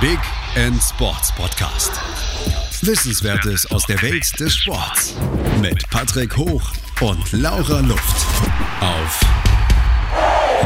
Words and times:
Big 0.00 0.20
End 0.54 0.80
Sports 0.80 1.34
Podcast. 1.34 1.90
Wissenswertes 2.86 3.68
aus 3.72 3.84
der 3.84 4.00
Welt 4.00 4.38
des 4.38 4.54
Sports 4.54 5.16
mit 5.60 5.90
Patrick 5.90 6.36
Hoch 6.36 6.62
und 7.00 7.32
Laura 7.32 7.80
Luft 7.80 8.26
auf 8.80 9.20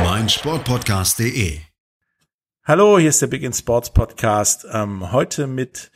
meinsportpodcast.de. 0.05 1.61
Hallo, 2.65 2.99
hier 2.99 3.09
ist 3.09 3.23
der 3.23 3.29
Big 3.29 3.43
End 3.43 3.57
Sports 3.57 3.95
Podcast. 3.95 4.67
Ähm, 4.71 5.13
heute 5.13 5.47
mit 5.47 5.91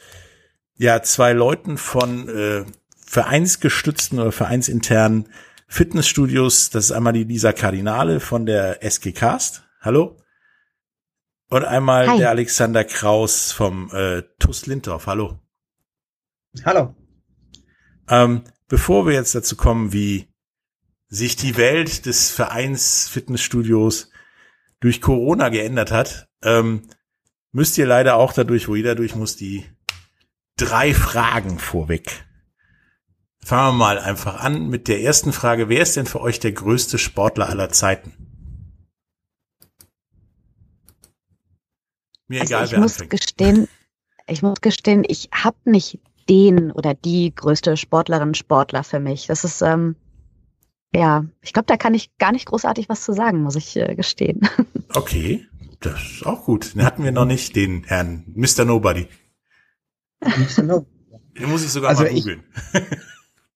ja 0.79 1.03
zwei 1.03 1.35
Leuten 1.35 1.77
von 1.77 2.31
äh, 2.31 2.65
vereinsgestützten 3.07 4.19
oder 4.19 4.33
vereinsinternen 4.33 5.29
Fitnessstudios. 5.69 6.71
Das 6.71 6.87
ist 6.87 6.93
einmal 6.93 7.13
die 7.13 7.25
Lisa 7.25 7.53
Kardinale 7.53 8.21
von 8.21 8.47
der 8.47 8.83
SG 8.83 9.13
Cast. 9.13 9.63
Hallo. 9.83 10.17
Und 11.49 11.65
einmal 11.65 12.09
Hi. 12.09 12.19
der 12.19 12.31
Alexander 12.31 12.85
Kraus 12.85 13.53
vom 13.53 13.91
äh, 13.93 14.23
TUS 14.39 14.67
Lindorf. 14.67 15.07
Hallo. 15.07 15.39
Hallo. 16.65 16.95
Ähm, 18.09 18.43
bevor 18.69 19.07
wir 19.07 19.15
jetzt 19.15 19.35
dazu 19.35 19.57
kommen, 19.57 19.93
wie 19.93 20.29
sich 21.09 21.37
die 21.37 21.57
Welt 21.57 22.07
des 22.07 22.31
Vereins 22.31 23.09
Fitnessstudios 23.09 24.11
durch 24.81 25.01
Corona 25.01 25.49
geändert 25.49 25.93
hat, 25.93 26.29
ähm, 26.43 26.89
müsst 27.53 27.79
ihr 27.79 27.87
leider 27.87 28.17
auch 28.17 28.33
dadurch, 28.33 28.67
wo 28.69 28.75
jeder 28.75 28.97
durch 28.97 29.15
muss, 29.15 29.37
die 29.37 29.65
drei 30.57 30.95
Fragen 30.95 31.59
vorweg. 31.59 32.25
Fangen 33.39 33.75
wir 33.75 33.79
mal 33.79 33.99
einfach 34.01 34.41
an 34.41 34.69
mit 34.69 34.89
der 34.89 35.01
ersten 35.03 35.33
Frage. 35.33 35.69
Wer 35.69 35.83
ist 35.83 35.97
denn 35.97 36.07
für 36.07 36.21
euch 36.21 36.41
der 36.41 36.53
größte 36.53 36.99
Sportler 36.99 37.49
aller 37.49 37.69
Zeiten? 37.69 38.26
Mir 42.29 42.41
also 42.41 42.55
egal, 42.55 42.65
ich 42.65 42.73
wer 42.73 42.81
muss 42.81 42.93
anfängt. 42.95 43.11
gestehen, 43.11 43.69
ich 44.27 44.43
muss 44.43 44.61
gestehen, 44.61 45.05
ich 45.07 45.29
habe 45.33 45.57
nicht 45.65 46.01
den 46.29 46.73
oder 46.73 46.95
die 46.95 47.35
größte 47.35 47.77
Sportlerin, 47.77 48.35
Sportler 48.35 48.83
für 48.83 48.99
mich. 49.01 49.27
Das 49.27 49.45
ist, 49.45 49.63
ähm, 49.63 49.97
ja, 50.95 51.25
ich 51.41 51.53
glaube, 51.53 51.67
da 51.67 51.77
kann 51.77 51.95
ich 51.95 52.17
gar 52.19 52.33
nicht 52.33 52.47
großartig 52.47 52.89
was 52.89 53.03
zu 53.03 53.13
sagen, 53.13 53.43
muss 53.43 53.57
ich 53.57 53.77
äh, 53.77 53.95
gestehen. 53.95 54.41
Okay, 54.95 55.45
das 55.81 56.01
ist 56.01 56.27
auch 56.27 56.45
gut. 56.45 56.75
Den 56.75 56.85
hatten 56.85 57.03
wir 57.05 57.11
noch 57.13 57.27
nicht, 57.27 57.55
den 57.55 57.83
Herrn 57.85 58.25
Mr. 58.35 58.65
Nobody. 58.65 59.09
Mr. 60.21 60.63
Nobody. 60.63 60.91
Den 61.39 61.51
muss 61.51 61.65
ich 61.65 61.71
sogar 61.71 61.91
also 61.91 62.05
mal 62.05 62.13
googeln. 62.13 62.45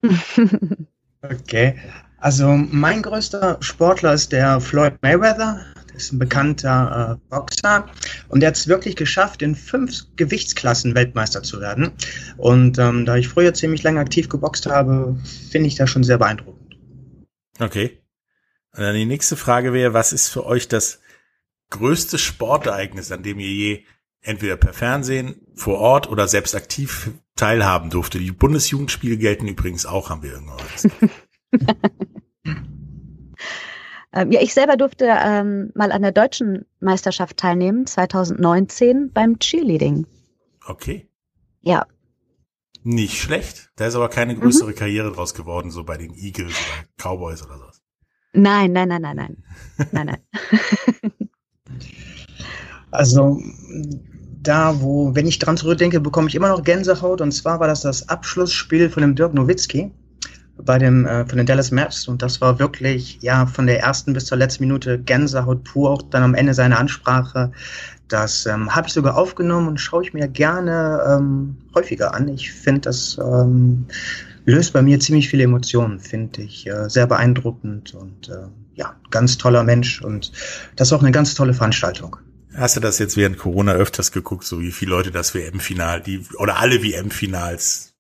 okay. 1.22 1.78
Also 2.18 2.48
mein 2.48 3.02
größter 3.02 3.58
Sportler 3.60 4.12
ist 4.12 4.32
der 4.32 4.60
Floyd 4.60 4.94
Mayweather 5.00 5.64
ist 6.00 6.12
ein 6.12 6.18
bekannter 6.18 7.18
äh, 7.18 7.28
Boxer 7.30 7.86
und 8.28 8.40
der 8.40 8.48
hat 8.48 8.56
es 8.56 8.68
wirklich 8.68 8.96
geschafft, 8.96 9.42
in 9.42 9.54
fünf 9.54 10.04
Gewichtsklassen 10.16 10.94
Weltmeister 10.94 11.42
zu 11.42 11.60
werden. 11.60 11.92
Und 12.36 12.78
ähm, 12.78 13.04
da 13.06 13.16
ich 13.16 13.28
früher 13.28 13.54
ziemlich 13.54 13.82
lange 13.82 14.00
aktiv 14.00 14.28
geboxt 14.28 14.66
habe, 14.66 15.18
finde 15.50 15.68
ich 15.68 15.74
das 15.74 15.90
schon 15.90 16.04
sehr 16.04 16.18
beeindruckend. 16.18 16.76
Okay. 17.58 17.98
Und 18.72 18.82
dann 18.82 18.94
die 18.94 19.04
nächste 19.04 19.36
Frage 19.36 19.72
wäre, 19.72 19.94
was 19.94 20.12
ist 20.12 20.28
für 20.28 20.46
euch 20.46 20.68
das 20.68 21.00
größte 21.70 22.18
Sportereignis, 22.18 23.12
an 23.12 23.22
dem 23.22 23.38
ihr 23.38 23.50
je 23.50 23.84
entweder 24.22 24.56
per 24.56 24.72
Fernsehen, 24.72 25.40
vor 25.54 25.78
Ort 25.78 26.08
oder 26.08 26.28
selbst 26.28 26.54
aktiv 26.54 27.10
teilhaben 27.36 27.90
durfte? 27.90 28.18
Die 28.18 28.32
Bundesjugendspiele 28.32 29.16
gelten 29.16 29.48
übrigens 29.48 29.86
auch, 29.86 30.10
haben 30.10 30.22
wir 30.22 30.32
irgendwann. 30.32 30.60
Ähm, 34.12 34.32
ja, 34.32 34.40
ich 34.40 34.54
selber 34.54 34.76
durfte 34.76 35.06
ähm, 35.08 35.70
mal 35.74 35.92
an 35.92 36.02
der 36.02 36.12
deutschen 36.12 36.66
Meisterschaft 36.80 37.36
teilnehmen, 37.36 37.86
2019 37.86 39.12
beim 39.12 39.38
Cheerleading. 39.38 40.06
Okay. 40.66 41.08
Ja. 41.60 41.86
Nicht 42.82 43.18
schlecht. 43.18 43.70
Da 43.76 43.86
ist 43.86 43.94
aber 43.94 44.08
keine 44.08 44.36
größere 44.36 44.70
mhm. 44.70 44.74
Karriere 44.74 45.12
draus 45.12 45.34
geworden, 45.34 45.70
so 45.70 45.84
bei 45.84 45.96
den 45.96 46.14
Eagles 46.14 46.54
oder 46.54 46.86
Cowboys 46.96 47.42
oder 47.44 47.58
sowas. 47.58 47.82
Nein, 48.32 48.72
nein, 48.72 48.88
nein, 48.88 49.02
nein, 49.02 49.16
nein. 49.16 49.44
nein, 49.92 50.06
nein. 50.06 50.18
also 52.90 53.40
da, 54.42 54.80
wo, 54.80 55.14
wenn 55.14 55.26
ich 55.26 55.38
dran 55.38 55.56
zurückdenke, 55.56 56.00
bekomme 56.00 56.28
ich 56.28 56.34
immer 56.34 56.48
noch 56.48 56.64
Gänsehaut. 56.64 57.20
Und 57.20 57.32
zwar 57.32 57.60
war 57.60 57.68
das 57.68 57.82
das 57.82 58.08
Abschlussspiel 58.08 58.88
von 58.88 59.02
dem 59.02 59.14
Dirk 59.14 59.34
Nowitzki 59.34 59.92
bei 60.64 60.78
dem 60.78 61.06
äh, 61.06 61.26
von 61.26 61.38
den 61.38 61.46
Dallas 61.46 61.70
Maps 61.70 62.08
und 62.08 62.22
das 62.22 62.40
war 62.40 62.58
wirklich 62.58 63.18
ja 63.20 63.46
von 63.46 63.66
der 63.66 63.80
ersten 63.80 64.12
bis 64.12 64.26
zur 64.26 64.38
letzten 64.38 64.64
Minute 64.64 64.98
Gänsehaut 64.98 65.64
pur, 65.64 65.90
auch 65.90 66.02
dann 66.02 66.22
am 66.22 66.34
Ende 66.34 66.54
seine 66.54 66.78
Ansprache. 66.78 67.52
Das 68.08 68.46
ähm, 68.46 68.74
habe 68.74 68.88
ich 68.88 68.92
sogar 68.92 69.16
aufgenommen 69.16 69.68
und 69.68 69.80
schaue 69.80 70.02
ich 70.02 70.12
mir 70.12 70.26
gerne 70.28 71.00
ähm, 71.08 71.56
häufiger 71.74 72.12
an. 72.14 72.28
Ich 72.28 72.52
finde, 72.52 72.80
das 72.82 73.18
ähm, 73.18 73.86
löst 74.44 74.72
bei 74.72 74.82
mir 74.82 74.98
ziemlich 74.98 75.28
viele 75.28 75.44
Emotionen, 75.44 76.00
finde 76.00 76.42
ich 76.42 76.66
äh, 76.66 76.88
sehr 76.88 77.06
beeindruckend 77.06 77.94
und 77.94 78.28
äh, 78.28 78.48
ja, 78.74 78.96
ganz 79.10 79.38
toller 79.38 79.62
Mensch 79.62 80.02
und 80.02 80.32
das 80.76 80.88
ist 80.88 80.92
auch 80.92 81.02
eine 81.02 81.12
ganz 81.12 81.34
tolle 81.34 81.54
Veranstaltung. 81.54 82.16
Hast 82.54 82.76
du 82.76 82.80
das 82.80 82.98
jetzt 82.98 83.16
während 83.16 83.38
Corona 83.38 83.72
öfters 83.72 84.10
geguckt, 84.10 84.44
so 84.44 84.60
wie 84.60 84.72
viele 84.72 84.90
Leute 84.90 85.10
das 85.12 85.34
WM-Final, 85.34 86.00
die 86.00 86.26
oder 86.38 86.58
alle 86.58 86.82
WM-Finals? 86.82 87.94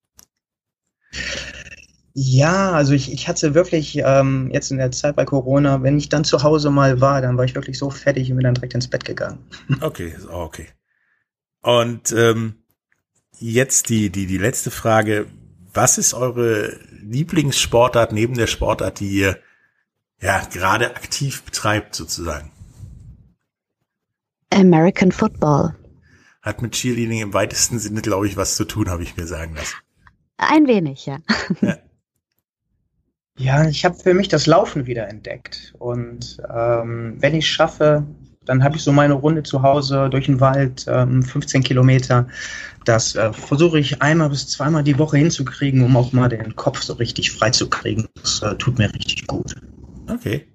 Ja, 2.12 2.72
also 2.72 2.92
ich, 2.92 3.12
ich 3.12 3.28
hatte 3.28 3.54
wirklich 3.54 3.98
ähm, 4.04 4.50
jetzt 4.52 4.70
in 4.70 4.78
der 4.78 4.90
Zeit 4.90 5.14
bei 5.14 5.24
Corona, 5.24 5.82
wenn 5.82 5.96
ich 5.96 6.08
dann 6.08 6.24
zu 6.24 6.42
Hause 6.42 6.70
mal 6.70 7.00
war, 7.00 7.20
dann 7.20 7.36
war 7.36 7.44
ich 7.44 7.54
wirklich 7.54 7.78
so 7.78 7.90
fertig 7.90 8.30
und 8.30 8.36
bin 8.36 8.44
dann 8.44 8.54
direkt 8.54 8.74
ins 8.74 8.88
Bett 8.88 9.04
gegangen. 9.04 9.38
Okay, 9.80 10.14
okay. 10.28 10.66
Und 11.62 12.12
ähm, 12.12 12.54
jetzt 13.38 13.88
die, 13.90 14.10
die, 14.10 14.26
die 14.26 14.38
letzte 14.38 14.70
Frage. 14.70 15.26
Was 15.72 15.98
ist 15.98 16.14
eure 16.14 16.78
Lieblingssportart 17.00 18.12
neben 18.12 18.34
der 18.34 18.48
Sportart, 18.48 18.98
die 18.98 19.10
ihr 19.10 19.38
ja 20.20 20.42
gerade 20.52 20.96
aktiv 20.96 21.42
betreibt, 21.44 21.94
sozusagen? 21.94 22.50
American 24.52 25.12
Football. 25.12 25.76
Hat 26.42 26.60
mit 26.60 26.72
Cheerleading 26.72 27.20
im 27.20 27.34
weitesten 27.34 27.78
Sinne, 27.78 28.02
glaube 28.02 28.26
ich, 28.26 28.36
was 28.36 28.56
zu 28.56 28.64
tun, 28.64 28.90
habe 28.90 29.04
ich 29.04 29.16
mir 29.16 29.26
sagen 29.26 29.54
lassen. 29.54 29.76
Ein 30.38 30.66
wenig, 30.66 31.06
ja. 31.06 31.18
ja. 31.60 31.76
Ja, 33.40 33.66
ich 33.66 33.86
habe 33.86 33.96
für 33.96 34.12
mich 34.12 34.28
das 34.28 34.46
Laufen 34.46 34.86
wieder 34.86 35.08
entdeckt. 35.08 35.72
Und 35.78 36.42
ähm, 36.54 37.16
wenn 37.20 37.34
ich 37.34 37.48
schaffe, 37.48 38.04
dann 38.44 38.62
habe 38.62 38.76
ich 38.76 38.82
so 38.82 38.92
meine 38.92 39.14
Runde 39.14 39.42
zu 39.42 39.62
Hause 39.62 40.10
durch 40.10 40.26
den 40.26 40.40
Wald, 40.40 40.84
ähm, 40.88 41.22
15 41.22 41.62
Kilometer. 41.62 42.28
Das 42.84 43.14
äh, 43.14 43.32
versuche 43.32 43.78
ich 43.78 44.02
einmal 44.02 44.28
bis 44.28 44.48
zweimal 44.48 44.84
die 44.84 44.98
Woche 44.98 45.16
hinzukriegen, 45.16 45.82
um 45.82 45.96
auch 45.96 46.12
mal 46.12 46.28
den 46.28 46.54
Kopf 46.54 46.82
so 46.82 46.92
richtig 46.94 47.32
frei 47.32 47.48
zu 47.48 47.70
kriegen. 47.70 48.08
Das 48.14 48.42
äh, 48.42 48.56
tut 48.56 48.76
mir 48.76 48.92
richtig 48.92 49.26
gut. 49.26 49.54
Okay. 50.06 50.46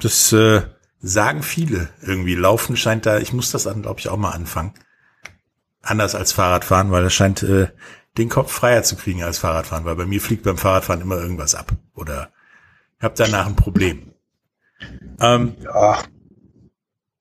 Das 0.00 0.32
äh, 0.34 0.60
sagen 0.98 1.42
viele 1.42 1.88
irgendwie. 2.02 2.34
Laufen 2.34 2.76
scheint 2.76 3.06
da, 3.06 3.18
ich 3.18 3.32
muss 3.32 3.52
das 3.52 3.64
dann, 3.64 3.80
glaube 3.80 4.00
ich, 4.00 4.10
auch 4.10 4.18
mal 4.18 4.32
anfangen. 4.32 4.74
Anders 5.80 6.14
als 6.14 6.32
Fahrradfahren, 6.32 6.90
weil 6.90 7.04
das 7.04 7.14
scheint 7.14 7.42
äh, 7.42 7.68
den 8.18 8.28
Kopf 8.28 8.52
freier 8.52 8.82
zu 8.82 8.96
kriegen 8.96 9.22
als 9.22 9.38
Fahrradfahren, 9.38 9.84
weil 9.84 9.96
bei 9.96 10.06
mir 10.06 10.20
fliegt 10.20 10.42
beim 10.42 10.56
Fahrradfahren 10.56 11.00
immer 11.00 11.18
irgendwas 11.18 11.54
ab 11.54 11.72
oder 11.94 12.30
ich 12.98 13.04
habe 13.04 13.14
danach 13.16 13.46
ein 13.46 13.56
Problem. 13.56 14.12
Ähm, 15.20 15.54
ja. 15.62 16.02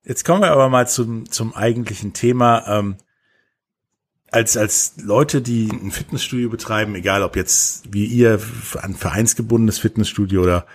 Jetzt 0.03 0.25
kommen 0.25 0.41
wir 0.41 0.51
aber 0.51 0.69
mal 0.69 0.87
zum, 0.87 1.29
zum 1.31 1.53
eigentlichen 1.53 2.13
Thema. 2.13 2.67
Ähm, 2.67 2.97
als, 4.31 4.57
als 4.57 4.93
Leute, 4.97 5.41
die 5.41 5.69
ein 5.69 5.91
Fitnessstudio 5.91 6.49
betreiben, 6.49 6.95
egal 6.95 7.23
ob 7.23 7.35
jetzt 7.35 7.93
wie 7.93 8.05
ihr 8.05 8.39
ein 8.81 8.95
vereinsgebundenes 8.95 9.79
Fitnessstudio 9.79 10.43
oder 10.43 10.65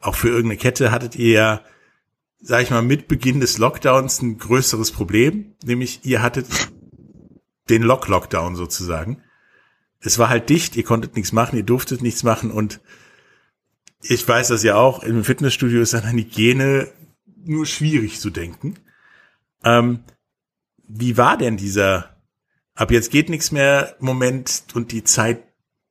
auch 0.00 0.14
für 0.14 0.28
irgendeine 0.28 0.58
Kette, 0.58 0.90
hattet 0.90 1.16
ihr 1.16 1.32
ja, 1.32 1.60
sag 2.40 2.62
ich 2.62 2.70
mal, 2.70 2.82
mit 2.82 3.08
Beginn 3.08 3.40
des 3.40 3.58
Lockdowns 3.58 4.22
ein 4.22 4.38
größeres 4.38 4.92
Problem, 4.92 5.54
nämlich 5.64 6.04
ihr 6.04 6.22
hattet 6.22 6.46
den 7.68 7.82
Lock-Lockdown 7.82 8.56
sozusagen 8.56 9.22
es 10.02 10.18
war 10.18 10.28
halt 10.28 10.48
dicht, 10.48 10.76
ihr 10.76 10.84
konntet 10.84 11.16
nichts 11.16 11.32
machen, 11.32 11.56
ihr 11.56 11.62
durftet 11.62 12.02
nichts 12.02 12.22
machen 12.22 12.50
und 12.50 12.80
ich 14.00 14.26
weiß 14.26 14.48
das 14.48 14.64
ja 14.64 14.74
auch, 14.74 15.02
im 15.04 15.24
Fitnessstudio 15.24 15.80
ist 15.80 15.94
an 15.94 16.10
Hygiene 16.12 16.92
nur 17.44 17.66
schwierig 17.66 18.18
zu 18.20 18.30
denken. 18.30 18.74
Ähm, 19.64 20.00
wie 20.88 21.16
war 21.16 21.36
denn 21.36 21.56
dieser 21.56 22.16
ab 22.74 22.90
jetzt 22.90 23.10
geht 23.10 23.28
nichts 23.28 23.52
mehr 23.52 23.96
Moment 24.00 24.64
und 24.74 24.92
die 24.92 25.04
Zeit 25.04 25.42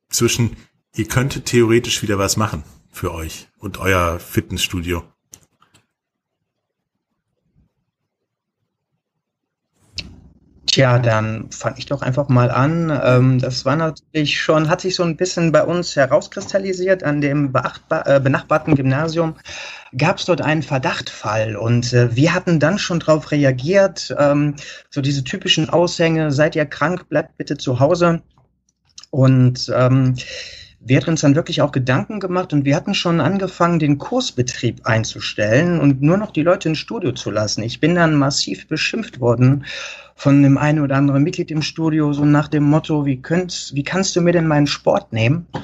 zwischen 0.10 0.58
ihr 0.94 1.08
könntet 1.08 1.46
theoretisch 1.46 2.02
wieder 2.02 2.18
was 2.18 2.36
machen 2.36 2.64
für 2.92 3.14
euch 3.14 3.48
und 3.60 3.78
euer 3.78 4.20
Fitnessstudio? 4.20 5.04
Tja, 10.68 11.00
dann 11.00 11.50
fange 11.50 11.80
ich 11.80 11.88
doch 11.88 12.02
einfach 12.04 12.30
mal 12.30 12.52
an. 12.52 12.98
Ähm, 13.04 13.40
das 13.40 13.66
war 13.66 13.76
natürlich 13.76 14.40
schon, 14.40 14.70
hat 14.70 14.82
sich 14.82 14.96
so 14.96 15.04
ein 15.04 15.18
bisschen 15.18 15.52
bei 15.52 15.64
uns 15.64 15.96
herauskristallisiert. 15.96 17.04
An 17.04 17.20
dem 17.20 17.52
äh, 17.90 18.20
benachbarten 18.20 18.76
Gymnasium 18.76 19.36
gab 19.98 20.20
es 20.20 20.26
dort 20.26 20.42
einen 20.42 20.62
Verdachtfall 20.62 21.56
und 21.56 21.94
äh, 21.94 22.16
wir 22.16 22.34
hatten 22.34 22.60
dann 22.60 22.78
schon 22.78 23.00
darauf 23.00 23.32
reagiert. 23.32 24.16
Ähm, 24.18 24.56
so 24.92 25.02
diese 25.02 25.24
typischen 25.24 25.70
Aushänge, 25.70 26.32
seid 26.32 26.56
ihr 26.56 26.66
krank, 26.66 27.10
bleibt 27.10 27.38
bitte 27.38 27.58
zu 27.58 27.80
Hause. 27.80 28.22
Und 29.10 29.72
ähm, 29.76 30.16
wir 30.84 30.98
hatten 30.98 31.12
uns 31.12 31.22
dann 31.22 31.36
wirklich 31.36 31.62
auch 31.62 31.72
Gedanken 31.72 32.20
gemacht 32.20 32.54
und 32.54 32.66
wir 32.66 32.76
hatten 32.76 32.96
schon 32.96 33.22
angefangen, 33.22 33.80
den 33.80 33.98
Kursbetrieb 33.98 34.86
einzustellen 34.86 35.80
und 35.80 36.02
nur 36.02 36.18
noch 36.18 36.32
die 36.32 36.42
Leute 36.42 36.70
ins 36.70 36.80
Studio 36.80 37.12
zu 37.12 37.30
lassen. 37.30 37.64
Ich 37.64 37.80
bin 37.80 37.96
dann 37.96 38.16
massiv 38.16 38.68
beschimpft 38.68 39.20
worden 39.20 39.66
von 40.16 40.42
dem 40.42 40.58
einen 40.58 40.80
oder 40.80 40.96
anderen 40.96 41.24
Mitglied 41.24 41.52
im 41.52 41.62
Studio, 41.62 42.14
so 42.14 42.26
nach 42.26 42.48
dem 42.48 42.64
Motto, 42.64 43.06
wie, 43.06 43.22
könnt, 43.22 43.72
wie 43.74 43.84
kannst 43.84 44.16
du 44.16 44.22
mir 44.22 44.34
denn 44.34 44.48
meinen 44.48 44.68
Sport 44.68 45.14
nehmen? 45.14 45.48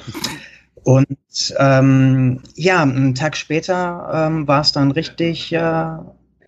Und 0.84 1.54
ähm, 1.58 2.40
ja, 2.54 2.82
einen 2.82 3.14
Tag 3.14 3.36
später 3.36 4.08
ähm, 4.10 4.48
war 4.48 4.62
es 4.62 4.72
dann 4.72 4.90
richtig 4.90 5.52
äh, 5.52 5.84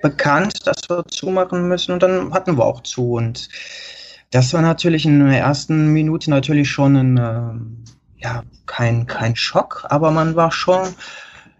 bekannt, 0.00 0.66
dass 0.66 0.88
wir 0.88 1.04
zumachen 1.08 1.68
müssen 1.68 1.92
und 1.92 2.02
dann 2.02 2.32
hatten 2.32 2.56
wir 2.56 2.64
auch 2.64 2.82
zu. 2.82 3.12
Und 3.12 3.50
das 4.30 4.54
war 4.54 4.62
natürlich 4.62 5.04
in 5.04 5.20
der 5.20 5.40
ersten 5.40 5.92
Minute 5.92 6.30
natürlich 6.30 6.70
schon 6.70 6.96
ein, 6.96 7.16
äh, 7.18 7.99
ja, 8.22 8.44
kein, 8.66 9.06
kein 9.06 9.36
Schock, 9.36 9.86
aber 9.88 10.10
man 10.10 10.36
war 10.36 10.52
schon, 10.52 10.88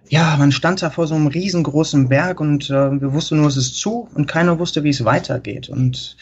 ja, 0.08 0.36
man 0.36 0.52
stand 0.52 0.82
da 0.82 0.90
vor 0.90 1.06
so 1.06 1.14
einem 1.14 1.28
riesengroßen 1.28 2.08
Berg 2.08 2.40
und 2.40 2.70
äh, 2.70 3.00
wir 3.00 3.12
wussten 3.12 3.38
nur, 3.38 3.48
es 3.48 3.56
ist 3.56 3.76
zu 3.76 4.08
und 4.14 4.26
keiner 4.26 4.58
wusste, 4.58 4.84
wie 4.84 4.90
es 4.90 5.04
weitergeht. 5.04 5.68
Und 5.68 6.16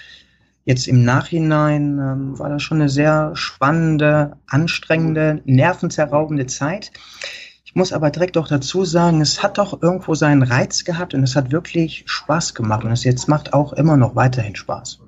jetzt 0.64 0.86
im 0.86 1.04
Nachhinein 1.04 1.98
ähm, 1.98 2.38
war 2.38 2.50
das 2.50 2.62
schon 2.62 2.80
eine 2.80 2.88
sehr 2.88 3.32
spannende, 3.34 4.36
anstrengende, 4.46 5.40
nervenzerraubende 5.44 6.46
Zeit. 6.46 6.92
Ich 7.64 7.74
muss 7.74 7.92
aber 7.92 8.10
direkt 8.10 8.36
auch 8.38 8.48
dazu 8.48 8.84
sagen, 8.84 9.20
es 9.20 9.42
hat 9.42 9.58
doch 9.58 9.82
irgendwo 9.82 10.14
seinen 10.14 10.42
Reiz 10.42 10.84
gehabt 10.84 11.14
und 11.14 11.22
es 11.22 11.36
hat 11.36 11.52
wirklich 11.52 12.04
Spaß 12.06 12.54
gemacht 12.54 12.84
und 12.84 12.92
es 12.92 13.04
jetzt 13.04 13.28
macht 13.28 13.52
auch 13.52 13.72
immer 13.72 13.96
noch 13.96 14.14
weiterhin 14.14 14.56
Spaß. 14.56 15.00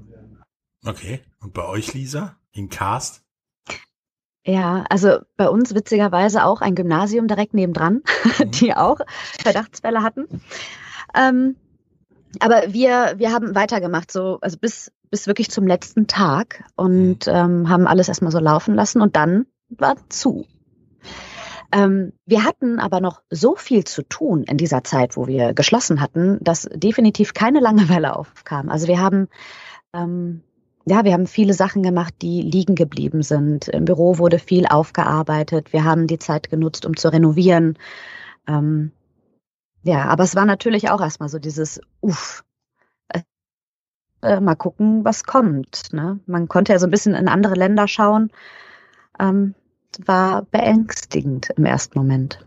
Okay. 0.85 1.21
Und 1.41 1.55
bei 1.55 1.65
euch, 1.65 1.95
Lisa, 1.95 2.37
in 2.53 2.69
Cast? 2.69 3.23
Ja, 4.45 4.85
also 4.89 5.19
bei 5.37 5.49
uns 5.49 5.75
witzigerweise 5.75 6.45
auch 6.45 6.63
ein 6.63 6.75
Gymnasium 6.75 7.29
direkt 7.29 7.53
nebendran, 7.53 8.03
mhm. 8.39 8.51
die 8.53 8.75
auch 8.75 9.01
Verdachtsfälle 9.39 10.03
hatten. 10.03 10.27
Ähm, 11.15 11.57
aber 12.39 12.73
wir, 12.73 13.15
wir 13.17 13.33
haben 13.33 13.55
weitergemacht, 13.55 14.11
so, 14.11 14.39
also 14.41 14.57
bis, 14.59 14.93
bis 15.11 15.27
wirklich 15.27 15.51
zum 15.51 15.67
letzten 15.67 16.07
Tag 16.07 16.65
und 16.77 17.27
mhm. 17.27 17.33
ähm, 17.33 17.69
haben 17.69 17.87
alles 17.87 18.09
erstmal 18.09 18.33
so 18.33 18.39
laufen 18.39 18.75
lassen 18.75 19.03
und 19.03 19.17
dann 19.17 19.47
war 19.69 19.97
zu. 20.09 20.47
Ähm, 21.73 22.13
wir 22.27 22.45
hatten 22.45 22.81
aber 22.81 23.01
noch 23.01 23.23
so 23.31 23.55
viel 23.55 23.85
zu 23.85 24.03
tun 24.03 24.43
in 24.45 24.57
dieser 24.57 24.83
Zeit, 24.85 25.17
wo 25.17 25.27
wir 25.27 25.55
geschlossen 25.55 26.01
hatten, 26.01 26.39
dass 26.41 26.69
definitiv 26.73 27.35
keine 27.35 27.61
Langeweile 27.61 28.17
aufkam. 28.17 28.71
Also 28.71 28.89
wir 28.89 29.01
haben 29.01 29.29
ähm, 29.93 30.43
ja, 30.91 31.05
wir 31.05 31.13
haben 31.13 31.29
viele 31.29 31.55
Sachen 31.55 31.85
gemacht, 31.85 32.15
die 32.21 32.43
liegen 32.43 32.75
geblieben 32.75 33.23
sind. 33.23 33.69
Im 33.69 33.85
Büro 33.85 34.19
wurde 34.19 34.41
viel 34.41 34.67
aufgearbeitet. 34.67 35.73
Wir 35.73 35.85
haben 35.85 36.09
die 36.09 36.19
Zeit 36.19 36.51
genutzt, 36.51 36.85
um 36.85 36.97
zu 36.97 37.13
renovieren. 37.13 37.79
Ähm, 38.49 38.91
ja, 39.85 40.07
aber 40.07 40.25
es 40.25 40.35
war 40.35 40.47
natürlich 40.47 40.91
auch 40.91 41.01
erstmal 41.01 41.29
so 41.29 41.39
dieses 41.39 41.81
Uff. 42.01 42.45
Äh, 44.23 44.41
mal 44.41 44.57
gucken, 44.57 45.05
was 45.05 45.23
kommt. 45.23 45.93
Ne? 45.93 46.19
Man 46.27 46.49
konnte 46.49 46.73
ja 46.73 46.81
so 46.81 46.89
ein 46.89 46.91
bisschen 46.91 47.15
in 47.15 47.29
andere 47.29 47.55
Länder 47.55 47.87
schauen. 47.87 48.33
Ähm, 49.21 49.55
war 50.05 50.43
beängstigend 50.43 51.51
im 51.57 51.67
ersten 51.67 51.97
Moment. 51.99 52.45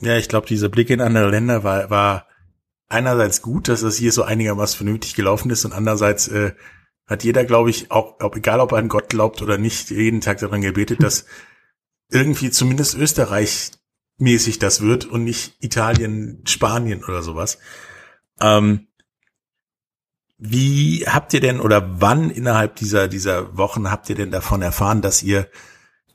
Ja, 0.00 0.18
ich 0.18 0.28
glaube, 0.28 0.46
dieser 0.46 0.68
Blick 0.68 0.90
in 0.90 1.00
andere 1.00 1.30
Länder 1.30 1.64
war, 1.64 1.88
war 1.88 2.26
einerseits 2.88 3.40
gut, 3.40 3.68
dass 3.68 3.80
das 3.80 3.96
hier 3.96 4.12
so 4.12 4.22
einigermaßen 4.22 4.76
vernünftig 4.76 5.14
gelaufen 5.14 5.50
ist 5.50 5.64
und 5.64 5.72
andererseits 5.72 6.28
äh, 6.28 6.52
hat 7.06 7.24
jeder, 7.24 7.44
glaube 7.44 7.70
ich, 7.70 7.90
auch, 7.90 8.16
ob, 8.20 8.36
egal 8.36 8.60
ob 8.60 8.72
er 8.72 8.78
an 8.78 8.88
Gott 8.88 9.10
glaubt 9.10 9.42
oder 9.42 9.58
nicht, 9.58 9.90
jeden 9.90 10.20
Tag 10.20 10.38
daran 10.38 10.62
gebetet, 10.62 11.02
dass 11.02 11.26
irgendwie 12.10 12.50
zumindest 12.50 12.94
Österreich 12.94 13.72
mäßig 14.18 14.58
das 14.58 14.80
wird 14.80 15.04
und 15.04 15.24
nicht 15.24 15.56
Italien, 15.60 16.42
Spanien 16.46 17.04
oder 17.04 17.22
sowas. 17.22 17.58
Ähm, 18.40 18.86
wie 20.38 21.04
habt 21.06 21.32
ihr 21.32 21.40
denn 21.40 21.60
oder 21.60 22.00
wann 22.00 22.30
innerhalb 22.30 22.76
dieser, 22.76 23.08
dieser 23.08 23.56
Wochen 23.56 23.90
habt 23.90 24.08
ihr 24.10 24.16
denn 24.16 24.30
davon 24.30 24.62
erfahren, 24.62 25.02
dass 25.02 25.22
ihr 25.22 25.48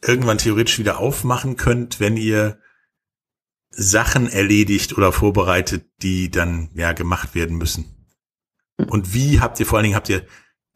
irgendwann 0.05 0.37
theoretisch 0.37 0.79
wieder 0.79 0.99
aufmachen 0.99 1.55
könnt, 1.55 1.99
wenn 1.99 2.17
ihr 2.17 2.59
Sachen 3.69 4.29
erledigt 4.29 4.97
oder 4.97 5.11
vorbereitet, 5.11 5.85
die 6.01 6.31
dann 6.31 6.69
ja 6.73 6.93
gemacht 6.93 7.35
werden 7.35 7.57
müssen? 7.57 8.07
Und 8.87 9.13
wie 9.13 9.39
habt 9.39 9.59
ihr 9.59 9.65
vor 9.65 9.77
allen 9.77 9.83
Dingen, 9.83 9.95
habt 9.95 10.09
ihr 10.09 10.25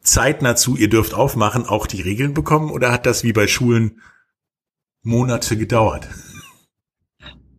zeitnah 0.04 0.54
zu, 0.54 0.76
ihr 0.76 0.88
dürft 0.88 1.14
aufmachen, 1.14 1.66
auch 1.66 1.86
die 1.86 2.02
Regeln 2.02 2.34
bekommen 2.34 2.70
oder 2.70 2.92
hat 2.92 3.06
das 3.06 3.24
wie 3.24 3.32
bei 3.32 3.48
Schulen 3.48 4.00
Monate 5.02 5.56
gedauert? 5.56 6.08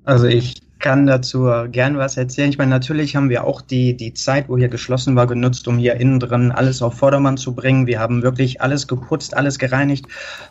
Also 0.04 0.28
ich 0.28 0.62
kann 0.80 1.08
dazu 1.08 1.50
gern 1.72 1.98
was 1.98 2.16
erzählen. 2.16 2.50
Ich 2.50 2.60
meine, 2.60 2.70
natürlich 2.70 3.16
haben 3.16 3.30
wir 3.30 3.44
auch 3.44 3.62
die, 3.62 3.98
die 3.98 4.14
Zeit, 4.14 4.50
wo 4.50 4.58
hier 4.58 4.68
geschlossen 4.68 5.16
war, 5.16 5.26
genutzt, 5.26 5.68
um 5.68 5.80
hier 5.80 5.96
innen 5.96 6.20
drin 6.20 6.52
alles 6.52 6.84
auf 6.84 6.96
Vordermann 6.96 7.38
zu 7.38 7.56
bringen. 7.56 7.88
Wir 7.88 8.00
haben 8.00 8.22
wirklich 8.22 8.62
alles 8.62 8.88
geputzt, 8.88 9.36
alles 9.36 9.58
gereinigt, 9.58 10.06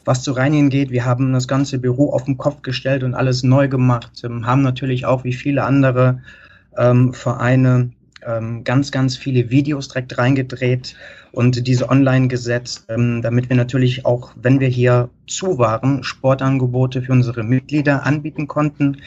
was 0.05 0.23
zu 0.25 0.32
reinigen 0.32 0.70
geht. 0.70 0.90
Wir 0.90 1.05
haben 1.05 1.32
das 1.32 1.47
ganze 1.47 1.79
Büro 1.79 2.11
auf 2.11 2.25
den 2.25 2.37
Kopf 2.37 2.62
gestellt 2.62 3.05
und 3.05 3.14
alles 3.14 3.44
neu 3.44 3.69
gemacht. 3.69 4.23
Ähm, 4.25 4.44
haben 4.44 4.62
natürlich 4.62 5.06
auch 5.06 5.23
wie 5.23 5.35
viele 5.35 5.62
andere 5.62 6.20
ähm, 6.76 7.12
Vereine 7.12 7.93
ähm, 8.26 8.64
ganz, 8.64 8.90
ganz 8.90 9.17
viele 9.17 9.50
Videos 9.50 9.88
direkt 9.88 10.19
reingedreht 10.19 10.97
und 11.34 11.66
diese 11.66 11.90
online 11.90 12.28
gesetzt, 12.28 12.84
ähm, 12.88 13.20
damit 13.20 13.48
wir 13.48 13.56
natürlich 13.56 14.06
auch, 14.06 14.32
wenn 14.40 14.60
wir 14.60 14.69
hier 14.69 15.10
zu 15.26 15.58
waren, 15.58 16.04
Sportangebote 16.04 17.02
für 17.02 17.12
unsere 17.12 17.42
Mitglieder 17.42 18.06
anbieten 18.06 18.46
konnten. 18.46 18.98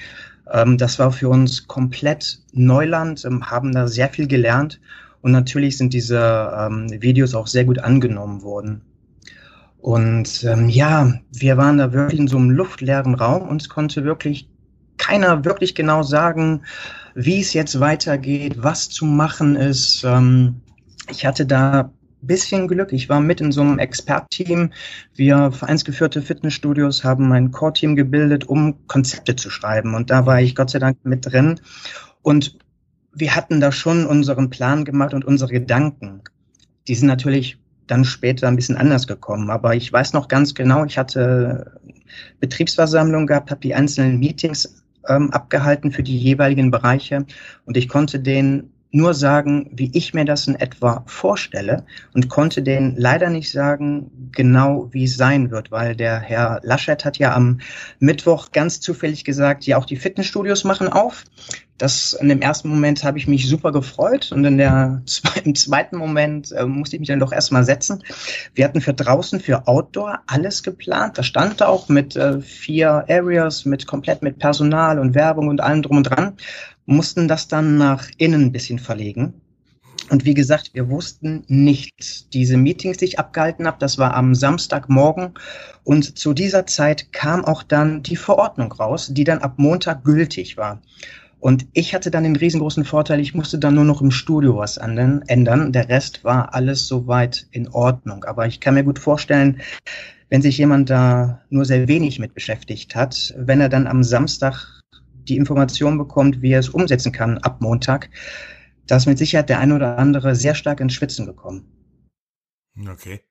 Ähm, 0.51 0.77
das 0.77 1.00
war 1.00 1.13
für 1.13 1.29
uns 1.29 1.68
komplett 1.68 2.39
Neuland, 2.51 3.24
ähm, 3.24 3.50
haben 3.50 3.71
da 3.71 3.88
sehr 3.88 4.09
viel 4.09 4.27
gelernt 4.27 4.81
und 5.21 5.31
natürlich 5.31 5.77
sind 5.77 5.94
diese 5.94 6.69
Videos 7.00 7.33
auch 7.33 7.47
sehr 7.47 7.65
gut 7.65 7.79
angenommen 7.79 8.44
worden. 8.44 8.81
Und 9.80 10.44
ja, 10.68 11.13
wir 11.33 11.57
waren 11.57 11.80
da 11.80 11.91
wirklich 11.91 12.19
in 12.19 12.27
so 12.27 12.38
einem 12.38 12.51
luftleeren 12.51 13.15
Raum. 13.15 13.50
Uns 13.50 13.68
konnte 13.68 14.06
wirklich 14.06 14.47
keiner 14.97 15.44
wirklich 15.44 15.75
genau 15.75 16.03
sagen, 16.03 16.62
wie 17.15 17.41
es 17.41 17.53
jetzt 17.53 17.80
weitergeht, 17.80 18.57
was 18.57 18.89
zu 18.89 19.06
machen 19.06 19.56
ist. 19.56 20.06
Ich 21.09 21.25
hatte 21.25 21.45
da 21.45 21.91
bisschen 22.22 22.68
Glück. 22.68 22.94
Ich 22.94 23.10
war 23.10 23.19
mit 23.19 23.42
in 23.42 23.52
so 23.52 23.62
einem 23.62 23.80
Expertteam. 23.80 24.71
Wir 25.16 25.52
vereinsgeführte 25.52 26.21
Fitnessstudios 26.21 27.04
haben 27.04 27.31
ein 27.31 27.52
Core-Team 27.52 27.95
gebildet, 27.95 28.45
um 28.45 28.88
Konzepte 28.88 29.36
zu 29.36 29.50
schreiben. 29.50 29.95
Und 29.95 30.09
da 30.09 30.26
war 30.26 30.42
ich 30.42 30.56
Gott 30.56 30.69
sei 30.69 30.80
Dank 30.80 30.97
mit 31.04 31.26
drin. 31.26 31.59
Und 32.21 32.57
wir 33.14 33.36
hatten 33.36 33.59
da 33.59 33.71
schon 33.71 34.06
unseren 34.06 34.50
Plan 34.50 34.86
gemacht 34.86 35.14
und 35.14 35.26
unsere 35.26 35.52
Gedanken. 35.52 36.21
Die 36.88 36.95
sind 36.95 37.07
natürlich 37.07 37.57
dann 37.88 38.06
später 38.06 38.47
ein 38.47 38.56
bisschen 38.56 38.78
anders 38.78 39.07
gekommen. 39.07 39.50
Aber 39.50 39.76
ich 39.76 39.92
weiß 39.92 40.14
noch 40.14 40.28
ganz 40.28 40.54
genau, 40.54 40.86
ich 40.86 40.97
hatte 40.97 41.80
Betriebsversammlung 42.40 43.28
gehabt, 43.28 43.50
habe 43.50 43.62
die 43.62 43.76
einzelnen 43.76 44.19
Meetings 44.19 44.83
ähm, 45.07 45.31
abgehalten 45.31 45.92
für 45.92 46.04
die 46.04 46.18
jeweiligen 46.18 46.71
Bereiche 46.71 47.26
und 47.66 47.78
ich 47.78 47.88
konnte 47.88 48.19
den 48.19 48.71
nur 48.91 49.13
sagen, 49.13 49.69
wie 49.73 49.91
ich 49.94 50.13
mir 50.13 50.25
das 50.25 50.47
in 50.47 50.56
etwa 50.56 51.03
vorstelle 51.07 51.85
und 52.13 52.29
konnte 52.29 52.61
denen 52.61 52.95
leider 52.95 53.29
nicht 53.29 53.51
sagen, 53.51 54.29
genau 54.31 54.89
wie 54.91 55.03
es 55.03 55.17
sein 55.17 55.51
wird, 55.51 55.71
weil 55.71 55.95
der 55.95 56.19
Herr 56.19 56.61
Laschet 56.63 57.03
hat 57.03 57.17
ja 57.17 57.35
am 57.35 57.59
Mittwoch 57.99 58.51
ganz 58.51 58.79
zufällig 58.79 59.25
gesagt, 59.25 59.65
ja, 59.65 59.77
auch 59.77 59.85
die 59.85 59.97
Fitnessstudios 59.97 60.63
machen 60.63 60.87
auf. 60.87 61.25
Das 61.77 62.13
in 62.13 62.27
dem 62.29 62.41
ersten 62.41 62.69
Moment 62.69 63.03
habe 63.03 63.19
ich 63.19 63.27
mich 63.27 63.47
super 63.47 63.71
gefreut 63.71 64.31
und 64.31 64.44
in 64.45 64.57
der 64.57 65.03
im 65.44 65.53
zweiten 65.53 65.97
Moment 65.97 66.51
äh, 66.51 66.65
musste 66.65 66.95
ich 66.95 67.01
mich 67.01 67.09
dann 67.09 67.19
doch 67.19 67.31
erstmal 67.31 67.65
setzen. 67.65 68.03
Wir 68.56 68.65
hatten 68.65 68.81
für 68.81 68.94
draußen, 68.94 69.39
für 69.39 69.67
Outdoor 69.67 70.21
alles 70.25 70.63
geplant. 70.63 71.17
Da 71.17 71.23
stand 71.23 71.61
auch 71.61 71.87
mit 71.87 72.15
äh, 72.15 72.41
vier 72.41 73.06
Areas, 73.07 73.65
mit 73.65 73.85
komplett 73.85 74.23
mit 74.23 74.39
Personal 74.39 74.97
und 74.97 75.13
Werbung 75.13 75.49
und 75.49 75.61
allem 75.61 75.83
drum 75.83 75.97
und 75.97 76.03
dran 76.03 76.37
mussten 76.87 77.27
das 77.27 77.47
dann 77.47 77.77
nach 77.77 78.09
innen 78.17 78.45
ein 78.45 78.51
bisschen 78.51 78.79
verlegen. 78.79 79.33
Und 80.09 80.23
wie 80.23 80.33
gesagt, 80.33 80.71
wir 80.73 80.89
wussten 80.89 81.44
nicht, 81.47 82.33
diese 82.33 82.56
Meetings, 82.56 82.97
die 82.97 83.06
ich 83.06 83.19
abgehalten 83.19 83.67
habe, 83.67 83.77
das 83.79 83.97
war 83.97 84.13
am 84.13 84.33
Samstagmorgen. 84.35 85.33
Und 85.83 86.17
zu 86.17 86.33
dieser 86.33 86.65
Zeit 86.65 87.11
kam 87.11 87.44
auch 87.44 87.61
dann 87.61 88.03
die 88.03 88.15
Verordnung 88.15 88.71
raus, 88.71 89.09
die 89.11 89.25
dann 89.25 89.39
ab 89.39 89.56
Montag 89.57 90.06
gültig 90.06 90.56
war. 90.56 90.81
Und 91.39 91.67
ich 91.73 91.94
hatte 91.94 92.09
dann 92.09 92.23
den 92.23 92.37
riesengroßen 92.37 92.85
Vorteil, 92.85 93.19
ich 93.19 93.35
musste 93.35 93.59
dann 93.59 93.75
nur 93.75 93.83
noch 93.83 94.01
im 94.01 94.11
Studio 94.11 94.57
was 94.57 94.77
ändern. 94.77 95.71
Der 95.73 95.89
Rest 95.89 96.23
war 96.23 96.53
alles 96.53 96.87
soweit 96.87 97.45
in 97.51 97.67
Ordnung. 97.67 98.23
Aber 98.23 98.47
ich 98.47 98.61
kann 98.61 98.75
mir 98.75 98.83
gut 98.83 98.99
vorstellen, 98.99 99.59
wenn 100.29 100.41
sich 100.41 100.57
jemand 100.57 100.89
da 100.89 101.41
nur 101.49 101.65
sehr 101.65 101.87
wenig 101.87 102.17
mit 102.17 102.33
beschäftigt 102.33 102.95
hat, 102.95 103.33
wenn 103.37 103.61
er 103.61 103.69
dann 103.69 103.87
am 103.87 104.03
Samstag 104.03 104.77
die 105.30 105.38
Information 105.38 105.98
bekommt, 105.98 106.42
wie 106.42 106.52
er 106.52 106.60
es 106.60 106.69
umsetzen 106.69 107.12
kann 107.12 107.38
ab 107.40 107.62
Montag, 107.62 108.10
da 108.86 108.98
ist 108.98 109.06
mit 109.06 109.18
Sicherheit 109.18 109.50
der 109.50 109.60
ein 109.60 109.72
oder 109.72 109.98
andere 109.98 110.36
sehr 110.36 110.56
stark 110.56 110.80
ins 110.80 110.94
Schwitzen 110.94 111.26
gekommen. 111.26 111.66
Okay. 112.90 113.22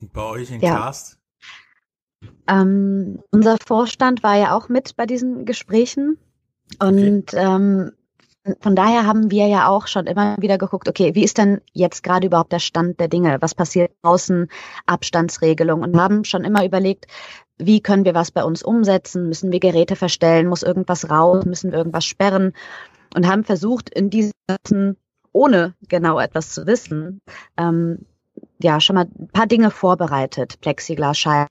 Und 0.00 0.12
bei 0.12 0.22
euch 0.22 0.50
in 0.50 0.60
Ja. 0.60 0.76
Cast? 0.76 1.18
Ähm, 2.48 3.20
unser 3.30 3.56
Vorstand 3.66 4.22
war 4.22 4.36
ja 4.36 4.56
auch 4.56 4.68
mit 4.68 4.96
bei 4.96 5.06
diesen 5.06 5.44
Gesprächen 5.44 6.18
und 6.78 7.34
ähm, 7.34 7.92
von 8.60 8.74
daher 8.74 9.06
haben 9.06 9.30
wir 9.30 9.46
ja 9.46 9.68
auch 9.68 9.86
schon 9.86 10.06
immer 10.06 10.36
wieder 10.38 10.58
geguckt, 10.58 10.88
okay, 10.88 11.14
wie 11.14 11.22
ist 11.22 11.38
denn 11.38 11.60
jetzt 11.72 12.02
gerade 12.02 12.26
überhaupt 12.26 12.52
der 12.52 12.58
Stand 12.58 12.98
der 12.98 13.06
Dinge? 13.06 13.38
Was 13.40 13.54
passiert 13.54 13.92
draußen? 14.02 14.48
Abstandsregelung 14.86 15.82
und 15.82 15.96
haben 15.96 16.24
schon 16.24 16.42
immer 16.42 16.64
überlegt, 16.64 17.06
wie 17.58 17.80
können 17.80 18.04
wir 18.04 18.14
was 18.14 18.30
bei 18.30 18.44
uns 18.44 18.62
umsetzen? 18.62 19.28
Müssen 19.28 19.52
wir 19.52 19.60
Geräte 19.60 19.96
verstellen? 19.96 20.48
Muss 20.48 20.62
irgendwas 20.62 21.10
raus? 21.10 21.44
Müssen 21.44 21.70
wir 21.70 21.78
irgendwas 21.78 22.04
sperren? 22.04 22.52
Und 23.14 23.26
haben 23.26 23.44
versucht, 23.44 23.90
in 23.90 24.10
diesen, 24.10 24.32
ohne 25.32 25.74
genau 25.88 26.18
etwas 26.18 26.50
zu 26.50 26.66
wissen, 26.66 27.20
ähm, 27.56 28.06
ja, 28.60 28.80
schon 28.80 28.96
mal 28.96 29.04
ein 29.18 29.28
paar 29.28 29.46
Dinge 29.46 29.70
vorbereitet. 29.70 30.60
Plexiglasscheiben, 30.60 31.48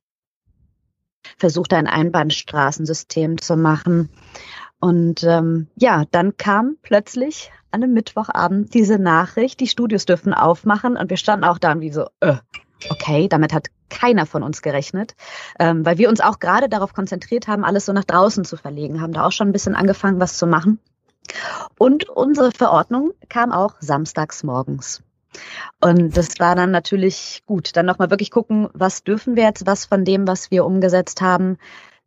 versucht 1.37 1.73
ein 1.73 1.87
Einbahnstraßensystem 1.87 3.39
zu 3.39 3.57
machen. 3.57 4.09
Und 4.79 5.23
ähm, 5.23 5.67
ja, 5.75 6.05
dann 6.09 6.37
kam 6.37 6.77
plötzlich 6.81 7.51
an 7.69 7.83
einem 7.83 7.93
Mittwochabend 7.93 8.73
diese 8.73 8.97
Nachricht, 8.97 9.59
die 9.59 9.67
Studios 9.67 10.05
dürfen 10.05 10.33
aufmachen 10.33 10.97
und 10.97 11.09
wir 11.09 11.17
standen 11.17 11.45
auch 11.45 11.59
da 11.59 11.71
und 11.73 11.81
wie 11.81 11.91
so, 11.91 12.07
äh, 12.19 12.37
okay, 12.89 13.27
damit 13.27 13.53
hat 13.53 13.67
keiner 13.89 14.25
von 14.25 14.43
uns 14.43 14.61
gerechnet, 14.61 15.15
ähm, 15.59 15.85
weil 15.85 15.97
wir 15.97 16.09
uns 16.09 16.21
auch 16.21 16.39
gerade 16.39 16.69
darauf 16.69 16.93
konzentriert 16.93 17.47
haben, 17.47 17.63
alles 17.63 17.85
so 17.85 17.93
nach 17.93 18.05
draußen 18.05 18.45
zu 18.45 18.57
verlegen, 18.57 19.01
haben 19.01 19.13
da 19.13 19.25
auch 19.25 19.31
schon 19.31 19.49
ein 19.49 19.53
bisschen 19.53 19.75
angefangen, 19.75 20.19
was 20.19 20.37
zu 20.37 20.47
machen. 20.47 20.79
Und 21.77 22.09
unsere 22.09 22.51
Verordnung 22.51 23.11
kam 23.29 23.51
auch 23.51 23.75
samstags 23.79 24.43
morgens. 24.43 25.03
Und 25.79 26.17
das 26.17 26.39
war 26.39 26.55
dann 26.55 26.71
natürlich 26.71 27.43
gut. 27.45 27.75
Dann 27.75 27.85
nochmal 27.85 28.09
wirklich 28.09 28.31
gucken, 28.31 28.69
was 28.73 29.03
dürfen 29.03 29.35
wir 29.35 29.43
jetzt, 29.43 29.65
was 29.65 29.85
von 29.85 30.03
dem, 30.03 30.27
was 30.27 30.51
wir 30.51 30.65
umgesetzt 30.65 31.21
haben, 31.21 31.57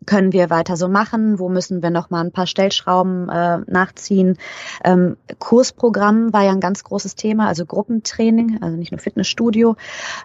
können 0.07 0.33
wir 0.33 0.51
weiter 0.51 0.77
so 0.77 0.89
machen? 0.89 1.39
Wo 1.39 1.49
müssen 1.49 1.83
wir 1.83 1.91
noch 1.91 2.11
mal 2.11 2.21
ein 2.21 2.33
paar 2.33 2.47
Stellschrauben 2.47 3.29
äh, 3.29 3.59
nachziehen? 3.67 4.39
Ähm, 4.85 5.17
Kursprogramm 5.39 6.33
war 6.33 6.45
ja 6.45 6.53
ein 6.53 6.61
ganz 6.61 6.85
großes 6.85 7.15
Thema, 7.15 7.49
also 7.49 7.67
Gruppentraining, 7.67 8.63
also 8.63 8.77
nicht 8.77 8.93
nur 8.93 8.99
Fitnessstudio. 8.99 9.77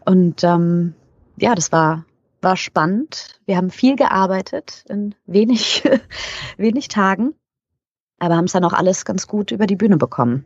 Und 0.05 0.43
ähm, 0.43 0.93
ja, 1.37 1.55
das 1.55 1.71
war 1.71 2.05
war 2.41 2.55
spannend. 2.55 3.39
Wir 3.45 3.57
haben 3.57 3.69
viel 3.69 3.95
gearbeitet 3.95 4.85
in 4.87 5.15
wenig 5.25 5.83
wenig 6.57 6.87
Tagen, 6.87 7.33
aber 8.17 8.35
haben 8.35 8.45
es 8.45 8.53
dann 8.53 8.63
auch 8.63 8.73
alles 8.73 9.05
ganz 9.05 9.27
gut 9.27 9.51
über 9.51 9.67
die 9.67 9.75
Bühne 9.75 9.97
bekommen. 9.97 10.45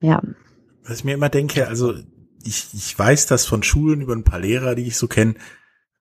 Ja. 0.00 0.22
Was 0.86 0.98
ich 0.98 1.04
mir 1.04 1.14
immer 1.14 1.28
denke, 1.28 1.66
also 1.66 1.94
ich, 2.42 2.68
ich 2.74 2.98
weiß 2.98 3.26
das 3.26 3.46
von 3.46 3.62
Schulen 3.62 4.02
über 4.02 4.14
ein 4.14 4.24
paar 4.24 4.40
Lehrer, 4.40 4.74
die 4.74 4.86
ich 4.86 4.96
so 4.96 5.08
kenne, 5.08 5.34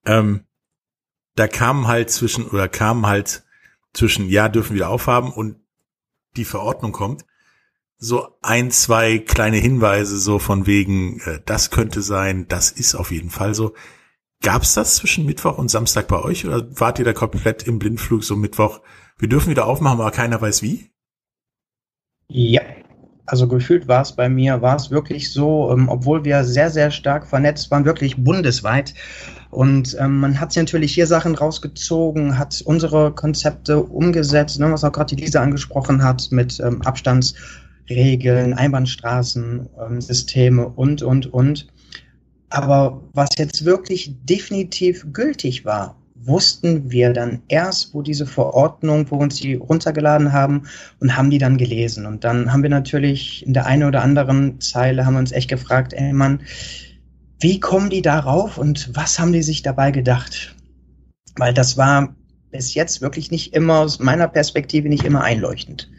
ähm, 0.06 0.42
da 1.36 1.48
kamen 1.48 1.88
halt 1.88 2.10
zwischen, 2.10 2.48
oder 2.48 2.68
kamen 2.68 3.06
halt 3.06 3.44
zwischen, 3.94 4.30
ja, 4.30 4.50
dürfen 4.50 4.76
wieder 4.76 4.90
aufhaben 4.90 5.32
und 5.32 5.58
die 6.36 6.46
Verordnung 6.46 6.92
kommt, 6.92 7.26
so 7.98 8.38
ein, 8.42 8.70
zwei 8.72 9.20
kleine 9.20 9.58
Hinweise 9.58 10.18
so 10.18 10.40
von 10.40 10.66
wegen, 10.66 11.20
äh, 11.22 11.40
das 11.46 11.72
könnte 11.72 12.02
sein, 12.02 12.48
das 12.48 12.72
ist 12.72 12.96
auf 12.96 13.12
jeden 13.12 13.30
Fall 13.30 13.54
so. 13.54 13.74
Gab's 14.42 14.74
das 14.74 14.98
zwischen 14.98 15.26
Mittwoch 15.26 15.58
und 15.58 15.70
Samstag 15.70 16.10
bei 16.10 16.22
euch 16.22 16.46
oder 16.46 16.68
wart 16.78 17.00
ihr 17.00 17.06
da 17.06 17.14
komplett 17.14 17.64
im 17.64 17.80
Blindflug 17.80 18.24
so 18.24 18.36
Mittwoch? 18.36 18.82
Wir 19.18 19.30
dürfen 19.30 19.52
wieder 19.52 19.68
aufmachen, 19.68 20.02
aber 20.02 20.12
keiner 20.12 20.42
weiß 20.42 20.62
wie? 20.64 20.92
Ja, 22.28 22.62
also 23.26 23.48
gefühlt 23.48 23.88
war 23.88 24.02
es 24.02 24.12
bei 24.12 24.28
mir, 24.28 24.62
war 24.62 24.76
es 24.76 24.92
wirklich 24.92 25.32
so, 25.32 25.72
ähm, 25.72 25.88
obwohl 25.90 26.26
wir 26.26 26.44
sehr, 26.44 26.70
sehr 26.70 26.92
stark 26.92 27.26
vernetzt 27.28 27.72
waren, 27.72 27.86
wirklich 27.86 28.18
bundesweit. 28.18 28.94
Und 29.50 29.96
ähm, 30.00 30.20
man 30.20 30.40
hat 30.40 30.52
sich 30.52 30.62
natürlich 30.62 30.94
hier 30.94 31.08
Sachen 31.08 31.36
rausgezogen, 31.36 32.38
hat 32.38 32.62
unsere 32.66 33.14
Konzepte 33.14 33.80
umgesetzt, 33.82 34.60
ne, 34.60 34.72
was 34.72 34.84
auch 34.84 34.92
gerade 34.92 35.16
die 35.16 35.22
Lisa 35.22 35.42
angesprochen 35.42 36.04
hat, 36.04 36.28
mit 36.32 36.60
ähm, 36.60 36.82
Abstandsregeln, 36.82 38.54
Einbahnstraßen, 38.54 39.70
ähm, 39.80 40.02
Systeme 40.02 40.68
und, 40.68 41.02
und, 41.02 41.32
und. 41.32 41.68
Aber 42.50 43.02
was 43.14 43.30
jetzt 43.38 43.64
wirklich 43.64 44.16
definitiv 44.24 45.06
gültig 45.14 45.66
war, 45.66 45.96
wussten 46.26 46.92
wir 46.92 47.14
dann 47.14 47.42
erst, 47.48 47.94
wo 47.94 48.02
diese 48.02 48.26
Verordnung, 48.26 49.10
wo 49.10 49.18
wir 49.18 49.24
uns 49.24 49.38
die 49.38 49.56
runtergeladen 49.56 50.32
haben 50.34 50.64
und 51.00 51.16
haben 51.16 51.30
die 51.30 51.38
dann 51.38 51.58
gelesen. 51.58 52.06
Und 52.06 52.24
dann 52.24 52.52
haben 52.52 52.64
wir 52.64 52.70
natürlich 52.70 53.46
in 53.46 53.54
der 53.54 53.66
einen 53.66 53.84
oder 53.84 54.02
anderen 54.02 54.60
Zeile 54.62 55.06
haben 55.06 55.14
wir 55.14 55.20
uns 55.20 55.32
echt 55.32 55.50
gefragt, 55.50 55.94
ey 55.94 56.14
Mann, 56.14 56.42
wie 57.40 57.60
kommen 57.60 57.90
die 57.90 58.02
darauf 58.02 58.58
und 58.58 58.96
was 58.96 59.20
haben 59.20 59.34
die 59.34 59.44
sich 59.44 59.64
dabei 59.64 59.92
gedacht? 59.92 60.56
Weil 61.36 61.54
das 61.54 61.78
war 61.78 62.16
bis 62.52 62.74
jetzt 62.74 63.02
wirklich 63.02 63.32
nicht 63.32 63.54
immer, 63.54 63.80
aus 63.80 64.00
meiner 64.00 64.28
Perspektive, 64.28 64.88
nicht 64.88 65.04
immer 65.04 65.24
einleuchtend. 65.24 65.92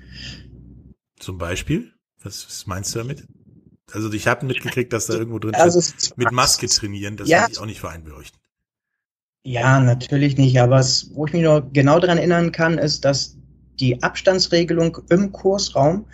Zum 1.18 1.36
Beispiel? 1.38 1.92
Was, 2.22 2.46
was 2.46 2.66
meinst 2.66 2.94
du 2.94 3.00
damit? 3.00 3.26
Also 3.92 4.10
ich 4.12 4.26
habe 4.26 4.46
mitgekriegt, 4.46 4.92
dass 4.92 5.06
da 5.06 5.14
irgendwo 5.18 5.38
drin 5.38 5.54
Also 5.54 5.80
steht, 5.80 6.16
mit 6.16 6.32
Maske 6.32 6.66
trainieren, 6.68 7.16
das 7.16 7.28
Ja. 7.28 7.46
ich 7.50 7.58
auch 7.58 7.66
nicht 7.66 7.80
vereinbeleuchten. 7.80 8.40
Ja, 9.46 9.78
natürlich 9.78 10.38
nicht. 10.38 10.58
Aber 10.58 10.78
es, 10.78 11.10
wo 11.14 11.26
ich 11.26 11.32
mich 11.32 11.42
noch 11.42 11.62
genau 11.72 12.00
daran 12.00 12.18
erinnern 12.18 12.50
kann, 12.50 12.78
ist, 12.78 13.04
dass 13.04 13.36
die 13.78 14.02
Abstandsregelung 14.02 14.98
im 15.10 15.32
Kursraum 15.32 16.06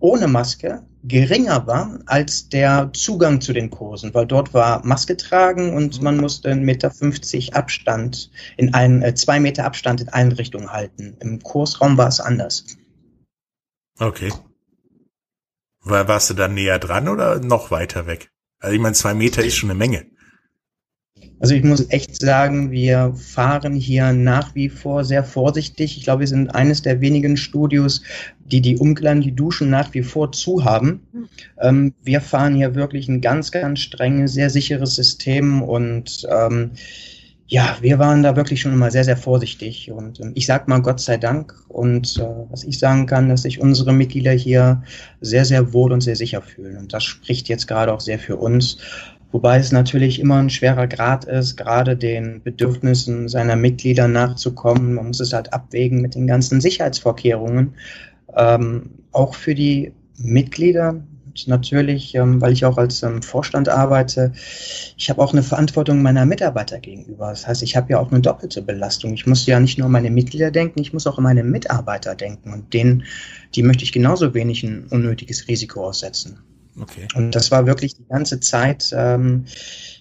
ohne 0.00 0.26
Maske 0.26 0.82
geringer 1.04 1.66
war 1.68 2.00
als 2.06 2.48
der 2.48 2.90
Zugang 2.92 3.40
zu 3.40 3.52
den 3.52 3.70
Kursen, 3.70 4.12
weil 4.12 4.26
dort 4.26 4.52
war 4.52 4.84
Maske 4.84 5.16
tragen 5.16 5.74
und 5.74 5.98
Mhm. 5.98 6.04
man 6.04 6.16
musste 6.16 6.50
1,50 6.50 6.64
Meter 6.64 7.56
Abstand 7.56 8.30
in 8.56 8.74
einen, 8.74 9.02
äh, 9.02 9.14
zwei 9.14 9.38
Meter 9.38 9.64
Abstand 9.64 10.00
in 10.00 10.08
allen 10.08 10.32
Richtungen 10.32 10.72
halten. 10.72 11.16
Im 11.20 11.40
Kursraum 11.40 11.96
war 11.96 12.08
es 12.08 12.20
anders. 12.20 12.66
Okay. 14.00 14.32
War, 15.84 16.08
warst 16.08 16.30
du 16.30 16.34
dann 16.34 16.54
näher 16.54 16.80
dran 16.80 17.08
oder 17.08 17.38
noch 17.38 17.70
weiter 17.70 18.06
weg? 18.06 18.32
Also 18.58 18.74
ich 18.74 18.80
meine, 18.80 18.94
zwei 18.94 19.14
Meter 19.14 19.44
ist 19.44 19.54
schon 19.54 19.70
eine 19.70 19.78
Menge. 19.78 20.06
Also 21.38 21.54
ich 21.54 21.64
muss 21.64 21.90
echt 21.90 22.20
sagen, 22.20 22.70
wir 22.70 23.12
fahren 23.14 23.74
hier 23.74 24.12
nach 24.12 24.54
wie 24.54 24.68
vor 24.70 25.04
sehr 25.04 25.22
vorsichtig. 25.22 25.96
Ich 25.96 26.04
glaube, 26.04 26.20
wir 26.20 26.28
sind 26.28 26.54
eines 26.54 26.82
der 26.82 27.00
wenigen 27.00 27.36
Studios, 27.36 28.02
die 28.38 28.62
die 28.62 28.78
Umkleiden, 28.78 29.20
die 29.20 29.34
Duschen 29.34 29.68
nach 29.68 29.92
wie 29.92 30.02
vor 30.02 30.32
zu 30.32 30.64
haben. 30.64 31.06
Ähm, 31.60 31.92
wir 32.02 32.20
fahren 32.20 32.54
hier 32.54 32.74
wirklich 32.74 33.08
ein 33.08 33.20
ganz, 33.20 33.50
ganz 33.50 33.80
strenges, 33.80 34.32
sehr 34.32 34.50
sicheres 34.50 34.94
System 34.94 35.62
und 35.62 36.26
ähm, 36.30 36.70
ja, 37.48 37.76
wir 37.80 38.00
waren 38.00 38.24
da 38.24 38.34
wirklich 38.34 38.60
schon 38.60 38.72
immer 38.72 38.90
sehr, 38.90 39.04
sehr 39.04 39.16
vorsichtig 39.16 39.92
und 39.92 40.18
ähm, 40.20 40.32
ich 40.34 40.46
sag 40.46 40.66
mal 40.66 40.82
Gott 40.82 41.00
sei 41.00 41.16
Dank 41.16 41.54
und 41.68 42.18
äh, 42.18 42.24
was 42.50 42.64
ich 42.64 42.78
sagen 42.78 43.06
kann, 43.06 43.28
dass 43.28 43.42
sich 43.42 43.60
unsere 43.60 43.92
Mitglieder 43.92 44.32
hier 44.32 44.82
sehr, 45.20 45.44
sehr 45.44 45.72
wohl 45.72 45.92
und 45.92 46.00
sehr 46.00 46.16
sicher 46.16 46.42
fühlen 46.42 46.76
und 46.76 46.92
das 46.92 47.04
spricht 47.04 47.48
jetzt 47.48 47.68
gerade 47.68 47.92
auch 47.92 48.00
sehr 48.00 48.18
für 48.18 48.36
uns. 48.36 48.78
Wobei 49.32 49.58
es 49.58 49.72
natürlich 49.72 50.20
immer 50.20 50.36
ein 50.36 50.50
schwerer 50.50 50.86
Grad 50.86 51.24
ist, 51.24 51.56
gerade 51.56 51.96
den 51.96 52.42
Bedürfnissen 52.42 53.28
seiner 53.28 53.56
Mitglieder 53.56 54.08
nachzukommen. 54.08 54.94
Man 54.94 55.08
muss 55.08 55.20
es 55.20 55.32
halt 55.32 55.52
abwägen 55.52 56.00
mit 56.00 56.14
den 56.14 56.26
ganzen 56.26 56.60
Sicherheitsvorkehrungen. 56.60 57.74
Ähm, 58.34 58.90
auch 59.12 59.34
für 59.34 59.54
die 59.54 59.92
Mitglieder 60.18 61.02
natürlich, 61.46 62.14
ähm, 62.14 62.40
weil 62.40 62.54
ich 62.54 62.64
auch 62.64 62.78
als 62.78 63.02
ähm, 63.02 63.20
Vorstand 63.20 63.68
arbeite, 63.68 64.32
ich 64.96 65.10
habe 65.10 65.20
auch 65.20 65.32
eine 65.32 65.42
Verantwortung 65.42 66.00
meiner 66.00 66.24
Mitarbeiter 66.24 66.78
gegenüber. 66.78 67.28
Das 67.28 67.46
heißt, 67.46 67.62
ich 67.62 67.76
habe 67.76 67.92
ja 67.92 67.98
auch 67.98 68.10
eine 68.10 68.20
doppelte 68.20 68.62
Belastung. 68.62 69.12
Ich 69.12 69.26
muss 69.26 69.44
ja 69.44 69.60
nicht 69.60 69.76
nur 69.76 69.86
an 69.86 69.92
meine 69.92 70.10
Mitglieder 70.10 70.50
denken, 70.50 70.80
ich 70.80 70.94
muss 70.94 71.06
auch 71.06 71.18
an 71.18 71.24
meine 71.24 71.44
Mitarbeiter 71.44 72.14
denken. 72.14 72.54
Und 72.54 72.72
denen, 72.72 73.04
die 73.54 73.62
möchte 73.62 73.84
ich 73.84 73.92
genauso 73.92 74.32
wenig 74.32 74.62
ein 74.62 74.86
unnötiges 74.88 75.46
Risiko 75.48 75.84
aussetzen. 75.86 76.38
Okay. 76.80 77.08
Und 77.14 77.34
das 77.34 77.50
war 77.50 77.66
wirklich 77.66 77.94
die 77.94 78.06
ganze 78.06 78.40
Zeit. 78.40 78.90
Ähm, 78.94 79.44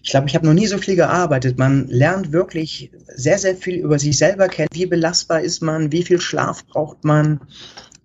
ich 0.03 0.10
glaube, 0.10 0.27
ich 0.27 0.36
habe 0.36 0.46
noch 0.46 0.53
nie 0.53 0.67
so 0.67 0.77
viel 0.77 0.96
gearbeitet. 0.96 1.58
Man 1.58 1.88
lernt 1.88 2.32
wirklich 2.32 2.91
sehr, 3.15 3.38
sehr 3.38 3.55
viel 3.55 3.75
über 3.75 3.98
sich 3.98 4.17
selber 4.17 4.48
kennen. 4.48 4.70
Wie 4.74 4.86
belastbar 4.86 5.41
ist 5.41 5.62
man? 5.62 5.91
Wie 5.91 6.03
viel 6.03 6.20
Schlaf 6.20 6.65
braucht 6.65 7.03
man? 7.03 7.39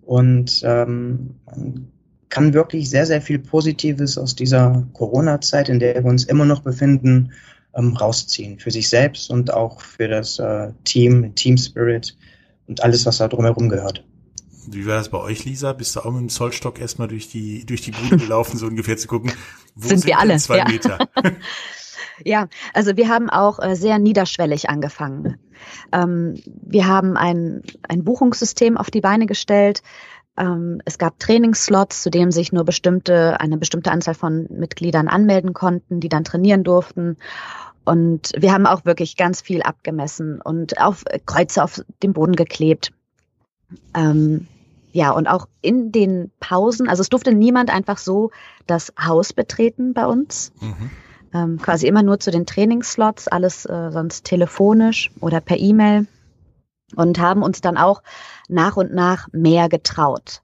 Und 0.03 0.61
ähm, 0.63 1.35
man 1.45 1.91
kann 2.29 2.53
wirklich 2.53 2.89
sehr, 2.89 3.05
sehr 3.05 3.21
viel 3.21 3.39
Positives 3.39 4.17
aus 4.17 4.35
dieser 4.35 4.87
Corona-Zeit, 4.93 5.69
in 5.69 5.79
der 5.79 6.03
wir 6.03 6.09
uns 6.09 6.23
immer 6.23 6.45
noch 6.45 6.61
befinden, 6.61 7.33
ähm, 7.75 7.95
rausziehen. 7.95 8.59
Für 8.59 8.71
sich 8.71 8.89
selbst 8.89 9.29
und 9.29 9.53
auch 9.53 9.81
für 9.81 10.07
das 10.07 10.39
äh, 10.39 10.71
Team, 10.85 11.35
Team 11.35 11.57
Spirit. 11.57 12.15
und 12.67 12.83
alles, 12.83 13.05
was 13.05 13.17
da 13.17 13.27
drumherum 13.27 13.67
gehört. 13.67 14.03
Wie 14.67 14.85
war 14.85 14.95
das 14.95 15.09
bei 15.09 15.17
euch, 15.17 15.45
Lisa? 15.45 15.73
Bist 15.73 15.95
du 15.95 16.01
auch 16.01 16.11
mit 16.11 16.21
dem 16.21 16.29
Zollstock 16.29 16.79
erstmal 16.79 17.07
durch 17.07 17.29
die, 17.29 17.65
durch 17.65 17.81
die 17.81 17.91
Bude 17.91 18.17
gelaufen, 18.17 18.57
so 18.57 18.67
ungefähr 18.67 18.97
zu 18.97 19.07
gucken, 19.07 19.31
wo 19.75 19.87
sind, 19.87 19.99
sind 19.99 20.07
wir 20.07 20.19
alle? 20.19 20.37
Zwei 20.37 20.57
ja. 20.57 20.65
Meter? 20.67 20.99
ja, 22.25 22.47
also 22.73 22.95
wir 22.97 23.09
haben 23.09 23.29
auch 23.29 23.59
äh, 23.59 23.75
sehr 23.75 23.99
niederschwellig 23.99 24.69
angefangen. 24.69 25.37
Ähm, 25.91 26.35
wir 26.45 26.87
haben 26.87 27.17
ein, 27.17 27.61
ein 27.87 28.03
Buchungssystem 28.03 28.77
auf 28.77 28.91
die 28.91 29.01
Beine 29.01 29.25
gestellt. 29.25 29.81
Ähm, 30.37 30.81
es 30.85 30.97
gab 30.97 31.19
Trainingsslots, 31.19 32.03
zu 32.03 32.09
denen 32.09 32.31
sich 32.31 32.51
nur 32.51 32.63
bestimmte, 32.63 33.39
eine 33.39 33.57
bestimmte 33.57 33.91
Anzahl 33.91 34.15
von 34.15 34.47
Mitgliedern 34.49 35.07
anmelden 35.07 35.53
konnten, 35.53 35.99
die 35.99 36.09
dann 36.09 36.23
trainieren 36.23 36.63
durften. 36.63 37.17
Und 37.83 38.31
wir 38.37 38.53
haben 38.53 38.67
auch 38.67 38.85
wirklich 38.85 39.17
ganz 39.17 39.41
viel 39.41 39.63
abgemessen 39.63 40.39
und 40.39 40.79
auf 40.79 41.03
Kreuze 41.25 41.63
auf 41.63 41.81
dem 42.03 42.13
Boden 42.13 42.35
geklebt. 42.35 42.91
Ähm, 43.93 44.47
ja, 44.93 45.11
und 45.11 45.27
auch 45.27 45.47
in 45.61 45.91
den 45.91 46.31
Pausen, 46.39 46.89
also 46.89 47.01
es 47.01 47.09
durfte 47.09 47.33
niemand 47.33 47.73
einfach 47.73 47.97
so 47.97 48.31
das 48.67 48.93
Haus 48.99 49.33
betreten 49.33 49.93
bei 49.93 50.05
uns. 50.05 50.51
Mhm. 50.59 50.89
Ähm, 51.33 51.57
quasi 51.61 51.87
immer 51.87 52.03
nur 52.03 52.19
zu 52.19 52.29
den 52.29 52.45
Trainingsslots, 52.45 53.29
alles 53.29 53.65
äh, 53.65 53.89
sonst 53.91 54.25
telefonisch 54.25 55.11
oder 55.21 55.39
per 55.39 55.57
E-Mail. 55.57 56.07
Und 56.97 57.19
haben 57.19 57.41
uns 57.41 57.61
dann 57.61 57.77
auch 57.77 58.03
nach 58.49 58.75
und 58.75 58.93
nach 58.93 59.29
mehr 59.31 59.69
getraut. 59.69 60.41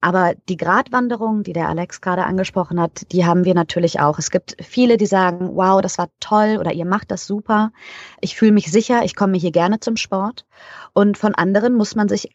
Aber 0.00 0.34
die 0.48 0.56
Gratwanderung, 0.56 1.42
die 1.42 1.52
der 1.52 1.68
Alex 1.68 2.00
gerade 2.00 2.24
angesprochen 2.24 2.80
hat, 2.80 3.12
die 3.12 3.24
haben 3.24 3.44
wir 3.44 3.54
natürlich 3.54 4.00
auch. 4.00 4.18
Es 4.18 4.30
gibt 4.30 4.56
viele, 4.60 4.96
die 4.96 5.06
sagen, 5.06 5.50
wow, 5.54 5.80
das 5.80 5.96
war 5.98 6.08
toll 6.20 6.58
oder 6.60 6.72
ihr 6.72 6.84
macht 6.84 7.10
das 7.10 7.26
super. 7.26 7.72
Ich 8.20 8.36
fühle 8.36 8.52
mich 8.52 8.70
sicher, 8.70 9.04
ich 9.04 9.14
komme 9.14 9.38
hier 9.38 9.52
gerne 9.52 9.80
zum 9.80 9.96
Sport. 9.96 10.44
Und 10.92 11.16
von 11.18 11.34
anderen 11.34 11.74
muss 11.74 11.94
man 11.94 12.08
sich 12.08 12.30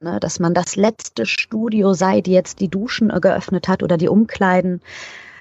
ne, 0.00 0.20
dass 0.20 0.38
man 0.38 0.54
das 0.54 0.76
letzte 0.76 1.26
Studio 1.26 1.94
sei, 1.94 2.20
die 2.20 2.32
jetzt 2.32 2.60
die 2.60 2.68
Duschen 2.68 3.08
geöffnet 3.08 3.68
hat 3.68 3.82
oder 3.82 3.96
die 3.96 4.08
Umkleiden. 4.08 4.80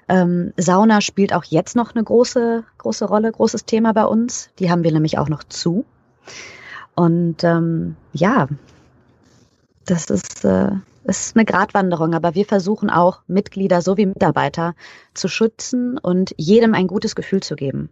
Ähm, 0.10 0.54
Sauna 0.58 1.02
spielt 1.02 1.34
auch 1.34 1.44
jetzt 1.44 1.76
noch 1.76 1.94
eine 1.94 2.04
große, 2.04 2.64
große 2.78 3.06
Rolle, 3.06 3.32
großes 3.32 3.66
Thema 3.66 3.94
bei 3.94 4.06
uns. 4.06 4.50
Die 4.60 4.72
haben 4.72 4.84
wir 4.84 4.92
nämlich 4.92 5.18
auch 5.18 5.30
noch 5.30 5.44
zu. 5.44 5.86
Und 6.96 7.44
ähm, 7.44 7.96
ja, 8.14 8.48
das 9.86 10.10
ist, 10.10 10.46
äh, 10.46 10.72
ist 11.04 11.36
eine 11.36 11.46
Gratwanderung, 11.46 12.14
aber 12.14 12.36
wir 12.36 12.46
versuchen 12.46 12.90
auch 12.90 13.22
Mitglieder 13.28 13.82
sowie 13.82 14.06
Mitarbeiter 14.06 14.76
zu 15.14 15.28
schützen 15.28 15.98
und 15.98 16.34
jedem 16.38 16.74
ein 16.74 16.88
gutes 16.88 17.16
Gefühl 17.16 17.44
zu 17.44 17.56
geben. 17.56 17.90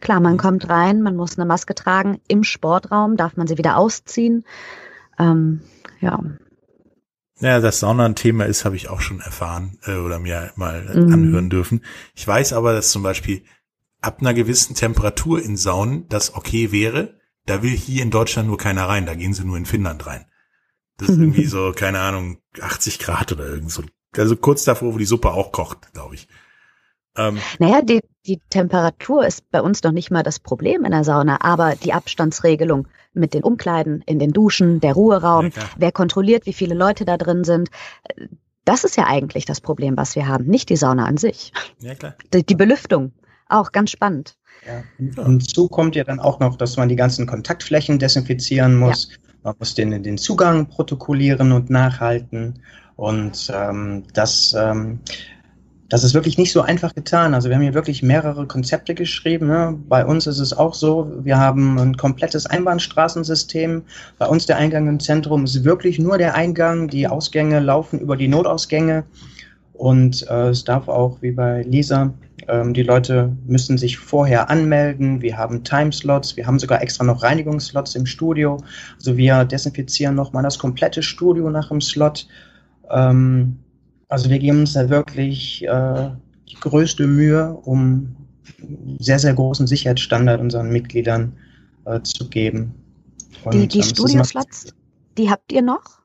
Klar, 0.00 0.20
man 0.20 0.36
kommt 0.36 0.68
rein, 0.68 1.00
man 1.00 1.16
muss 1.16 1.38
eine 1.38 1.46
Maske 1.46 1.74
tragen. 1.74 2.20
Im 2.28 2.44
Sportraum 2.44 3.16
darf 3.16 3.36
man 3.36 3.46
sie 3.46 3.56
wieder 3.56 3.78
ausziehen. 3.78 4.44
Ähm, 5.18 5.62
ja. 6.00 6.22
Ja, 7.40 7.60
dass 7.60 7.80
Sauna 7.80 8.04
ein 8.04 8.16
Thema 8.16 8.46
ist, 8.46 8.64
habe 8.64 8.76
ich 8.76 8.88
auch 8.88 9.00
schon 9.00 9.20
erfahren 9.20 9.78
äh, 9.84 9.96
oder 9.96 10.18
mir 10.18 10.52
mal 10.56 10.82
mhm. 10.82 11.12
anhören 11.12 11.50
dürfen. 11.50 11.84
Ich 12.14 12.26
weiß 12.26 12.52
aber, 12.52 12.72
dass 12.72 12.90
zum 12.90 13.02
Beispiel 13.02 13.42
ab 14.00 14.18
einer 14.20 14.34
gewissen 14.34 14.74
Temperatur 14.74 15.42
in 15.42 15.56
Saunen 15.56 16.08
das 16.08 16.34
okay 16.34 16.72
wäre. 16.72 17.14
Da 17.46 17.62
will 17.62 17.70
hier 17.70 18.02
in 18.02 18.10
Deutschland 18.10 18.48
nur 18.48 18.58
keiner 18.58 18.88
rein, 18.88 19.06
da 19.06 19.14
gehen 19.14 19.34
sie 19.34 19.44
nur 19.44 19.56
in 19.56 19.66
Finnland 19.66 20.06
rein. 20.06 20.26
Das 20.96 21.10
ist 21.10 21.18
irgendwie 21.18 21.44
so, 21.46 21.72
keine 21.74 22.00
Ahnung, 22.00 22.38
80 22.60 22.98
Grad 22.98 23.32
oder 23.32 23.46
irgend 23.46 23.70
so. 23.70 23.82
Also 24.16 24.36
kurz 24.36 24.64
davor, 24.64 24.94
wo 24.94 24.98
die 24.98 25.04
Suppe 25.04 25.30
auch 25.30 25.52
kocht, 25.52 25.92
glaube 25.92 26.16
ich. 26.16 26.28
Ähm, 27.16 27.38
naja, 27.58 27.82
die, 27.82 28.00
die 28.26 28.40
Temperatur 28.50 29.26
ist 29.26 29.48
bei 29.50 29.60
uns 29.60 29.82
noch 29.82 29.92
nicht 29.92 30.10
mal 30.10 30.22
das 30.22 30.38
Problem 30.38 30.84
in 30.84 30.92
der 30.92 31.04
Sauna, 31.04 31.38
aber 31.42 31.74
die 31.76 31.92
Abstandsregelung 31.92 32.88
mit 33.18 33.34
den 33.34 33.42
Umkleiden, 33.42 34.02
in 34.06 34.18
den 34.18 34.32
Duschen, 34.32 34.80
der 34.80 34.94
Ruheraum, 34.94 35.46
ja, 35.46 35.62
wer 35.76 35.92
kontrolliert, 35.92 36.46
wie 36.46 36.52
viele 36.52 36.74
Leute 36.74 37.04
da 37.04 37.16
drin 37.16 37.44
sind. 37.44 37.70
Das 38.64 38.84
ist 38.84 38.96
ja 38.96 39.06
eigentlich 39.06 39.44
das 39.44 39.60
Problem, 39.60 39.96
was 39.96 40.14
wir 40.14 40.26
haben, 40.28 40.46
nicht 40.46 40.68
die 40.68 40.76
Sauna 40.76 41.06
an 41.06 41.16
sich. 41.16 41.52
Ja, 41.80 41.94
klar. 41.94 42.14
Die, 42.32 42.44
die 42.44 42.54
Belüftung, 42.54 43.12
auch 43.48 43.72
ganz 43.72 43.90
spannend. 43.90 44.36
Ja. 44.66 44.82
Und 45.22 45.42
hinzu 45.42 45.68
kommt 45.68 45.96
ja 45.96 46.04
dann 46.04 46.20
auch 46.20 46.40
noch, 46.40 46.56
dass 46.56 46.76
man 46.76 46.88
die 46.88 46.96
ganzen 46.96 47.26
Kontaktflächen 47.26 47.98
desinfizieren 47.98 48.76
muss. 48.76 49.08
Ja. 49.10 49.18
Man 49.44 49.54
muss 49.58 49.74
den, 49.74 50.02
den 50.02 50.18
Zugang 50.18 50.68
protokollieren 50.68 51.52
und 51.52 51.70
nachhalten. 51.70 52.60
Und 52.96 53.50
ähm, 53.54 54.04
das 54.12 54.54
ähm, 54.58 55.00
das 55.88 56.04
ist 56.04 56.12
wirklich 56.12 56.36
nicht 56.36 56.52
so 56.52 56.60
einfach 56.60 56.94
getan. 56.94 57.32
Also 57.32 57.48
wir 57.48 57.56
haben 57.56 57.62
hier 57.62 57.74
wirklich 57.74 58.02
mehrere 58.02 58.46
Konzepte 58.46 58.94
geschrieben. 58.94 59.46
Ne? 59.46 59.78
Bei 59.88 60.04
uns 60.04 60.26
ist 60.26 60.38
es 60.38 60.52
auch 60.52 60.74
so, 60.74 61.10
wir 61.22 61.38
haben 61.38 61.78
ein 61.78 61.96
komplettes 61.96 62.44
Einbahnstraßensystem. 62.44 63.82
Bei 64.18 64.26
uns 64.26 64.44
der 64.44 64.58
Eingang 64.58 64.86
im 64.86 65.00
Zentrum 65.00 65.44
ist 65.44 65.64
wirklich 65.64 65.98
nur 65.98 66.18
der 66.18 66.34
Eingang. 66.34 66.88
Die 66.88 67.08
Ausgänge 67.08 67.60
laufen 67.60 67.98
über 68.00 68.16
die 68.16 68.28
Notausgänge. 68.28 69.04
Und 69.72 70.28
äh, 70.28 70.48
es 70.48 70.64
darf 70.64 70.88
auch, 70.88 71.22
wie 71.22 71.30
bei 71.30 71.62
Lisa, 71.62 72.12
ähm, 72.48 72.74
die 72.74 72.82
Leute 72.82 73.32
müssen 73.46 73.78
sich 73.78 73.96
vorher 73.96 74.50
anmelden. 74.50 75.22
Wir 75.22 75.38
haben 75.38 75.64
Timeslots, 75.64 76.36
wir 76.36 76.46
haben 76.46 76.58
sogar 76.58 76.82
extra 76.82 77.04
noch 77.04 77.22
Reinigungsslots 77.22 77.94
im 77.94 78.04
Studio. 78.04 78.58
Also 78.96 79.16
wir 79.16 79.44
desinfizieren 79.44 80.16
nochmal 80.16 80.42
das 80.42 80.58
komplette 80.58 81.02
Studio 81.02 81.48
nach 81.48 81.68
dem 81.68 81.80
Slot. 81.80 82.26
Ähm, 82.90 83.58
also 84.08 84.30
wir 84.30 84.38
geben 84.38 84.60
uns 84.60 84.72
da 84.72 84.88
wirklich 84.88 85.64
äh, 85.66 86.10
die 86.48 86.56
größte 86.56 87.06
Mühe, 87.06 87.52
um 87.52 88.16
sehr, 88.98 89.18
sehr 89.18 89.34
großen 89.34 89.66
Sicherheitsstandard 89.66 90.40
unseren 90.40 90.70
Mitgliedern 90.70 91.34
äh, 91.84 92.00
zu 92.02 92.28
geben. 92.28 92.74
Und, 93.44 93.54
die 93.54 93.68
die 93.68 93.78
ähm, 93.78 93.84
Studioslots, 93.84 94.74
die 95.16 95.30
habt 95.30 95.52
ihr 95.52 95.62
noch? 95.62 95.98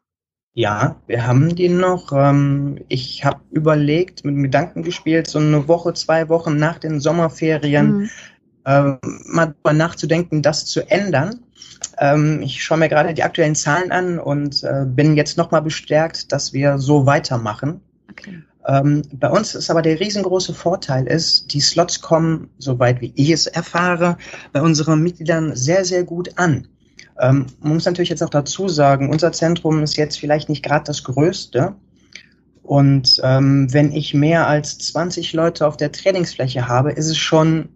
Ja, 0.56 0.98
wir 1.08 1.26
haben 1.26 1.56
die 1.56 1.70
noch. 1.70 2.12
Ähm, 2.14 2.80
ich 2.88 3.26
habe 3.26 3.40
überlegt, 3.52 4.24
mit 4.24 4.36
dem 4.36 4.44
Gedanken 4.44 4.84
gespielt, 4.84 5.28
so 5.28 5.40
eine 5.40 5.68
Woche, 5.68 5.94
zwei 5.94 6.30
Wochen 6.30 6.58
nach 6.58 6.78
den 6.78 7.00
Sommerferien 7.00 7.98
mhm. 7.98 8.10
äh, 8.66 8.94
mal 9.26 9.48
darüber 9.48 9.74
nachzudenken, 9.74 10.44
das 10.44 10.66
zu 10.66 10.88
ändern. 10.92 11.40
Ähm, 11.98 12.42
ich 12.44 12.64
schaue 12.64 12.78
mir 12.78 12.90
gerade 12.90 13.14
die 13.14 13.24
aktuellen 13.24 13.56
Zahlen 13.56 13.92
an 13.92 14.20
und 14.20 14.64
äh, 14.64 14.86
bin 14.86 15.16
jetzt 15.16 15.38
nochmal 15.38 15.64
bestärkt, 15.64 16.32
dass 16.32 16.54
wir 16.54 16.78
so 16.78 17.06
weitermachen. 17.08 17.82
Okay. 18.14 18.44
Ähm, 18.66 19.02
bei 19.14 19.30
uns 19.30 19.56
ist 19.56 19.70
aber 19.70 19.82
der 19.82 20.00
riesengroße 20.00 20.54
Vorteil 20.54 21.06
ist, 21.08 21.54
die 21.54 21.60
Slots 21.60 22.02
kommen, 22.02 22.50
soweit 22.58 23.02
wie 23.02 23.12
ich 23.16 23.30
es 23.30 23.48
erfahre, 23.48 24.18
bei 24.54 24.62
unseren 24.62 25.02
Mitgliedern 25.02 25.56
sehr, 25.56 25.84
sehr 25.84 26.04
gut 26.04 26.38
an. 26.38 26.68
Ähm, 27.20 27.48
man 27.60 27.74
muss 27.74 27.86
natürlich 27.86 28.10
jetzt 28.10 28.24
auch 28.24 28.30
dazu 28.30 28.70
sagen, 28.70 29.10
unser 29.10 29.32
Zentrum 29.32 29.84
ist 29.84 29.98
jetzt 29.98 30.20
vielleicht 30.20 30.50
nicht 30.50 30.64
gerade 30.64 30.86
das 30.86 31.04
größte. 31.04 31.76
Und 32.64 33.20
ähm, 33.24 33.72
wenn 33.74 33.92
ich 33.92 34.14
mehr 34.14 34.48
als 34.48 34.78
20 34.78 35.34
Leute 35.34 35.68
auf 35.68 35.76
der 35.76 35.92
Trainingsfläche 35.92 36.68
habe, 36.68 36.94
ist 36.94 37.08
es 37.08 37.18
schon 37.18 37.70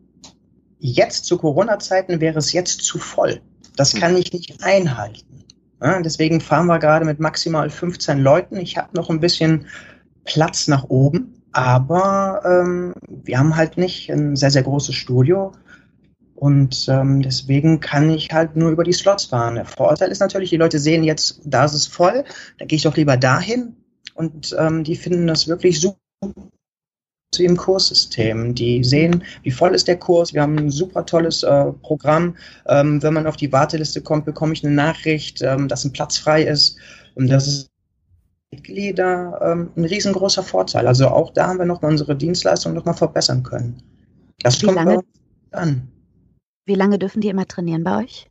jetzt 0.80 1.26
zu 1.26 1.38
Corona-Zeiten 1.38 2.21
wäre 2.21 2.39
es 2.39 2.54
jetzt 2.54 2.82
zu 2.82 2.97
voll. 2.97 3.41
Das 3.76 3.93
kann 3.93 4.15
ich 4.15 4.32
nicht 4.32 4.63
einhalten. 4.63 5.43
Ja, 5.82 6.02
deswegen 6.02 6.41
fahren 6.41 6.67
wir 6.67 6.80
gerade 6.80 7.06
mit 7.06 7.19
maximal 7.19 7.69
15 7.69 8.19
Leuten. 8.19 8.58
Ich 8.58 8.78
habe 8.78 8.95
noch 8.95 9.10
ein 9.10 9.19
bisschen 9.19 9.65
Platz 10.27 10.67
nach 10.67 10.85
oben, 10.89 11.41
aber 11.51 12.41
ähm, 12.45 12.93
wir 13.07 13.39
haben 13.39 13.55
halt 13.55 13.77
nicht 13.77 14.11
ein 14.11 14.35
sehr, 14.35 14.51
sehr 14.51 14.63
großes 14.63 14.93
Studio. 14.93 15.53
Und 16.35 16.87
ähm, 16.87 17.23
deswegen 17.23 17.79
kann 17.79 18.11
ich 18.11 18.31
halt 18.31 18.55
nur 18.55 18.69
über 18.69 18.83
die 18.83 18.93
Slots 18.93 19.25
fahren. 19.25 19.55
Der 19.55 19.65
Vorteil 19.65 20.11
ist 20.11 20.19
natürlich, 20.19 20.51
die 20.51 20.57
Leute 20.57 20.77
sehen 20.77 21.03
jetzt, 21.03 21.41
da 21.43 21.65
ist 21.65 21.73
es 21.73 21.87
voll, 21.87 22.25
da 22.59 22.65
gehe 22.65 22.75
ich 22.75 22.83
doch 22.83 22.95
lieber 22.95 23.17
dahin. 23.17 23.75
Und 24.13 24.55
ähm, 24.59 24.83
die 24.83 24.95
finden 24.95 25.25
das 25.25 25.47
wirklich 25.47 25.81
super 25.81 25.97
wie 27.35 27.45
im 27.45 27.57
Kurssystem. 27.57 28.53
Die 28.53 28.83
sehen, 28.83 29.23
wie 29.43 29.51
voll 29.51 29.73
ist 29.73 29.87
der 29.87 29.97
Kurs. 29.97 30.33
Wir 30.33 30.43
haben 30.43 30.57
ein 30.57 30.69
super 30.69 31.05
tolles 31.05 31.43
äh, 31.43 31.71
Programm. 31.81 32.35
Ähm, 32.67 33.01
wenn 33.01 33.13
man 33.13 33.27
auf 33.27 33.35
die 33.35 33.51
Warteliste 33.51 34.01
kommt, 34.01 34.25
bekomme 34.25 34.53
ich 34.53 34.63
eine 34.63 34.73
Nachricht, 34.73 35.41
ähm, 35.41 35.67
dass 35.67 35.85
ein 35.85 35.91
Platz 35.91 36.17
frei 36.17 36.43
ist. 36.43 36.77
Und 37.15 37.29
das 37.29 37.47
ist 37.47 37.71
Mitglieder 38.51 39.39
ähm, 39.43 39.71
ein 39.75 39.86
riesengroßer 39.86 40.43
Vorteil. 40.43 40.88
Also 40.88 41.10
auch 41.10 41.33
da 41.33 41.47
haben 41.47 41.60
wir 41.60 41.65
noch 41.65 41.81
mal 41.81 41.89
unsere 41.89 42.15
Dienstleistung 42.15 42.73
noch 42.73 42.86
mal 42.86 42.93
verbessern 42.93 43.43
können. 43.43 43.81
Das 44.39 44.62
Wie 44.62 44.67
kommt 44.67 44.77
lange, 44.77 45.01
an. 45.51 45.88
Wie 46.65 46.75
lange 46.75 46.99
dürfen 46.99 47.21
die 47.21 47.29
immer 47.29 47.47
trainieren 47.47 47.83
bei 47.83 48.03
euch? 48.03 48.27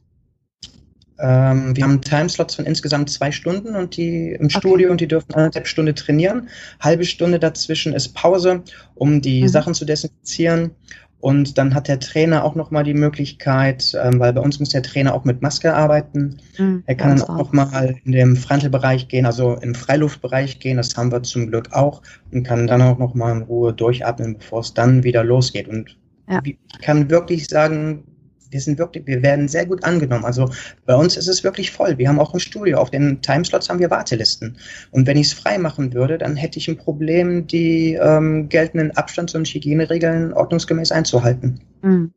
Ähm, 1.18 1.74
wir 1.74 1.84
haben 1.84 2.02
Timeslots 2.02 2.56
von 2.56 2.66
insgesamt 2.66 3.08
zwei 3.08 3.32
Stunden 3.32 3.74
und 3.74 3.96
die 3.96 4.32
im 4.32 4.46
okay. 4.46 4.58
Studio 4.58 4.90
und 4.90 5.00
die 5.00 5.08
dürfen 5.08 5.34
anderthalb 5.34 5.66
Stunden 5.66 5.94
trainieren. 5.94 6.48
Halbe 6.80 7.04
Stunde 7.04 7.38
dazwischen 7.38 7.94
ist 7.94 8.14
Pause, 8.14 8.62
um 8.94 9.22
die 9.22 9.42
mhm. 9.42 9.48
Sachen 9.48 9.74
zu 9.74 9.86
desinfizieren. 9.86 10.72
Und 11.20 11.56
dann 11.58 11.74
hat 11.74 11.88
der 11.88 11.98
Trainer 11.98 12.44
auch 12.44 12.54
nochmal 12.54 12.84
die 12.84 12.94
Möglichkeit, 12.94 13.96
ähm, 14.00 14.20
weil 14.20 14.32
bei 14.32 14.40
uns 14.40 14.60
muss 14.60 14.68
der 14.68 14.82
Trainer 14.82 15.14
auch 15.14 15.24
mit 15.24 15.42
Maske 15.42 15.74
arbeiten. 15.74 16.38
Mhm, 16.58 16.82
er 16.86 16.94
kann 16.94 17.16
dann 17.16 17.22
auch 17.22 17.36
nochmal 17.52 17.96
in 18.04 18.12
den 18.12 18.36
Frontalbereich 18.36 19.08
gehen, 19.08 19.26
also 19.26 19.54
im 19.54 19.74
Freiluftbereich 19.74 20.60
gehen. 20.60 20.76
Das 20.76 20.96
haben 20.96 21.10
wir 21.10 21.22
zum 21.22 21.48
Glück 21.48 21.72
auch 21.72 22.02
und 22.32 22.42
kann 22.44 22.66
dann 22.66 22.82
auch 22.82 22.98
nochmal 22.98 23.34
in 23.34 23.42
Ruhe 23.42 23.72
durchatmen, 23.72 24.38
bevor 24.38 24.60
es 24.60 24.74
dann 24.74 25.04
wieder 25.04 25.24
losgeht. 25.24 25.68
Und 25.68 25.96
ja. 26.28 26.40
ich 26.44 26.58
kann 26.82 27.08
wirklich 27.08 27.48
sagen, 27.48 28.04
wir 28.50 28.60
sind 28.60 28.78
wirklich, 28.78 29.06
wir 29.06 29.22
werden 29.22 29.48
sehr 29.48 29.66
gut 29.66 29.84
angenommen. 29.84 30.24
Also 30.24 30.50
bei 30.84 30.94
uns 30.94 31.16
ist 31.16 31.28
es 31.28 31.44
wirklich 31.44 31.70
voll. 31.70 31.98
Wir 31.98 32.08
haben 32.08 32.20
auch 32.20 32.34
ein 32.34 32.40
Studio. 32.40 32.78
Auf 32.78 32.90
den 32.90 33.22
Timeslots 33.22 33.68
haben 33.68 33.78
wir 33.78 33.90
Wartelisten. 33.90 34.58
Und 34.90 35.06
wenn 35.06 35.16
ich 35.16 35.28
es 35.28 35.32
frei 35.32 35.58
machen 35.58 35.92
würde, 35.92 36.18
dann 36.18 36.36
hätte 36.36 36.58
ich 36.58 36.68
ein 36.68 36.76
Problem, 36.76 37.46
die 37.46 37.94
ähm, 37.94 38.48
geltenden 38.48 38.96
Abstands- 38.96 39.34
und 39.34 39.46
Hygieneregeln 39.46 40.32
ordnungsgemäß 40.32 40.92
einzuhalten. 40.92 41.60
Mhm. 41.82 42.12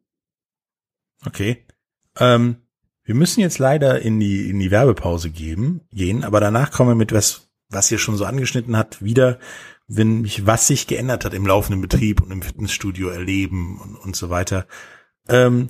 Okay. 1.25 1.65
Ähm, 2.19 2.57
wir 3.03 3.15
müssen 3.15 3.41
jetzt 3.41 3.59
leider 3.59 4.01
in 4.01 4.19
die, 4.19 4.49
in 4.49 4.59
die 4.59 4.71
Werbepause 4.71 5.31
geben, 5.31 5.81
gehen, 5.91 6.23
aber 6.23 6.39
danach 6.39 6.71
kommen 6.71 6.91
wir 6.91 6.95
mit 6.95 7.11
was, 7.11 7.49
was 7.69 7.91
ihr 7.91 7.97
schon 7.97 8.17
so 8.17 8.25
angeschnitten 8.25 8.77
hat, 8.77 9.03
wieder, 9.03 9.39
wenn 9.87 10.21
mich, 10.21 10.45
was 10.45 10.67
sich 10.67 10.85
geändert 10.85 11.25
hat 11.25 11.33
im 11.33 11.47
laufenden 11.47 11.81
Betrieb 11.81 12.21
und 12.21 12.31
im 12.31 12.43
Fitnessstudio 12.43 13.09
erleben 13.09 13.79
und, 13.81 13.95
und 13.95 14.15
so 14.15 14.29
weiter. 14.29 14.67
Ähm, 15.27 15.69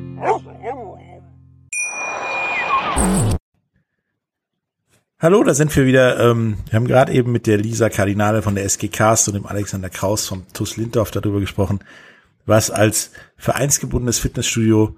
Hallo, 5.21 5.43
da 5.43 5.53
sind 5.53 5.75
wir 5.75 5.85
wieder. 5.85 6.19
Ähm, 6.19 6.57
wir 6.67 6.77
haben 6.77 6.87
gerade 6.87 7.13
eben 7.13 7.31
mit 7.31 7.45
der 7.45 7.59
Lisa 7.59 7.89
Kardinale 7.89 8.41
von 8.41 8.55
der 8.55 8.63
SG 8.65 8.87
Cast 8.87 9.27
und 9.27 9.35
dem 9.35 9.45
Alexander 9.45 9.91
Kraus 9.91 10.27
vom 10.27 10.51
TUS 10.51 10.77
Lindorf 10.77 11.11
darüber 11.11 11.39
gesprochen, 11.39 11.77
was 12.47 12.71
als 12.71 13.11
vereinsgebundenes 13.37 14.17
Fitnessstudio 14.17 14.97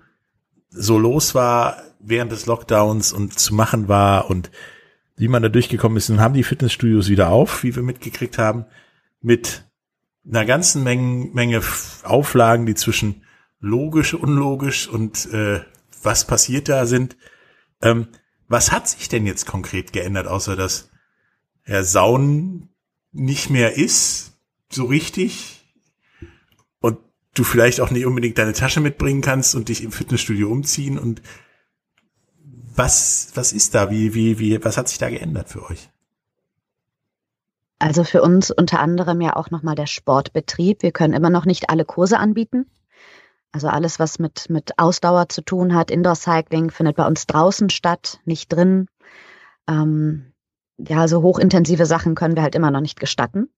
so 0.70 0.98
los 0.98 1.36
war 1.36 1.76
während 2.00 2.32
des 2.32 2.46
Lockdowns 2.46 3.12
und 3.12 3.38
zu 3.38 3.54
machen 3.54 3.90
war 3.90 4.30
und 4.30 4.50
wie 5.18 5.28
man 5.28 5.44
da 5.44 5.50
durchgekommen 5.50 5.98
ist. 5.98 6.08
Nun 6.08 6.22
haben 6.22 6.36
die 6.36 6.44
Fitnessstudios 6.44 7.10
wieder 7.10 7.28
auf, 7.28 7.62
wie 7.64 7.76
wir 7.76 7.84
mitgekriegt 7.84 8.38
haben, 8.38 8.64
mit 9.20 9.66
einer 10.26 10.46
ganzen 10.46 10.84
Menge, 10.84 11.32
Menge 11.34 11.62
Auflagen, 12.04 12.66
die 12.66 12.76
zwischen 12.76 13.26
logisch, 13.60 14.14
unlogisch 14.14 14.88
und 14.88 15.26
äh, 15.34 15.60
was 16.02 16.26
passiert 16.26 16.70
da 16.70 16.86
sind. 16.86 17.18
Ähm, 17.82 18.08
was 18.54 18.72
hat 18.72 18.88
sich 18.88 19.10
denn 19.10 19.26
jetzt 19.26 19.48
konkret 19.48 19.94
geändert, 19.94 20.28
außer 20.28 20.56
dass 20.56 20.92
Herr 21.64 21.84
Saun 21.84 22.70
nicht 23.12 23.50
mehr 23.50 23.78
ist, 23.78 24.34
so 24.72 24.86
richtig, 24.86 25.66
und 26.80 27.00
du 27.34 27.44
vielleicht 27.44 27.82
auch 27.82 27.90
nicht 27.90 28.06
unbedingt 28.06 28.38
deine 28.38 28.54
Tasche 28.54 28.80
mitbringen 28.80 29.22
kannst 29.22 29.56
und 29.56 29.70
dich 29.70 29.84
im 29.84 29.92
Fitnessstudio 29.92 30.52
umziehen 30.52 31.00
und 31.00 31.24
was, 32.76 33.32
was 33.34 33.54
ist 33.54 33.74
da? 33.74 33.90
Wie, 33.90 34.14
wie, 34.14 34.38
wie, 34.38 34.64
was 34.64 34.78
hat 34.78 34.88
sich 34.88 35.00
da 35.00 35.10
geändert 35.10 35.50
für 35.50 35.64
euch? 35.70 35.90
Also 37.80 38.04
für 38.04 38.22
uns 38.22 38.52
unter 38.52 38.80
anderem 38.80 39.20
ja 39.20 39.36
auch 39.36 39.50
nochmal 39.50 39.76
der 39.76 39.88
Sportbetrieb. 39.88 40.84
Wir 40.84 40.92
können 40.92 41.14
immer 41.14 41.32
noch 41.32 41.46
nicht 41.46 41.72
alle 41.72 41.86
Kurse 41.86 42.20
anbieten. 42.20 42.68
Also 43.54 43.68
alles, 43.68 44.00
was 44.00 44.18
mit, 44.18 44.50
mit 44.50 44.78
Ausdauer 44.80 45.30
zu 45.30 45.42
tun 45.42 45.76
hat, 45.76 45.92
Indoor 45.92 46.16
Cycling, 46.16 46.72
findet 46.72 46.96
bei 46.98 47.06
uns 47.06 47.28
draußen 47.28 47.70
statt, 47.70 48.20
nicht 48.26 48.52
drin. 48.52 48.88
Ähm, 49.70 50.34
ja, 50.78 51.02
also 51.02 51.22
hochintensive 51.22 51.86
Sachen 51.86 52.16
können 52.16 52.36
wir 52.36 52.42
halt 52.42 52.56
immer 52.56 52.72
noch 52.72 52.82
nicht 52.82 53.00
gestatten. 53.00 53.50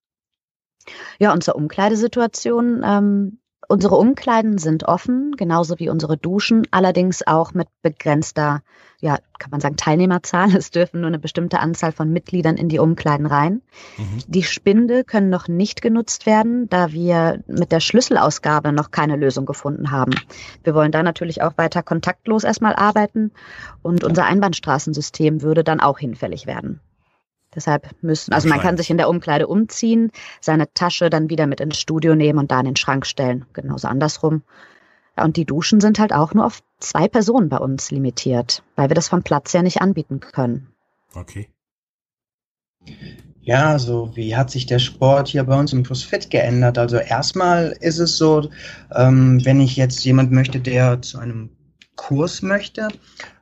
Ja, 1.17 1.31
und 1.31 1.43
zur 1.43 1.55
Umkleidesituation 1.55 2.83
ähm, 2.85 3.39
Unsere 3.67 3.95
Umkleiden 3.95 4.57
sind 4.57 4.83
offen, 4.83 5.33
genauso 5.37 5.79
wie 5.79 5.89
unsere 5.89 6.17
Duschen, 6.17 6.67
allerdings 6.71 7.25
auch 7.25 7.53
mit 7.53 7.67
begrenzter, 7.81 8.61
ja, 8.99 9.17
kann 9.39 9.51
man 9.51 9.59
sagen, 9.59 9.75
Teilnehmerzahl. 9.75 10.55
Es 10.55 10.71
dürfen 10.71 11.01
nur 11.01 11.07
eine 11.07 11.19
bestimmte 11.19 11.59
Anzahl 11.59 11.91
von 11.91 12.11
Mitgliedern 12.11 12.57
in 12.57 12.69
die 12.69 12.79
Umkleiden 12.79 13.25
rein. 13.25 13.61
Mhm. 13.97 14.19
Die 14.27 14.43
Spinde 14.43 15.03
können 15.03 15.29
noch 15.29 15.47
nicht 15.47 15.81
genutzt 15.81 16.25
werden, 16.25 16.69
da 16.69 16.91
wir 16.91 17.43
mit 17.47 17.71
der 17.71 17.79
Schlüsselausgabe 17.79 18.71
noch 18.71 18.91
keine 18.91 19.15
Lösung 19.15 19.45
gefunden 19.45 19.91
haben. 19.91 20.13
Wir 20.63 20.75
wollen 20.75 20.91
da 20.91 21.01
natürlich 21.01 21.41
auch 21.41 21.57
weiter 21.57 21.81
kontaktlos 21.81 22.43
erstmal 22.43 22.75
arbeiten 22.75 23.31
und 23.81 24.03
unser 24.03 24.25
Einbahnstraßensystem 24.25 25.41
würde 25.41 25.63
dann 25.63 25.79
auch 25.79 25.99
hinfällig 25.99 26.45
werden. 26.45 26.81
Deshalb 27.55 27.89
müssen, 28.01 28.33
also 28.33 28.47
man 28.49 28.59
kann 28.59 28.77
sich 28.77 28.89
in 28.89 28.97
der 28.97 29.09
Umkleide 29.09 29.47
umziehen, 29.47 30.11
seine 30.41 30.71
Tasche 30.73 31.09
dann 31.09 31.29
wieder 31.29 31.47
mit 31.47 31.61
ins 31.61 31.79
Studio 31.79 32.15
nehmen 32.15 32.39
und 32.39 32.51
da 32.51 32.59
in 32.59 32.65
den 32.65 32.75
Schrank 32.75 33.05
stellen. 33.05 33.45
Genauso 33.53 33.87
andersrum. 33.87 34.43
Und 35.15 35.37
die 35.37 35.45
Duschen 35.45 35.79
sind 35.79 35.99
halt 35.99 36.13
auch 36.13 36.33
nur 36.33 36.45
auf 36.45 36.61
zwei 36.79 37.07
Personen 37.07 37.49
bei 37.49 37.57
uns 37.57 37.91
limitiert, 37.91 38.63
weil 38.75 38.89
wir 38.89 38.95
das 38.95 39.07
vom 39.07 39.23
Platz 39.23 39.53
her 39.53 39.63
nicht 39.63 39.81
anbieten 39.81 40.19
können. 40.19 40.67
Okay. 41.13 41.47
Ja, 43.41 43.69
also 43.69 44.11
wie 44.15 44.35
hat 44.35 44.49
sich 44.49 44.65
der 44.65 44.79
Sport 44.79 45.27
hier 45.27 45.43
bei 45.43 45.57
uns 45.57 45.71
im 45.71 45.83
CrossFit 45.83 46.31
geändert? 46.31 46.77
Also 46.77 46.97
erstmal 46.97 47.75
ist 47.79 47.99
es 47.99 48.17
so, 48.17 48.49
ähm, 48.93 49.43
wenn 49.45 49.61
ich 49.61 49.75
jetzt 49.75 50.03
jemand 50.03 50.31
möchte, 50.31 50.59
der 50.59 51.01
zu 51.01 51.19
einem 51.19 51.54
Kurs 51.95 52.41
möchte, 52.41 52.87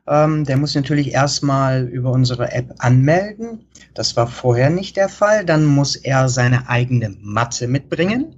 ähm, 0.06 0.44
der 0.44 0.56
muss 0.56 0.74
natürlich 0.74 1.12
erstmal 1.12 1.84
über 1.84 2.10
unsere 2.10 2.52
App 2.52 2.74
anmelden. 2.78 3.66
Das 3.94 4.16
war 4.16 4.26
vorher 4.26 4.70
nicht 4.70 4.96
der 4.96 5.08
Fall. 5.08 5.44
Dann 5.44 5.64
muss 5.64 5.96
er 5.96 6.28
seine 6.28 6.68
eigene 6.68 7.16
Matte 7.20 7.68
mitbringen. 7.68 8.34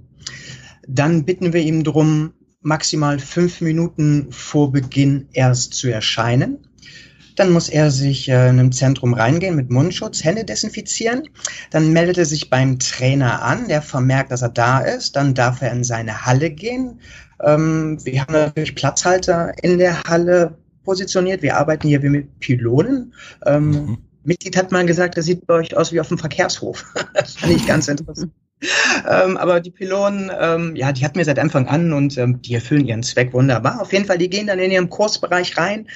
Dann 0.87 1.25
bitten 1.25 1.51
wir 1.51 1.61
ihm 1.61 1.83
darum, 1.83 2.33
maximal 2.61 3.19
fünf 3.19 3.61
Minuten 3.61 4.31
vor 4.31 4.71
Beginn 4.71 5.27
erst 5.33 5.73
zu 5.73 5.89
erscheinen. 5.89 6.59
Dann 7.35 7.51
muss 7.51 7.69
er 7.69 7.91
sich 7.91 8.29
äh, 8.29 8.49
in 8.49 8.59
einem 8.59 8.71
Zentrum 8.71 9.13
reingehen 9.13 9.55
mit 9.55 9.69
Mundschutz, 9.69 10.23
Hände 10.23 10.43
desinfizieren. 10.43 11.29
Dann 11.69 11.93
meldet 11.93 12.17
er 12.17 12.25
sich 12.25 12.49
beim 12.49 12.79
Trainer 12.79 13.43
an, 13.43 13.67
der 13.67 13.83
vermerkt, 13.83 14.31
dass 14.31 14.41
er 14.41 14.49
da 14.49 14.79
ist. 14.79 15.15
Dann 15.15 15.35
darf 15.35 15.61
er 15.61 15.71
in 15.71 15.83
seine 15.83 16.25
Halle 16.25 16.49
gehen. 16.49 16.99
Ähm, 17.43 17.97
wir 18.03 18.21
haben 18.21 18.33
natürlich 18.33 18.75
Platzhalter 18.75 19.53
in 19.61 19.77
der 19.77 20.01
Halle 20.03 20.57
positioniert. 20.83 21.41
Wir 21.41 21.57
arbeiten 21.57 21.87
hier 21.87 22.01
wie 22.03 22.09
mit 22.09 22.39
Pylonen. 22.39 23.13
Ähm, 23.45 23.69
mhm. 23.69 23.97
Mitglied 24.23 24.57
hat 24.57 24.71
mal 24.71 24.85
gesagt, 24.85 25.17
das 25.17 25.25
sieht 25.25 25.47
bei 25.47 25.55
euch 25.55 25.75
aus 25.75 25.91
wie 25.91 25.99
auf 25.99 26.09
dem 26.09 26.17
Verkehrshof. 26.17 26.85
das 27.13 27.35
fand 27.35 27.53
ich 27.53 27.65
ganz 27.65 27.87
interessant. 27.87 28.31
ähm, 29.07 29.37
aber 29.37 29.59
die 29.59 29.69
Pylonen, 29.69 30.31
ähm, 30.39 30.75
ja, 30.75 30.91
die 30.91 31.05
hatten 31.05 31.17
wir 31.17 31.25
seit 31.25 31.39
Anfang 31.39 31.67
an 31.67 31.93
und 31.93 32.17
ähm, 32.17 32.41
die 32.41 32.55
erfüllen 32.55 32.87
ihren 32.87 33.03
Zweck 33.03 33.33
wunderbar. 33.33 33.81
Auf 33.81 33.93
jeden 33.93 34.05
Fall, 34.05 34.17
die 34.17 34.29
gehen 34.29 34.47
dann 34.47 34.59
in 34.59 34.71
ihrem 34.71 34.89
Kursbereich 34.89 35.57
rein 35.57 35.87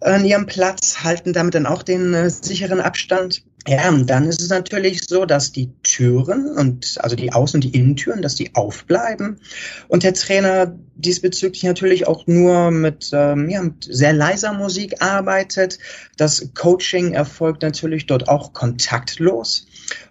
an 0.00 0.24
ihrem 0.24 0.46
Platz, 0.46 1.02
halten 1.02 1.32
damit 1.32 1.54
dann 1.54 1.66
auch 1.66 1.82
den 1.82 2.14
äh, 2.14 2.30
sicheren 2.30 2.80
Abstand. 2.80 3.42
Ja, 3.68 3.88
und 3.88 4.08
dann 4.08 4.28
ist 4.28 4.40
es 4.40 4.48
natürlich 4.48 5.00
so, 5.08 5.24
dass 5.24 5.50
die 5.50 5.72
Türen 5.82 6.46
und 6.56 6.98
also 7.00 7.16
die 7.16 7.32
Außen- 7.32 7.56
und 7.56 7.64
die 7.64 7.76
Innentüren, 7.76 8.22
dass 8.22 8.36
die 8.36 8.54
aufbleiben 8.54 9.40
und 9.88 10.04
der 10.04 10.14
Trainer 10.14 10.78
diesbezüglich 10.94 11.64
natürlich 11.64 12.06
auch 12.06 12.28
nur 12.28 12.70
mit, 12.70 13.10
ähm, 13.12 13.48
ja, 13.48 13.62
mit 13.62 13.88
sehr 13.90 14.12
leiser 14.12 14.52
Musik 14.52 15.02
arbeitet. 15.02 15.80
Das 16.16 16.50
Coaching 16.54 17.12
erfolgt 17.12 17.62
natürlich 17.62 18.06
dort 18.06 18.28
auch 18.28 18.52
kontaktlos 18.52 19.66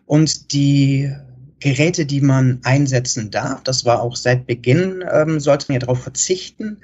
und 0.06 0.52
die 0.52 1.16
Geräte, 1.66 2.06
die 2.06 2.22
man 2.22 2.60
einsetzen 2.62 3.32
darf. 3.32 3.64
Das 3.64 3.86
war 3.86 4.04
auch 4.04 4.16
seit 4.16 4.46
Beginn, 4.46 5.04
ähm, 5.12 5.40
sollte 5.40 5.66
man 5.68 5.74
ja 5.74 5.80
darauf 5.80 6.04
verzichten. 6.04 6.78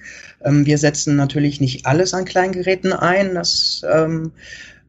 Ähm, 0.43 0.65
wir 0.65 0.79
setzen 0.79 1.15
natürlich 1.15 1.61
nicht 1.61 1.85
alles 1.85 2.15
an 2.15 2.25
Kleingeräten 2.25 2.91
ein. 2.91 3.35
Das 3.35 3.83
ähm, 3.87 4.31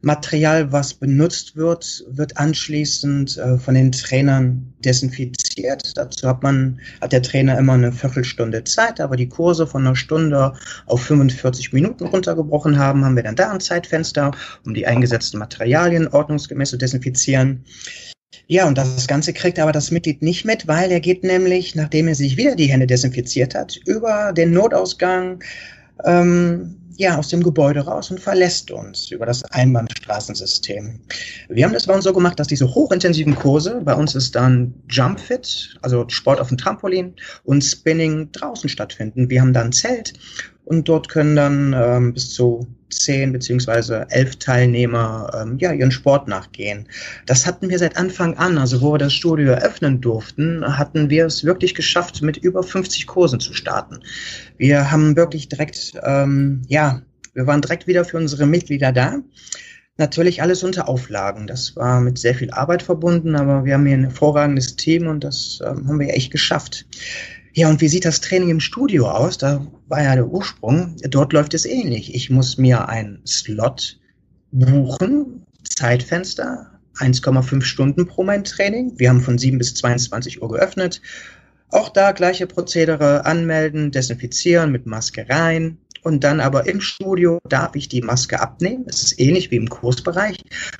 Material, 0.01 0.71
was 0.71 0.95
benutzt 0.95 1.55
wird, 1.57 2.05
wird 2.09 2.37
anschließend 2.37 3.37
äh, 3.37 3.59
von 3.59 3.75
den 3.75 3.91
Trainern 3.91 4.73
desinfiziert. 4.79 5.95
Dazu 5.95 6.27
hat 6.27 6.41
man, 6.41 6.79
hat 6.99 7.11
der 7.11 7.21
Trainer 7.21 7.59
immer 7.59 7.73
eine 7.73 7.91
Viertelstunde 7.91 8.63
Zeit, 8.63 8.99
aber 8.99 9.15
die 9.15 9.29
Kurse 9.29 9.67
von 9.67 9.85
einer 9.85 9.95
Stunde 9.95 10.53
auf 10.87 11.03
45 11.03 11.71
Minuten 11.71 12.05
runtergebrochen 12.07 12.79
haben, 12.79 13.05
haben 13.05 13.15
wir 13.15 13.21
dann 13.21 13.35
da 13.35 13.51
ein 13.51 13.59
Zeitfenster, 13.59 14.31
um 14.65 14.73
die 14.73 14.87
eingesetzten 14.87 15.37
Materialien 15.37 16.07
ordnungsgemäß 16.07 16.71
zu 16.71 16.77
desinfizieren. 16.77 17.63
Ja, 18.47 18.67
und 18.67 18.77
das 18.77 19.07
Ganze 19.07 19.33
kriegt 19.33 19.57
aber 19.57 19.71
das 19.71 19.91
Mitglied 19.91 20.21
nicht 20.21 20.45
mit, 20.45 20.67
weil 20.67 20.91
er 20.91 20.99
geht 20.99 21.23
nämlich, 21.23 21.75
nachdem 21.75 22.07
er 22.07 22.15
sich 22.15 22.37
wieder 22.37 22.55
die 22.55 22.67
Hände 22.67 22.87
desinfiziert 22.87 23.55
hat, 23.55 23.77
über 23.85 24.33
den 24.33 24.51
Notausgang 24.51 25.41
ähm, 26.03 26.75
ja, 26.97 27.17
aus 27.17 27.29
dem 27.29 27.41
Gebäude 27.41 27.81
raus 27.81 28.11
und 28.11 28.19
verlässt 28.19 28.69
uns 28.71 29.11
über 29.11 29.25
das 29.25 29.43
Einbahnstraßensystem. 29.45 30.99
Wir 31.49 31.65
haben 31.65 31.73
das 31.73 31.87
bei 31.87 31.95
uns 31.95 32.03
so 32.03 32.13
gemacht, 32.13 32.39
dass 32.39 32.47
diese 32.47 32.73
hochintensiven 32.73 33.35
Kurse, 33.35 33.81
bei 33.83 33.95
uns 33.95 34.15
ist 34.15 34.35
dann 34.35 34.73
Jump 34.89 35.19
Fit, 35.19 35.75
also 35.81 36.05
Sport 36.09 36.39
auf 36.39 36.49
dem 36.49 36.57
Trampolin 36.57 37.15
und 37.43 37.63
Spinning 37.63 38.31
draußen 38.31 38.69
stattfinden. 38.69 39.29
Wir 39.29 39.41
haben 39.41 39.53
dann 39.53 39.71
Zelt 39.71 40.13
und 40.77 40.89
dort 40.89 41.09
können 41.09 41.35
dann 41.35 41.73
ähm, 41.73 42.13
bis 42.13 42.33
zu 42.33 42.67
zehn 42.89 43.31
beziehungsweise 43.31 44.05
elf 44.09 44.37
Teilnehmer 44.37 45.31
ähm, 45.35 45.57
ja, 45.59 45.71
ihren 45.73 45.91
Sport 45.91 46.27
nachgehen. 46.27 46.87
Das 47.25 47.45
hatten 47.45 47.69
wir 47.69 47.79
seit 47.79 47.97
Anfang 47.97 48.37
an. 48.37 48.57
Also 48.57 48.81
wo 48.81 48.93
wir 48.93 48.97
das 48.97 49.13
Studio 49.13 49.51
eröffnen 49.51 50.01
durften, 50.01 50.63
hatten 50.77 51.09
wir 51.09 51.25
es 51.25 51.43
wirklich 51.43 51.75
geschafft, 51.75 52.21
mit 52.21 52.37
über 52.37 52.63
50 52.63 53.07
Kursen 53.07 53.39
zu 53.39 53.53
starten. 53.53 53.99
Wir 54.57 54.91
haben 54.91 55.15
wirklich 55.15 55.49
direkt, 55.49 55.93
ähm, 56.03 56.61
ja, 56.67 57.01
wir 57.33 57.47
waren 57.47 57.61
direkt 57.61 57.87
wieder 57.87 58.05
für 58.05 58.17
unsere 58.17 58.45
Mitglieder 58.45 58.91
da. 58.91 59.19
Natürlich 59.97 60.41
alles 60.41 60.63
unter 60.63 60.89
Auflagen. 60.89 61.45
Das 61.45 61.75
war 61.75 62.01
mit 62.01 62.17
sehr 62.17 62.33
viel 62.33 62.49
Arbeit 62.51 62.81
verbunden, 62.81 63.35
aber 63.35 63.63
wir 63.63 63.75
haben 63.75 63.85
hier 63.85 63.97
ein 63.97 64.05
hervorragendes 64.05 64.75
Team 64.75 65.07
und 65.07 65.23
das 65.23 65.59
ähm, 65.63 65.87
haben 65.87 65.99
wir 65.99 66.09
echt 66.09 66.31
geschafft. 66.31 66.87
Ja, 67.55 67.69
und 67.69 67.81
wie 67.81 67.87
sieht 67.87 68.05
das 68.05 68.19
Training 68.19 68.49
im 68.49 68.59
Studio 68.59 69.07
aus? 69.07 69.37
Da 69.37 69.67
war 69.87 70.01
ja 70.01 70.15
der 70.15 70.27
Ursprung. 70.27 70.95
Dort 71.07 71.33
läuft 71.33 71.53
es 71.53 71.65
ähnlich. 71.65 72.15
Ich 72.15 72.31
muss 72.31 72.57
mir 72.57 72.89
einen 72.89 73.21
Slot 73.27 73.99
buchen, 74.51 75.45
Zeitfenster, 75.63 76.71
1,5 76.97 77.61
Stunden 77.61 78.07
pro 78.07 78.23
mein 78.23 78.43
Training. 78.43 78.93
Wir 78.97 79.09
haben 79.09 79.21
von 79.21 79.37
7 79.37 79.59
bis 79.59 79.75
22 79.75 80.41
Uhr 80.41 80.49
geöffnet. 80.49 80.99
Auch 81.69 81.89
da 81.89 82.11
gleiche 82.11 82.47
Prozedere 82.47 83.25
anmelden, 83.25 83.91
desinfizieren, 83.91 84.71
mit 84.71 84.87
Maske 84.87 85.27
rein. 85.29 85.77
Und 86.01 86.23
dann 86.23 86.39
aber 86.39 86.67
im 86.67 86.81
Studio 86.81 87.39
darf 87.47 87.75
ich 87.75 87.87
die 87.87 88.01
Maske 88.01 88.39
abnehmen. 88.39 88.85
Es 88.87 89.03
ist 89.03 89.19
ähnlich 89.19 89.51
wie 89.51 89.57
im 89.57 89.69
Kursbereich. 89.69 90.37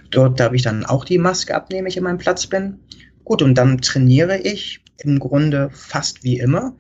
Dort 0.10 0.40
darf 0.40 0.54
ich 0.54 0.64
dann 0.64 0.86
auch 0.86 1.06
die 1.06 1.20
Maske 1.20 1.54
abnehmen, 1.54 1.86
wenn 1.86 1.92
ich 1.92 1.98
in 1.98 2.04
meinem 2.04 2.18
Platz 2.18 2.48
bin. 2.48 2.80
Gut, 3.24 3.44
und 3.44 3.56
dann 3.56 3.80
trainiere 3.80 4.40
ich 4.40 4.83
im 5.04 5.20
Grunde 5.20 5.70
fast 5.72 6.24
wie 6.24 6.40
immer. 6.40 6.76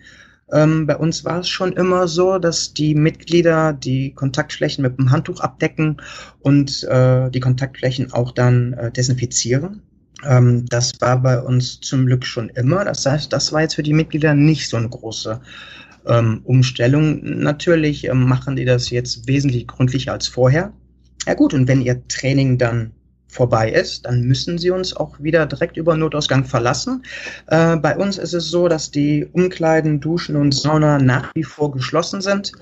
Ähm, 0.52 0.86
bei 0.86 0.98
uns 0.98 1.26
war 1.26 1.40
es 1.40 1.50
schon 1.50 1.74
immer 1.74 2.08
so, 2.08 2.38
dass 2.38 2.74
die 2.74 2.96
Mitglieder 2.96 3.74
die 3.74 4.14
Kontaktflächen 4.14 4.84
mit 4.84 4.98
dem 4.98 5.12
Handtuch 5.12 5.40
abdecken 5.40 5.98
und 6.42 6.84
äh, 6.84 7.30
die 7.32 7.40
Kontaktflächen 7.40 8.12
auch 8.14 8.32
dann 8.32 8.74
äh, 8.74 8.92
desinfizieren. 8.92 9.82
Ähm, 10.26 10.66
das 10.68 10.94
war 11.00 11.22
bei 11.22 11.42
uns 11.42 11.80
zum 11.80 12.06
Glück 12.06 12.26
schon 12.26 12.50
immer. 12.50 12.86
Das 12.86 13.06
heißt, 13.06 13.32
das 13.34 13.52
war 13.52 13.62
jetzt 13.62 13.76
für 13.76 13.84
die 13.84 13.94
Mitglieder 13.94 14.34
nicht 14.34 14.70
so 14.70 14.78
eine 14.78 14.90
große 14.90 15.42
ähm, 16.06 16.42
Umstellung. 16.44 17.22
Natürlich 17.24 18.06
ähm, 18.06 18.24
machen 18.24 18.56
die 18.56 18.66
das 18.66 18.90
jetzt 18.90 19.28
wesentlich 19.28 19.68
gründlicher 19.68 20.14
als 20.14 20.28
vorher. 20.28 20.74
Ja 21.26 21.34
gut, 21.36 21.54
und 21.54 21.68
wenn 21.68 21.82
ihr 21.82 22.06
Training 22.08 22.58
dann 22.58 22.92
vorbei 23.34 23.72
ist, 23.72 24.06
dann 24.06 24.22
müssen 24.22 24.58
sie 24.58 24.70
uns 24.70 24.96
auch 24.96 25.20
wieder 25.20 25.46
direkt 25.46 25.78
über 25.78 25.98
Notausgang 25.98 26.46
verlassen. 26.46 27.04
Äh, 27.48 27.78
bei 27.78 27.98
uns 27.98 28.18
ist 28.18 28.34
es 28.34 28.50
so, 28.50 28.68
dass 28.68 28.92
die 28.92 29.26
Umkleiden, 29.26 30.00
Duschen 30.00 30.36
und 30.36 30.54
Sauna 30.54 31.00
nach 31.00 31.32
wie 31.36 31.44
vor 31.44 31.72
geschlossen 31.72 32.22
sind. 32.22 32.54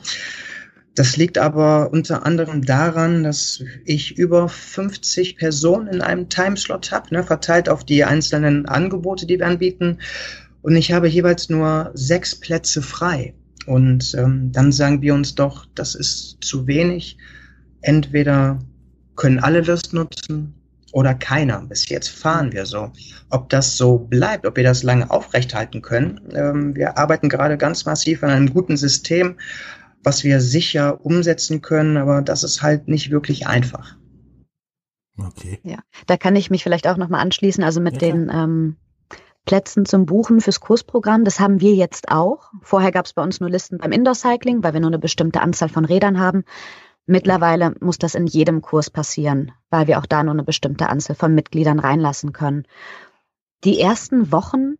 Das 0.95 1.15
liegt 1.15 1.37
aber 1.37 1.91
unter 1.91 2.25
anderem 2.25 2.65
daran, 2.65 3.23
dass 3.23 3.63
ich 3.85 4.17
über 4.17 4.49
50 4.49 5.37
Personen 5.37 5.87
in 5.87 6.01
einem 6.01 6.27
Timeslot 6.27 6.91
habe, 6.91 7.13
ne, 7.13 7.23
verteilt 7.23 7.69
auf 7.69 7.85
die 7.85 8.03
einzelnen 8.03 8.65
Angebote, 8.65 9.25
die 9.25 9.39
wir 9.39 9.47
anbieten. 9.47 9.99
Und 10.61 10.75
ich 10.75 10.91
habe 10.91 11.07
jeweils 11.07 11.49
nur 11.49 11.91
sechs 11.93 12.35
Plätze 12.39 12.81
frei. 12.81 13.33
Und 13.67 14.15
ähm, 14.17 14.51
dann 14.51 14.71
sagen 14.71 15.01
wir 15.01 15.13
uns 15.13 15.35
doch, 15.35 15.65
das 15.75 15.95
ist 15.95 16.37
zu 16.41 16.67
wenig. 16.67 17.17
Entweder 17.81 18.59
können 19.15 19.39
alle 19.39 19.61
das 19.61 19.93
nutzen 19.93 20.60
oder 20.91 21.13
keiner. 21.13 21.61
Bis 21.61 21.87
jetzt 21.89 22.09
fahren 22.09 22.51
wir 22.51 22.65
so. 22.65 22.91
Ob 23.29 23.49
das 23.49 23.77
so 23.77 23.97
bleibt, 23.97 24.45
ob 24.45 24.57
wir 24.57 24.63
das 24.63 24.83
lange 24.83 25.09
aufrechthalten 25.09 25.81
können. 25.81 26.21
Ähm, 26.33 26.75
wir 26.75 26.97
arbeiten 26.97 27.29
gerade 27.29 27.57
ganz 27.57 27.85
massiv 27.85 28.23
an 28.23 28.29
einem 28.29 28.53
guten 28.53 28.77
System, 28.77 29.37
was 30.03 30.23
wir 30.23 30.41
sicher 30.41 31.03
umsetzen 31.05 31.61
können, 31.61 31.97
aber 31.97 32.21
das 32.21 32.43
ist 32.43 32.61
halt 32.61 32.87
nicht 32.87 33.11
wirklich 33.11 33.47
einfach. 33.47 33.95
Okay. 35.17 35.59
Ja, 35.63 35.79
da 36.07 36.17
kann 36.17 36.35
ich 36.35 36.49
mich 36.49 36.63
vielleicht 36.63 36.87
auch 36.87 36.97
nochmal 36.97 37.21
anschließen. 37.21 37.63
Also 37.63 37.79
mit 37.79 38.01
ja, 38.01 38.11
den 38.11 38.31
ähm, 38.33 38.77
Plätzen 39.45 39.85
zum 39.85 40.05
Buchen 40.05 40.41
fürs 40.41 40.59
Kursprogramm, 40.59 41.23
das 41.25 41.39
haben 41.39 41.61
wir 41.61 41.73
jetzt 41.73 42.09
auch. 42.09 42.51
Vorher 42.61 42.91
gab 42.91 43.05
es 43.05 43.13
bei 43.13 43.23
uns 43.23 43.39
nur 43.39 43.49
Listen 43.49 43.77
beim 43.77 43.91
Indoor 43.91 44.15
Cycling, 44.15 44.63
weil 44.63 44.73
wir 44.73 44.79
nur 44.79 44.89
eine 44.89 44.99
bestimmte 44.99 45.41
Anzahl 45.41 45.69
von 45.69 45.85
Rädern 45.85 46.19
haben. 46.19 46.43
Mittlerweile 47.11 47.75
muss 47.81 47.97
das 47.97 48.15
in 48.15 48.25
jedem 48.25 48.61
Kurs 48.61 48.89
passieren, 48.89 49.51
weil 49.69 49.87
wir 49.87 49.99
auch 49.99 50.05
da 50.05 50.23
nur 50.23 50.31
eine 50.31 50.45
bestimmte 50.45 50.87
Anzahl 50.87 51.17
von 51.17 51.35
Mitgliedern 51.35 51.77
reinlassen 51.77 52.31
können. 52.31 52.65
Die 53.65 53.81
ersten 53.81 54.31
Wochen 54.31 54.75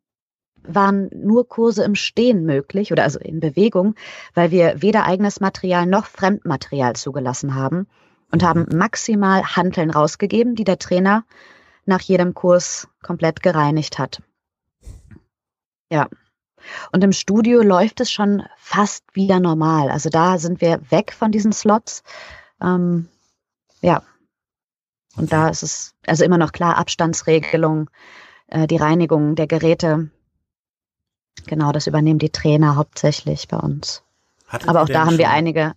waren 0.63 1.09
nur 1.13 1.49
Kurse 1.49 1.83
im 1.83 1.93
Stehen 1.93 2.45
möglich 2.45 2.93
oder 2.93 3.03
also 3.03 3.19
in 3.19 3.41
Bewegung, 3.41 3.95
weil 4.33 4.49
wir 4.49 4.81
weder 4.81 5.03
eigenes 5.03 5.41
Material 5.41 5.85
noch 5.85 6.05
Fremdmaterial 6.05 6.95
zugelassen 6.95 7.53
haben 7.53 7.87
und 8.31 8.43
haben 8.43 8.65
maximal 8.73 9.43
Hanteln 9.43 9.89
rausgegeben, 9.89 10.55
die 10.55 10.63
der 10.63 10.79
Trainer 10.79 11.25
nach 11.85 11.99
jedem 11.99 12.33
Kurs 12.33 12.87
komplett 13.03 13.43
gereinigt 13.43 13.99
hat. 13.99 14.21
Ja, 15.91 16.07
und 16.91 17.03
im 17.03 17.11
Studio 17.11 17.61
läuft 17.61 18.01
es 18.01 18.11
schon 18.11 18.43
fast 18.57 19.03
wieder 19.13 19.39
normal. 19.39 19.89
Also 19.89 20.09
da 20.09 20.37
sind 20.37 20.61
wir 20.61 20.79
weg 20.91 21.13
von 21.13 21.31
diesen 21.31 21.53
Slots. 21.53 22.03
Ähm, 22.61 23.07
ja. 23.81 24.03
Und 25.15 25.25
okay. 25.25 25.31
da 25.31 25.49
ist 25.49 25.63
es 25.63 25.93
also 26.05 26.23
immer 26.23 26.37
noch 26.37 26.51
klar 26.51 26.77
Abstandsregelung, 26.77 27.89
äh, 28.47 28.67
die 28.67 28.77
Reinigung 28.77 29.35
der 29.35 29.47
Geräte. 29.47 30.09
Genau, 31.47 31.71
das 31.71 31.87
übernehmen 31.87 32.19
die 32.19 32.29
Trainer 32.29 32.75
hauptsächlich 32.75 33.47
bei 33.47 33.57
uns. 33.57 34.03
Hattet 34.47 34.69
Aber 34.69 34.81
auch 34.81 34.89
da 34.89 35.05
haben 35.05 35.17
wir 35.17 35.29
einige 35.29 35.73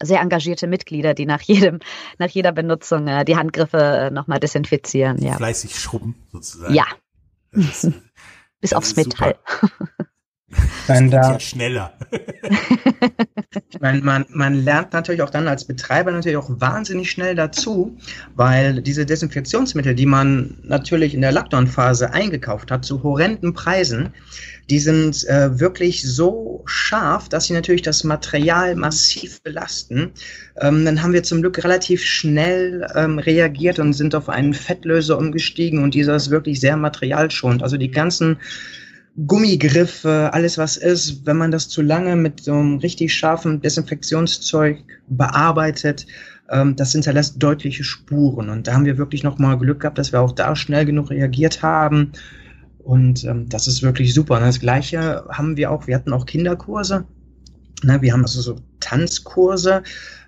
sehr 0.00 0.20
engagierte 0.20 0.66
Mitglieder, 0.66 1.14
die 1.14 1.26
nach 1.26 1.40
jedem, 1.42 1.78
nach 2.18 2.28
jeder 2.28 2.52
Benutzung 2.52 3.06
äh, 3.06 3.24
die 3.24 3.36
Handgriffe 3.36 3.78
äh, 3.78 4.10
nochmal 4.10 4.40
desinfizieren. 4.40 5.18
Ja. 5.22 5.36
Fleißig 5.36 5.78
schrubben 5.78 6.16
sozusagen. 6.32 6.74
Ja. 6.74 6.86
Ist, 7.52 7.90
Bis 8.60 8.72
aufs 8.72 8.96
Metall. 8.96 9.36
Dann 10.86 11.10
da, 11.10 11.32
ja 11.32 11.40
schneller. 11.40 11.92
man, 13.80 14.04
man, 14.04 14.26
man 14.30 14.64
lernt 14.64 14.92
natürlich 14.92 15.22
auch 15.22 15.30
dann 15.30 15.48
als 15.48 15.64
Betreiber 15.64 16.10
natürlich 16.10 16.36
auch 16.36 16.50
wahnsinnig 16.60 17.10
schnell 17.10 17.34
dazu, 17.34 17.96
weil 18.34 18.82
diese 18.82 19.06
Desinfektionsmittel, 19.06 19.94
die 19.94 20.06
man 20.06 20.58
natürlich 20.62 21.14
in 21.14 21.20
der 21.20 21.32
Lockdown-Phase 21.32 22.12
eingekauft 22.12 22.70
hat, 22.70 22.84
zu 22.84 23.02
horrenden 23.02 23.54
Preisen, 23.54 24.12
die 24.70 24.78
sind 24.78 25.26
äh, 25.28 25.58
wirklich 25.60 26.02
so 26.02 26.62
scharf, 26.66 27.28
dass 27.28 27.46
sie 27.46 27.52
natürlich 27.52 27.82
das 27.82 28.04
Material 28.04 28.76
massiv 28.76 29.42
belasten. 29.42 30.12
Ähm, 30.60 30.84
dann 30.84 31.02
haben 31.02 31.12
wir 31.12 31.22
zum 31.22 31.40
Glück 31.40 31.62
relativ 31.64 32.04
schnell 32.04 32.86
ähm, 32.94 33.18
reagiert 33.18 33.78
und 33.78 33.92
sind 33.92 34.14
auf 34.14 34.28
einen 34.28 34.54
Fettlöser 34.54 35.18
umgestiegen 35.18 35.82
und 35.82 35.94
dieser 35.94 36.16
ist 36.16 36.30
wirklich 36.30 36.60
sehr 36.60 36.76
materialschonend. 36.76 37.62
Also 37.62 37.76
die 37.76 37.90
ganzen 37.90 38.38
Gummigriffe, 39.26 40.30
alles 40.32 40.56
was 40.56 40.76
ist, 40.76 41.26
wenn 41.26 41.36
man 41.36 41.50
das 41.50 41.68
zu 41.68 41.82
lange 41.82 42.16
mit 42.16 42.40
so 42.44 42.52
einem 42.52 42.78
richtig 42.78 43.14
scharfen 43.14 43.60
Desinfektionszeug 43.60 44.78
bearbeitet, 45.08 46.06
ähm, 46.48 46.76
das 46.76 46.92
hinterlässt 46.92 47.42
deutliche 47.42 47.84
Spuren. 47.84 48.48
Und 48.48 48.66
da 48.66 48.74
haben 48.74 48.86
wir 48.86 48.96
wirklich 48.96 49.22
nochmal 49.22 49.58
Glück 49.58 49.80
gehabt, 49.80 49.98
dass 49.98 50.12
wir 50.12 50.20
auch 50.20 50.32
da 50.32 50.56
schnell 50.56 50.86
genug 50.86 51.10
reagiert 51.10 51.62
haben. 51.62 52.12
Und 52.78 53.24
ähm, 53.24 53.48
das 53.48 53.68
ist 53.68 53.82
wirklich 53.82 54.14
super. 54.14 54.36
Und 54.36 54.42
das 54.42 54.60
gleiche 54.60 55.24
haben 55.28 55.56
wir 55.56 55.70
auch, 55.70 55.86
wir 55.86 55.94
hatten 55.94 56.12
auch 56.12 56.26
Kinderkurse. 56.26 57.04
Ne, 57.84 58.00
wir 58.00 58.12
haben 58.12 58.22
also 58.22 58.40
so 58.40 58.56
Tanzkurse. 58.80 59.82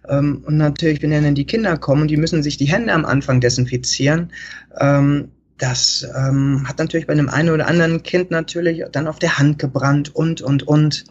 Ähm, 0.09 0.43
und 0.47 0.59
natürlich, 0.59 1.03
wenn 1.03 1.11
dann 1.11 1.35
die 1.35 1.47
Kinder 1.47 1.79
kommen, 1.79 2.07
die 2.07 2.19
müssen 2.19 2.43
sich 2.43 2.59
die 2.59 2.67
Hände 2.67 2.93
am 2.93 3.07
Anfang 3.07 3.41
desinfizieren. 3.41 4.31
Ähm, 4.79 5.29
das 5.59 6.07
ähm, 6.17 6.67
hat 6.67 6.79
natürlich 6.79 7.07
bei 7.07 7.13
einem 7.13 7.29
einen 7.29 7.51
oder 7.51 7.67
anderen 7.67 8.03
Kind 8.03 8.31
natürlich 8.31 8.83
dann 8.93 9.07
auf 9.07 9.19
der 9.19 9.39
Hand 9.39 9.59
gebrannt 9.59 10.15
und, 10.15 10.43
und, 10.43 10.65
und. 10.65 11.05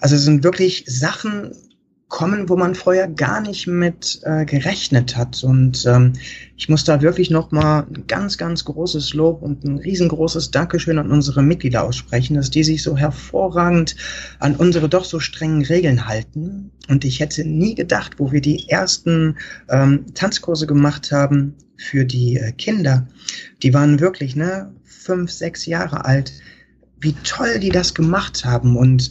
Also 0.00 0.16
es 0.16 0.24
sind 0.24 0.44
wirklich 0.44 0.84
Sachen 0.86 1.52
kommen, 2.08 2.48
wo 2.48 2.56
man 2.56 2.76
vorher 2.76 3.08
gar 3.08 3.40
nicht 3.40 3.66
mit 3.66 4.20
äh, 4.22 4.44
gerechnet 4.44 5.16
hat. 5.16 5.42
Und 5.42 5.84
ähm, 5.86 6.12
ich 6.56 6.68
muss 6.68 6.84
da 6.84 7.02
wirklich 7.02 7.30
nochmal 7.30 7.84
ein 7.90 8.06
ganz, 8.06 8.38
ganz 8.38 8.64
großes 8.64 9.14
Lob 9.14 9.42
und 9.42 9.64
ein 9.64 9.78
riesengroßes 9.78 10.52
Dankeschön 10.52 10.98
an 10.98 11.10
unsere 11.10 11.42
Mitglieder 11.42 11.82
aussprechen, 11.82 12.36
dass 12.36 12.50
die 12.50 12.62
sich 12.62 12.82
so 12.82 12.96
hervorragend 12.96 13.96
an 14.38 14.54
unsere 14.54 14.88
doch 14.88 15.04
so 15.04 15.18
strengen 15.18 15.64
Regeln 15.64 16.06
halten. 16.06 16.70
Und 16.88 17.04
ich 17.04 17.18
hätte 17.18 17.44
nie 17.44 17.74
gedacht, 17.74 18.18
wo 18.18 18.30
wir 18.30 18.40
die 18.40 18.68
ersten 18.68 19.36
ähm, 19.68 20.06
Tanzkurse 20.14 20.68
gemacht 20.68 21.10
haben 21.10 21.54
für 21.76 22.04
die 22.04 22.36
äh, 22.36 22.52
Kinder, 22.52 23.08
die 23.62 23.74
waren 23.74 23.98
wirklich 23.98 24.36
ne 24.36 24.72
fünf, 24.84 25.30
sechs 25.32 25.66
Jahre 25.66 26.04
alt, 26.04 26.32
wie 27.00 27.14
toll 27.24 27.58
die 27.58 27.70
das 27.70 27.94
gemacht 27.94 28.44
haben 28.44 28.76
und 28.76 29.10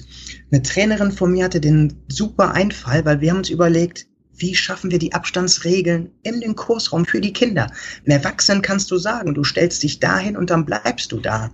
eine 0.51 0.61
Trainerin 0.61 1.11
von 1.11 1.31
mir 1.31 1.45
hatte 1.45 1.59
den 1.59 1.93
super 2.07 2.53
Einfall, 2.53 3.05
weil 3.05 3.21
wir 3.21 3.31
haben 3.31 3.39
uns 3.39 3.49
überlegt, 3.49 4.07
wie 4.37 4.55
schaffen 4.55 4.91
wir 4.91 4.99
die 4.99 5.13
Abstandsregeln 5.13 6.11
in 6.23 6.41
den 6.41 6.55
Kursraum 6.55 7.05
für 7.05 7.21
die 7.21 7.33
Kinder? 7.33 7.71
Mehr 8.03 8.23
wachsen 8.23 8.61
kannst 8.61 8.91
du 8.91 8.97
sagen, 8.97 9.33
du 9.33 9.43
stellst 9.43 9.83
dich 9.83 9.99
dahin 9.99 10.35
und 10.35 10.49
dann 10.49 10.65
bleibst 10.65 11.11
du 11.11 11.19
da. 11.19 11.51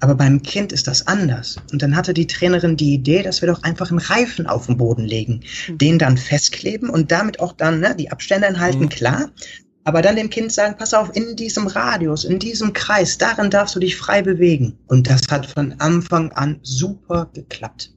Aber 0.00 0.14
beim 0.14 0.42
Kind 0.42 0.72
ist 0.72 0.86
das 0.86 1.06
anders. 1.06 1.56
Und 1.72 1.82
dann 1.82 1.96
hatte 1.96 2.14
die 2.14 2.26
Trainerin 2.26 2.76
die 2.76 2.94
Idee, 2.94 3.22
dass 3.22 3.42
wir 3.42 3.48
doch 3.48 3.62
einfach 3.64 3.90
einen 3.90 3.98
Reifen 3.98 4.46
auf 4.46 4.66
den 4.66 4.76
Boden 4.76 5.04
legen, 5.04 5.40
mhm. 5.68 5.78
den 5.78 5.98
dann 5.98 6.16
festkleben 6.16 6.88
und 6.88 7.10
damit 7.10 7.40
auch 7.40 7.52
dann 7.52 7.80
ne, 7.80 7.96
die 7.96 8.10
Abstände 8.10 8.46
enthalten, 8.46 8.82
mhm. 8.82 8.88
klar. 8.90 9.30
Aber 9.82 10.02
dann 10.02 10.16
dem 10.16 10.30
Kind 10.30 10.52
sagen, 10.52 10.76
pass 10.78 10.94
auf, 10.94 11.16
in 11.16 11.34
diesem 11.34 11.66
Radius, 11.66 12.24
in 12.24 12.38
diesem 12.38 12.74
Kreis, 12.74 13.16
darin 13.18 13.50
darfst 13.50 13.74
du 13.74 13.80
dich 13.80 13.96
frei 13.96 14.22
bewegen. 14.22 14.78
Und 14.86 15.08
das 15.08 15.22
hat 15.30 15.46
von 15.46 15.74
Anfang 15.78 16.30
an 16.32 16.60
super 16.62 17.30
geklappt. 17.32 17.92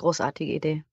Großartige 0.00 0.52
Idee. 0.52 0.84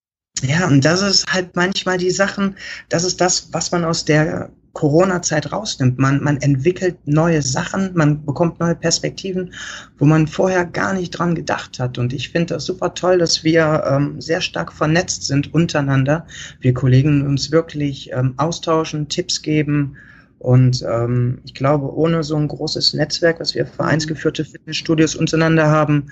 Ja, 0.41 0.67
und 0.67 0.83
das 0.83 1.01
ist 1.01 1.31
halt 1.31 1.55
manchmal 1.55 1.97
die 1.97 2.11
Sachen, 2.11 2.57
das 2.89 3.05
ist 3.05 3.21
das, 3.21 3.49
was 3.53 3.71
man 3.71 3.85
aus 3.85 4.03
der 4.03 4.51
Corona-Zeit 4.73 5.53
rausnimmt. 5.53 5.97
Man, 5.97 6.21
man 6.21 6.37
entwickelt 6.37 6.97
neue 7.05 7.41
Sachen, 7.41 7.91
man 7.95 8.25
bekommt 8.25 8.59
neue 8.59 8.75
Perspektiven, 8.75 9.53
wo 9.97 10.03
man 10.03 10.27
vorher 10.27 10.65
gar 10.65 10.93
nicht 10.93 11.11
dran 11.11 11.35
gedacht 11.35 11.79
hat. 11.79 11.97
Und 11.97 12.11
ich 12.11 12.29
finde 12.29 12.55
das 12.55 12.65
super 12.65 12.93
toll, 12.93 13.17
dass 13.17 13.45
wir 13.45 13.83
ähm, 13.89 14.19
sehr 14.19 14.41
stark 14.41 14.73
vernetzt 14.73 15.25
sind 15.25 15.53
untereinander. 15.53 16.27
Wir 16.59 16.73
Kollegen 16.73 17.25
uns 17.25 17.49
wirklich 17.49 18.11
ähm, 18.11 18.33
austauschen, 18.35 19.07
Tipps 19.07 19.41
geben. 19.41 19.95
Und 20.37 20.83
ähm, 20.87 21.39
ich 21.45 21.53
glaube, 21.53 21.95
ohne 21.95 22.23
so 22.23 22.35
ein 22.35 22.49
großes 22.49 22.93
Netzwerk, 22.93 23.39
was 23.39 23.55
wir 23.55 23.65
vereinsgeführte 23.65 24.43
Fitnessstudios 24.43 25.15
untereinander 25.15 25.71
haben, 25.71 26.11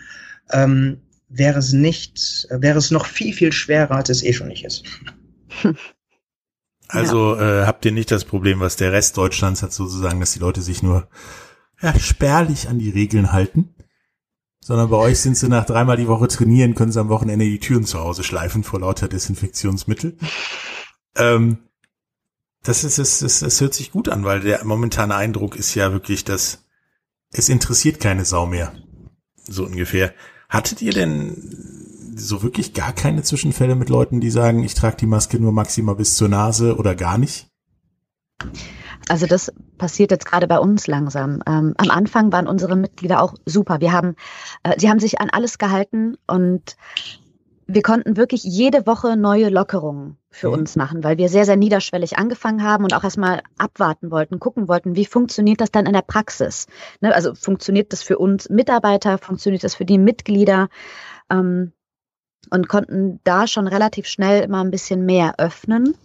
ähm, 0.51 1.01
wäre 1.27 1.59
es 1.59 1.73
nicht, 1.73 2.47
wäre 2.49 2.77
es 2.77 2.91
noch 2.91 3.05
viel, 3.05 3.33
viel 3.33 3.51
schwerer, 3.51 3.95
als 3.95 4.09
es 4.09 4.23
eh 4.23 4.33
schon 4.33 4.47
nicht 4.47 4.65
ist. 4.65 4.83
Also 6.87 7.35
ja. 7.35 7.63
äh, 7.63 7.65
habt 7.65 7.83
ihr 7.85 7.91
nicht 7.91 8.11
das 8.11 8.25
Problem, 8.25 8.59
was 8.59 8.75
der 8.75 8.91
Rest 8.91 9.17
Deutschlands 9.17 9.63
hat, 9.63 9.73
sozusagen, 9.73 10.19
dass 10.19 10.33
die 10.33 10.39
Leute 10.39 10.61
sich 10.61 10.83
nur 10.83 11.07
ja, 11.81 11.97
spärlich 11.99 12.69
an 12.69 12.77
die 12.77 12.91
Regeln 12.91 13.31
halten, 13.31 13.73
sondern 14.61 14.89
bei 14.89 14.97
euch 14.97 15.19
sind 15.19 15.35
sie 15.35 15.49
nach 15.49 15.65
dreimal 15.65 15.97
die 15.97 16.07
Woche 16.07 16.27
trainieren, 16.27 16.75
können 16.75 16.91
sie 16.91 16.99
am 16.99 17.09
Wochenende 17.09 17.45
die 17.45 17.59
Türen 17.59 17.85
zu 17.85 17.99
Hause 17.99 18.23
schleifen 18.23 18.63
vor 18.63 18.79
lauter 18.79 19.07
Desinfektionsmittel. 19.07 20.17
Ähm, 21.15 21.57
das 22.63 22.83
ist 22.83 22.97
es, 22.97 23.21
es, 23.21 23.41
es 23.41 23.61
hört 23.61 23.73
sich 23.73 23.91
gut 23.91 24.09
an, 24.09 24.23
weil 24.23 24.41
der 24.41 24.63
momentane 24.65 25.15
Eindruck 25.15 25.55
ist 25.55 25.75
ja 25.75 25.91
wirklich, 25.91 26.23
dass 26.23 26.65
es 27.31 27.49
interessiert 27.49 27.99
keine 27.99 28.25
Sau 28.25 28.45
mehr. 28.45 28.73
So 29.47 29.65
ungefähr. 29.65 30.13
Hattet 30.55 30.81
ihr 30.81 30.93
denn 30.93 31.35
so 32.15 32.41
wirklich 32.41 32.73
gar 32.73 32.93
keine 32.93 33.23
Zwischenfälle 33.23 33.75
mit 33.75 33.89
Leuten, 33.89 34.21
die 34.21 34.31
sagen, 34.31 34.63
ich 34.63 34.73
trage 34.73 34.95
die 34.95 35.05
Maske 35.05 35.37
nur 35.37 35.51
maximal 35.51 35.95
bis 35.95 36.15
zur 36.15 36.29
Nase 36.29 36.77
oder 36.77 36.95
gar 36.95 37.17
nicht? 37.17 37.49
Also 39.09 39.25
das 39.25 39.51
passiert 39.77 40.11
jetzt 40.11 40.25
gerade 40.25 40.47
bei 40.47 40.57
uns 40.57 40.87
langsam. 40.87 41.43
Ähm, 41.45 41.73
am 41.75 41.89
Anfang 41.89 42.31
waren 42.31 42.47
unsere 42.47 42.77
Mitglieder 42.77 43.21
auch 43.21 43.33
super. 43.45 43.81
Wir 43.81 43.91
haben, 43.91 44.15
äh, 44.63 44.79
sie 44.79 44.89
haben 44.89 45.01
sich 45.01 45.19
an 45.19 45.29
alles 45.29 45.57
gehalten 45.57 46.15
und 46.25 46.77
wir 47.67 47.81
konnten 47.81 48.15
wirklich 48.15 48.43
jede 48.43 48.85
Woche 48.85 49.17
neue 49.17 49.49
Lockerungen 49.49 50.17
für 50.29 50.49
mhm. 50.49 50.53
uns 50.59 50.75
machen, 50.75 51.03
weil 51.03 51.17
wir 51.17 51.29
sehr, 51.29 51.45
sehr 51.45 51.55
niederschwellig 51.55 52.17
angefangen 52.17 52.63
haben 52.63 52.83
und 52.83 52.93
auch 52.93 53.03
erstmal 53.03 53.41
abwarten 53.57 54.11
wollten, 54.11 54.39
gucken 54.39 54.67
wollten, 54.67 54.95
wie 54.95 55.05
funktioniert 55.05 55.61
das 55.61 55.71
dann 55.71 55.85
in 55.85 55.93
der 55.93 56.01
Praxis? 56.01 56.67
Ne, 57.01 57.13
also 57.13 57.33
funktioniert 57.33 57.91
das 57.91 58.03
für 58.03 58.17
uns 58.17 58.49
Mitarbeiter, 58.49 59.17
funktioniert 59.17 59.63
das 59.63 59.75
für 59.75 59.85
die 59.85 59.97
Mitglieder? 59.97 60.69
Ähm, 61.29 61.71
und 62.51 62.67
konnten 62.67 63.19
da 63.23 63.47
schon 63.47 63.67
relativ 63.67 64.05
schnell 64.05 64.43
immer 64.43 64.63
ein 64.63 64.69
bisschen 64.69 65.05
mehr 65.05 65.39
öffnen. 65.39 65.95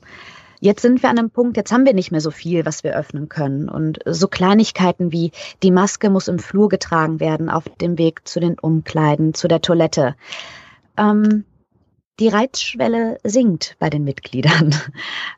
Jetzt 0.60 0.82
sind 0.82 1.02
wir 1.02 1.08
an 1.08 1.18
einem 1.18 1.30
Punkt, 1.30 1.56
jetzt 1.56 1.72
haben 1.72 1.86
wir 1.86 1.94
nicht 1.94 2.12
mehr 2.12 2.20
so 2.20 2.30
viel, 2.30 2.66
was 2.66 2.84
wir 2.84 2.96
öffnen 2.96 3.28
können. 3.28 3.68
Und 3.68 3.98
so 4.04 4.28
Kleinigkeiten 4.28 5.10
wie 5.10 5.32
die 5.62 5.70
Maske 5.70 6.10
muss 6.10 6.28
im 6.28 6.38
Flur 6.38 6.68
getragen 6.68 7.18
werden, 7.18 7.48
auf 7.48 7.64
dem 7.80 7.96
Weg 7.96 8.28
zu 8.28 8.40
den 8.40 8.58
Umkleiden, 8.58 9.32
zu 9.32 9.48
der 9.48 9.62
Toilette. 9.62 10.16
Ähm, 10.98 11.44
die 12.20 12.28
Reizschwelle 12.28 13.18
sinkt 13.24 13.76
bei 13.78 13.90
den 13.90 14.04
Mitgliedern. 14.04 14.74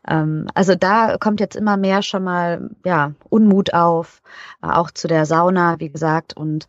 Ähm, 0.08 0.48
also 0.54 0.74
da 0.74 1.16
kommt 1.16 1.38
jetzt 1.38 1.54
immer 1.54 1.76
mehr 1.76 2.02
schon 2.02 2.24
mal 2.24 2.70
ja, 2.84 3.14
Unmut 3.28 3.72
auf, 3.72 4.20
äh, 4.60 4.66
auch 4.66 4.90
zu 4.90 5.06
der 5.06 5.26
Sauna, 5.26 5.78
wie 5.78 5.90
gesagt. 5.90 6.36
Und 6.36 6.66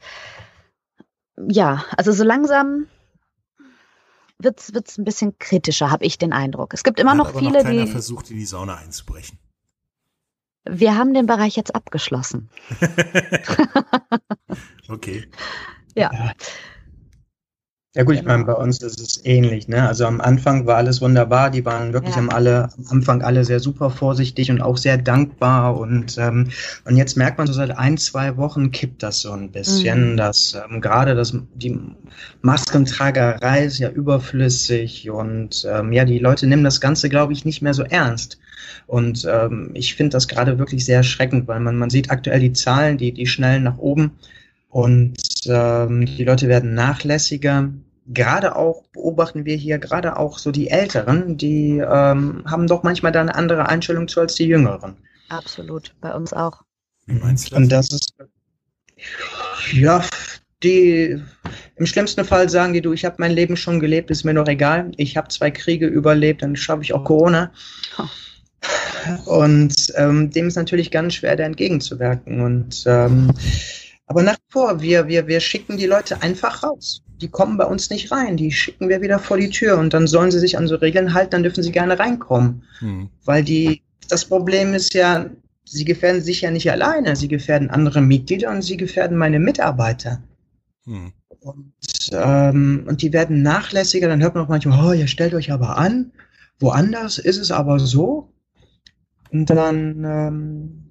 ja, 1.47 1.83
also 1.97 2.11
so 2.11 2.23
langsam 2.23 2.85
wird 4.37 4.59
es 4.59 4.99
ein 4.99 5.03
bisschen 5.03 5.39
kritischer, 5.39 5.89
habe 5.89 6.05
ich 6.05 6.19
den 6.19 6.31
Eindruck. 6.31 6.75
Es 6.75 6.83
gibt 6.83 6.99
immer 6.99 7.11
Hat 7.11 7.17
noch 7.17 7.29
aber 7.29 7.39
viele, 7.39 7.57
noch 7.57 7.63
keiner 7.63 7.85
die 7.85 7.91
versucht 7.91 8.29
in 8.29 8.37
die 8.37 8.45
Sauna 8.45 8.75
einzubrechen. 8.75 9.39
Wir 10.65 10.95
haben 10.95 11.15
den 11.15 11.25
Bereich 11.25 11.55
jetzt 11.55 11.73
abgeschlossen. 11.73 12.51
okay. 14.89 15.27
Ja. 15.95 16.33
Ja 17.95 18.01
gut, 18.01 18.15
ich 18.15 18.23
meine, 18.23 18.43
bei 18.43 18.53
uns 18.53 18.81
ist 18.81 18.99
es 18.99 19.23
ähnlich. 19.23 19.67
Ne? 19.67 19.87
Also 19.87 20.07
am 20.07 20.19
Anfang 20.19 20.65
war 20.65 20.77
alles 20.77 20.99
wunderbar. 20.99 21.51
Die 21.51 21.63
waren 21.63 21.93
wirklich 21.93 22.15
ja. 22.15 22.21
am, 22.21 22.31
alle, 22.31 22.69
am 22.75 22.87
Anfang 22.89 23.21
alle 23.21 23.45
sehr 23.45 23.59
super 23.59 23.91
vorsichtig 23.91 24.49
und 24.49 24.61
auch 24.61 24.77
sehr 24.77 24.97
dankbar. 24.97 25.77
Und, 25.77 26.17
ähm, 26.17 26.49
und 26.85 26.97
jetzt 26.97 27.17
merkt 27.17 27.37
man 27.37 27.45
so 27.45 27.53
seit 27.53 27.77
ein, 27.77 27.99
zwei 27.99 28.35
Wochen 28.35 28.71
kippt 28.71 29.03
das 29.03 29.21
so 29.21 29.31
ein 29.33 29.51
bisschen, 29.51 30.13
mhm. 30.13 30.17
dass 30.17 30.55
ähm, 30.55 30.81
gerade 30.81 31.13
das, 31.13 31.37
die 31.53 31.79
Maskentragerei 32.41 33.65
ist 33.65 33.77
ja 33.77 33.91
überflüssig 33.91 35.11
und 35.11 35.63
ähm, 35.71 35.93
ja, 35.93 36.03
die 36.03 36.17
Leute 36.17 36.47
nehmen 36.47 36.63
das 36.63 36.81
Ganze, 36.81 37.09
glaube 37.09 37.33
ich, 37.33 37.45
nicht 37.45 37.61
mehr 37.61 37.75
so 37.75 37.83
ernst. 37.83 38.39
Und 38.87 39.23
ähm, 39.31 39.69
ich 39.75 39.93
finde 39.93 40.13
das 40.13 40.27
gerade 40.27 40.57
wirklich 40.57 40.83
sehr 40.83 40.97
erschreckend, 40.97 41.47
weil 41.47 41.59
man, 41.59 41.77
man 41.77 41.91
sieht 41.91 42.09
aktuell 42.09 42.39
die 42.39 42.53
Zahlen, 42.53 42.97
die, 42.97 43.11
die 43.11 43.27
schnellen 43.27 43.61
nach 43.61 43.77
oben. 43.77 44.13
Und 44.69 45.22
ähm, 45.49 46.05
die 46.05 46.23
Leute 46.23 46.47
werden 46.47 46.73
nachlässiger. 46.73 47.69
Gerade 48.07 48.55
auch 48.55 48.83
beobachten 48.91 49.45
wir 49.45 49.55
hier 49.55 49.79
gerade 49.79 50.17
auch 50.17 50.37
so 50.37 50.51
die 50.51 50.69
Älteren, 50.69 51.37
die 51.37 51.77
ähm, 51.77 52.43
haben 52.45 52.67
doch 52.67 52.83
manchmal 52.83 53.11
da 53.11 53.21
eine 53.21 53.35
andere 53.35 53.69
Einstellung 53.69 54.07
zu 54.07 54.19
als 54.19 54.35
die 54.35 54.45
Jüngeren. 54.45 54.97
Absolut, 55.29 55.93
bei 56.01 56.13
uns 56.13 56.33
auch. 56.33 56.63
Wie 57.05 57.15
meinst 57.15 57.47
du 57.47 57.51
das? 57.51 57.57
Und 57.57 57.69
das 57.71 57.91
ist 57.91 58.13
ja 59.71 60.03
die 60.63 61.21
im 61.75 61.85
schlimmsten 61.85 62.23
Fall 62.23 62.49
sagen 62.49 62.73
die 62.73 62.81
du, 62.81 62.93
ich 62.93 63.05
habe 63.05 63.15
mein 63.19 63.31
Leben 63.31 63.57
schon 63.57 63.79
gelebt, 63.79 64.11
ist 64.11 64.23
mir 64.23 64.33
noch 64.33 64.47
egal. 64.47 64.91
Ich 64.97 65.17
habe 65.17 65.27
zwei 65.27 65.51
Kriege 65.51 65.87
überlebt, 65.87 66.41
dann 66.41 66.55
schaffe 66.55 66.83
ich 66.83 66.93
auch 66.93 67.03
Corona. 67.03 67.51
Und 69.25 69.75
ähm, 69.95 70.31
dem 70.31 70.47
ist 70.47 70.55
natürlich 70.55 70.91
ganz 70.91 71.15
schwer, 71.15 71.35
da 71.35 71.43
entgegenzuwirken. 71.43 72.41
Und 72.41 72.83
ähm, 72.85 73.33
aber 74.05 74.23
nach 74.23 74.35
wie 74.35 74.51
vor, 74.51 74.81
wir, 74.81 75.07
wir, 75.07 75.27
wir 75.27 75.39
schicken 75.39 75.77
die 75.77 75.85
Leute 75.85 76.21
einfach 76.21 76.63
raus. 76.63 77.03
Die 77.21 77.29
kommen 77.29 77.57
bei 77.57 77.65
uns 77.65 77.89
nicht 77.89 78.11
rein, 78.11 78.35
die 78.35 78.51
schicken 78.51 78.89
wir 78.89 79.01
wieder 79.01 79.19
vor 79.19 79.37
die 79.37 79.49
Tür 79.49 79.77
und 79.77 79.93
dann 79.93 80.07
sollen 80.07 80.31
sie 80.31 80.39
sich 80.39 80.57
an 80.57 80.67
so 80.67 80.75
Regeln 80.75 81.13
halten, 81.13 81.31
dann 81.31 81.43
dürfen 81.43 81.63
sie 81.63 81.71
gerne 81.71 81.97
reinkommen. 81.97 82.63
Hm. 82.79 83.09
Weil 83.23 83.43
die, 83.43 83.81
das 84.09 84.25
Problem 84.25 84.73
ist 84.73 84.93
ja, 84.93 85.29
sie 85.65 85.85
gefährden 85.85 86.21
sich 86.21 86.41
ja 86.41 86.51
nicht 86.51 86.69
alleine, 86.69 87.15
sie 87.15 87.29
gefährden 87.29 87.69
andere 87.69 88.01
Mitglieder 88.01 88.51
und 88.51 88.61
sie 88.61 88.75
gefährden 88.75 89.17
meine 89.17 89.39
Mitarbeiter. 89.39 90.21
Hm. 90.85 91.13
Und, 91.39 91.73
ähm, 92.11 92.85
und 92.87 93.01
die 93.01 93.13
werden 93.13 93.41
nachlässiger, 93.41 94.09
dann 94.09 94.21
hört 94.21 94.35
man 94.35 94.45
auch 94.45 94.49
manchmal, 94.49 94.85
oh, 94.85 94.93
ihr 94.93 95.07
stellt 95.07 95.33
euch 95.33 95.51
aber 95.51 95.77
an, 95.77 96.11
woanders 96.59 97.19
ist 97.19 97.37
es 97.37 97.51
aber 97.51 97.79
so. 97.79 98.33
Und 99.31 99.49
dann, 99.49 100.03
ähm, 100.05 100.82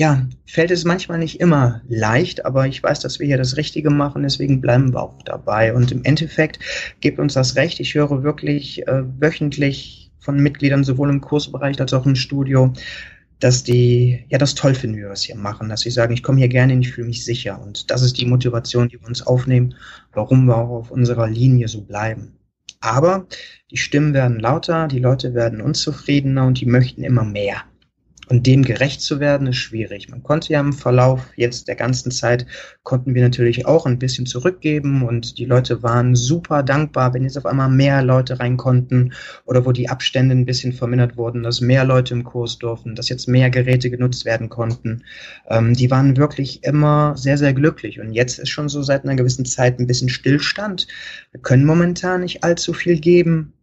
ja, 0.00 0.26
fällt 0.46 0.70
es 0.70 0.86
manchmal 0.86 1.18
nicht 1.18 1.40
immer 1.40 1.82
leicht, 1.86 2.46
aber 2.46 2.66
ich 2.66 2.82
weiß, 2.82 3.00
dass 3.00 3.20
wir 3.20 3.26
hier 3.26 3.36
das 3.36 3.58
Richtige 3.58 3.90
machen, 3.90 4.22
deswegen 4.22 4.62
bleiben 4.62 4.94
wir 4.94 5.02
auch 5.02 5.22
dabei. 5.26 5.74
Und 5.74 5.92
im 5.92 6.02
Endeffekt 6.04 6.58
gibt 7.00 7.18
uns 7.18 7.34
das 7.34 7.54
Recht. 7.54 7.80
Ich 7.80 7.94
höre 7.94 8.22
wirklich 8.22 8.88
äh, 8.88 9.02
wöchentlich 9.20 10.10
von 10.18 10.38
Mitgliedern, 10.38 10.84
sowohl 10.84 11.10
im 11.10 11.20
Kursbereich 11.20 11.78
als 11.78 11.92
auch 11.92 12.06
im 12.06 12.16
Studio, 12.16 12.72
dass 13.40 13.62
die 13.62 14.24
ja 14.30 14.38
das 14.38 14.54
toll 14.54 14.74
finden, 14.74 14.96
wie 14.96 15.02
wir 15.02 15.10
es 15.10 15.24
hier 15.24 15.36
machen, 15.36 15.68
dass 15.68 15.82
sie 15.82 15.90
sagen, 15.90 16.14
ich 16.14 16.22
komme 16.22 16.38
hier 16.38 16.48
gerne 16.48 16.72
hin, 16.72 16.80
ich 16.80 16.92
fühle 16.92 17.08
mich 17.08 17.22
sicher. 17.22 17.60
Und 17.60 17.90
das 17.90 18.00
ist 18.00 18.18
die 18.18 18.24
Motivation, 18.24 18.88
die 18.88 18.98
wir 18.98 19.06
uns 19.06 19.26
aufnehmen, 19.26 19.74
warum 20.14 20.46
wir 20.46 20.56
auch 20.56 20.70
auf 20.70 20.90
unserer 20.90 21.28
Linie 21.28 21.68
so 21.68 21.82
bleiben. 21.82 22.38
Aber 22.80 23.26
die 23.70 23.76
Stimmen 23.76 24.14
werden 24.14 24.40
lauter, 24.40 24.88
die 24.88 24.98
Leute 24.98 25.34
werden 25.34 25.60
unzufriedener 25.60 26.46
und 26.46 26.58
die 26.58 26.64
möchten 26.64 27.04
immer 27.04 27.24
mehr. 27.24 27.64
Und 28.30 28.46
dem 28.46 28.62
gerecht 28.62 29.02
zu 29.02 29.18
werden, 29.18 29.48
ist 29.48 29.56
schwierig. 29.56 30.08
Man 30.08 30.22
konnte 30.22 30.52
ja 30.52 30.60
im 30.60 30.72
Verlauf 30.72 31.32
jetzt 31.34 31.66
der 31.66 31.74
ganzen 31.74 32.12
Zeit, 32.12 32.46
konnten 32.84 33.12
wir 33.12 33.22
natürlich 33.22 33.66
auch 33.66 33.86
ein 33.86 33.98
bisschen 33.98 34.24
zurückgeben 34.24 35.02
und 35.02 35.36
die 35.36 35.46
Leute 35.46 35.82
waren 35.82 36.14
super 36.14 36.62
dankbar, 36.62 37.12
wenn 37.12 37.24
jetzt 37.24 37.36
auf 37.36 37.44
einmal 37.44 37.68
mehr 37.68 38.04
Leute 38.04 38.38
rein 38.38 38.56
konnten 38.56 39.14
oder 39.46 39.66
wo 39.66 39.72
die 39.72 39.88
Abstände 39.88 40.32
ein 40.36 40.46
bisschen 40.46 40.72
vermindert 40.72 41.16
wurden, 41.16 41.42
dass 41.42 41.60
mehr 41.60 41.84
Leute 41.84 42.14
im 42.14 42.22
Kurs 42.22 42.56
durften, 42.58 42.94
dass 42.94 43.08
jetzt 43.08 43.26
mehr 43.26 43.50
Geräte 43.50 43.90
genutzt 43.90 44.24
werden 44.24 44.48
konnten. 44.48 45.02
Ähm, 45.48 45.74
die 45.74 45.90
waren 45.90 46.16
wirklich 46.16 46.62
immer 46.62 47.16
sehr, 47.16 47.36
sehr 47.36 47.52
glücklich. 47.52 47.98
Und 47.98 48.12
jetzt 48.12 48.38
ist 48.38 48.50
schon 48.50 48.68
so 48.68 48.80
seit 48.84 49.02
einer 49.02 49.16
gewissen 49.16 49.44
Zeit 49.44 49.80
ein 49.80 49.88
bisschen 49.88 50.08
Stillstand. 50.08 50.86
Wir 51.32 51.40
können 51.40 51.64
momentan 51.64 52.20
nicht 52.20 52.44
allzu 52.44 52.74
viel 52.74 53.00
geben. 53.00 53.54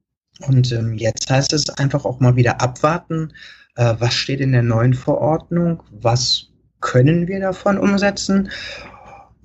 Und 0.45 0.73
ähm, 0.73 0.95
jetzt 0.95 1.29
heißt 1.29 1.53
es 1.53 1.69
einfach 1.69 2.03
auch 2.03 2.19
mal 2.19 2.35
wieder 2.35 2.59
abwarten, 2.59 3.31
äh, 3.78 3.95
was 3.99 4.13
steht 4.15 4.41
in 4.41 4.51
der 4.51 4.63
neuen 4.63 4.93
Verordnung, 4.93 5.84
was 5.91 6.47
können 6.82 7.28
wir 7.28 7.39
davon 7.39 7.78
umsetzen. 7.78 8.49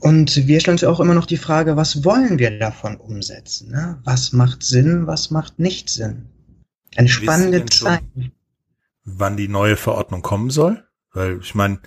Und 0.00 0.48
wir 0.48 0.60
stellen 0.60 0.74
uns 0.74 0.84
auch 0.84 0.98
immer 0.98 1.14
noch 1.14 1.26
die 1.26 1.36
Frage, 1.36 1.76
was 1.76 2.04
wollen 2.04 2.38
wir 2.38 2.58
davon 2.58 2.96
umsetzen? 2.96 3.70
Ne? 3.70 4.00
Was 4.04 4.32
macht 4.32 4.64
Sinn, 4.64 5.06
was 5.06 5.30
macht 5.30 5.58
nicht 5.60 5.88
Sinn? 5.88 6.28
Eine 6.96 7.08
spannende 7.08 7.64
Zeit. 7.66 8.02
Wann 9.04 9.36
die 9.36 9.48
neue 9.48 9.76
Verordnung 9.76 10.22
kommen 10.22 10.50
soll? 10.50 10.84
Weil 11.12 11.38
ich 11.40 11.54
meine, 11.54 11.80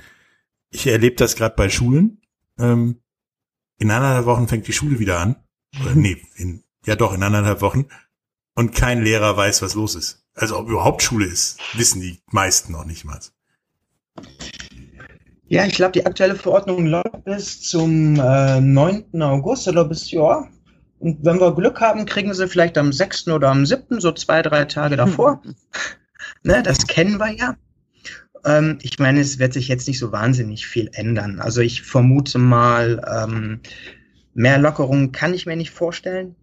ich 0.70 0.88
erlebe 0.88 1.16
das 1.16 1.36
gerade 1.36 1.56
bei 1.56 1.70
Schulen. 1.70 2.22
Ähm, 2.58 3.02
in 3.78 3.92
anderthalb 3.92 4.26
Wochen 4.26 4.48
fängt 4.48 4.68
die 4.68 4.74
Schule 4.74 5.00
wieder 5.00 5.20
an. 5.20 5.36
Oder, 5.82 5.96
nee, 5.96 6.18
in, 6.36 6.64
ja 6.86 6.96
doch, 6.96 7.14
in 7.14 7.24
anderthalb 7.24 7.62
Wochen. 7.62 7.88
Und 8.54 8.74
kein 8.74 9.04
Lehrer 9.04 9.36
weiß, 9.36 9.62
was 9.62 9.76
los 9.76 9.96
ist. 9.96 10.25
Also 10.36 10.58
ob 10.60 10.70
überhaupt 10.70 11.02
Schule 11.02 11.26
ist, 11.26 11.60
wissen 11.74 12.02
die 12.02 12.20
meisten 12.28 12.74
noch 12.74 12.86
nicht 12.86 13.06
mal. 13.06 13.20
Ja, 15.48 15.66
ich 15.66 15.74
glaube, 15.74 15.94
die 15.94 16.06
aktuelle 16.06 16.36
Verordnung 16.36 16.86
läuft 16.86 17.24
bis 17.24 17.62
zum 17.62 18.20
äh, 18.20 18.60
9. 18.60 19.22
August 19.22 19.68
oder 19.68 19.86
bis 19.86 20.12
ja. 20.12 20.48
Und 21.00 21.24
wenn 21.24 21.40
wir 21.40 21.54
Glück 21.54 21.80
haben, 21.82 22.06
kriegen 22.06 22.34
sie 22.34 22.48
vielleicht 22.48 22.78
am 22.78 22.92
6. 22.92 23.28
oder 23.30 23.50
am 23.50 23.66
7., 23.66 24.00
so 24.00 24.12
zwei, 24.12 24.42
drei 24.42 24.66
Tage 24.66 24.98
davor. 24.98 25.42
ne, 26.44 26.64
das 26.64 26.88
kennen 26.88 27.18
wir 27.18 27.32
ja. 27.32 27.56
Ähm, 28.44 28.80
ich 28.82 29.00
meine, 29.00 29.22
es 29.22 29.40
wird 29.40 29.54
sich 29.54 29.68
jetzt 29.68 29.88
nicht 29.88 30.00
so 30.00 30.12
wahnsinnig 30.12 30.66
viel 30.66 30.90
ändern. 30.94 31.40
Also 31.40 31.62
ich 31.62 31.84
vermute 31.84 32.40
mal, 32.40 33.02
ähm, 33.10 33.62
mehr 34.34 34.58
Lockerungen 34.58 35.12
kann 35.12 35.34
ich 35.34 35.46
mir 35.46 35.56
nicht 35.56 35.72
vorstellen. 35.72 36.36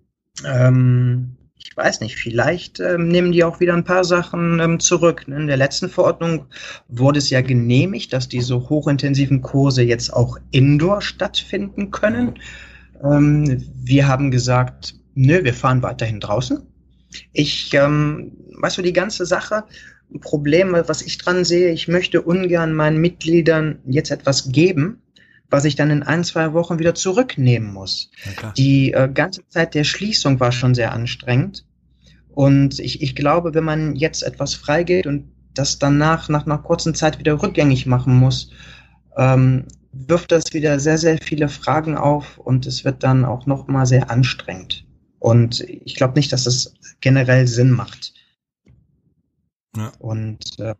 Ähm, 0.44 1.36
ich 1.64 1.76
weiß 1.76 2.00
nicht, 2.00 2.16
vielleicht 2.16 2.80
ähm, 2.80 3.08
nehmen 3.08 3.32
die 3.32 3.44
auch 3.44 3.60
wieder 3.60 3.74
ein 3.74 3.84
paar 3.84 4.04
Sachen 4.04 4.60
ähm, 4.60 4.80
zurück. 4.80 5.24
In 5.26 5.46
der 5.46 5.56
letzten 5.56 5.88
Verordnung 5.88 6.46
wurde 6.88 7.18
es 7.18 7.30
ja 7.30 7.40
genehmigt, 7.40 8.12
dass 8.12 8.28
diese 8.28 8.68
hochintensiven 8.68 9.42
Kurse 9.42 9.82
jetzt 9.82 10.12
auch 10.12 10.38
indoor 10.50 11.00
stattfinden 11.00 11.90
können. 11.90 12.38
Ähm, 13.02 13.64
wir 13.82 14.08
haben 14.08 14.30
gesagt, 14.30 14.94
nö, 15.14 15.44
wir 15.44 15.54
fahren 15.54 15.82
weiterhin 15.82 16.20
draußen. 16.20 16.60
Ich, 17.32 17.72
ähm, 17.74 18.32
weißt 18.60 18.78
du, 18.78 18.82
die 18.82 18.92
ganze 18.92 19.24
Sache, 19.24 19.64
Problem, 20.20 20.72
was 20.72 21.00
ich 21.02 21.16
dran 21.18 21.44
sehe, 21.44 21.72
ich 21.72 21.88
möchte 21.88 22.20
ungern 22.22 22.74
meinen 22.74 22.98
Mitgliedern 22.98 23.78
jetzt 23.86 24.10
etwas 24.10 24.52
geben, 24.52 25.00
was 25.52 25.66
ich 25.66 25.76
dann 25.76 25.90
in 25.90 26.02
ein, 26.02 26.24
zwei 26.24 26.54
Wochen 26.54 26.78
wieder 26.78 26.94
zurücknehmen 26.94 27.72
muss. 27.72 28.10
Die 28.56 28.92
äh, 28.92 29.08
ganze 29.12 29.46
Zeit 29.48 29.74
der 29.74 29.84
Schließung 29.84 30.40
war 30.40 30.50
schon 30.50 30.74
sehr 30.74 30.92
anstrengend. 30.92 31.66
Und 32.30 32.78
ich, 32.78 33.02
ich 33.02 33.14
glaube, 33.14 33.52
wenn 33.52 33.64
man 33.64 33.94
jetzt 33.94 34.22
etwas 34.22 34.54
freigeht 34.54 35.06
und 35.06 35.30
das 35.52 35.78
danach 35.78 36.30
nach 36.30 36.46
einer 36.46 36.56
kurzen 36.56 36.94
Zeit 36.94 37.18
wieder 37.18 37.42
rückgängig 37.42 37.84
machen 37.84 38.14
muss, 38.16 38.50
ähm, 39.18 39.66
wirft 39.92 40.32
das 40.32 40.54
wieder 40.54 40.80
sehr, 40.80 40.96
sehr 40.96 41.18
viele 41.18 41.50
Fragen 41.50 41.98
auf 41.98 42.38
und 42.38 42.66
es 42.66 42.86
wird 42.86 43.02
dann 43.02 43.26
auch 43.26 43.44
nochmal 43.44 43.84
sehr 43.84 44.10
anstrengend. 44.10 44.86
Und 45.18 45.60
ich 45.60 45.96
glaube 45.96 46.14
nicht, 46.14 46.32
dass 46.32 46.46
es 46.46 46.74
generell 47.00 47.46
Sinn 47.46 47.70
macht. 47.70 48.14
Ja. 49.76 49.92
Und 49.98 50.58
äh, 50.58 50.74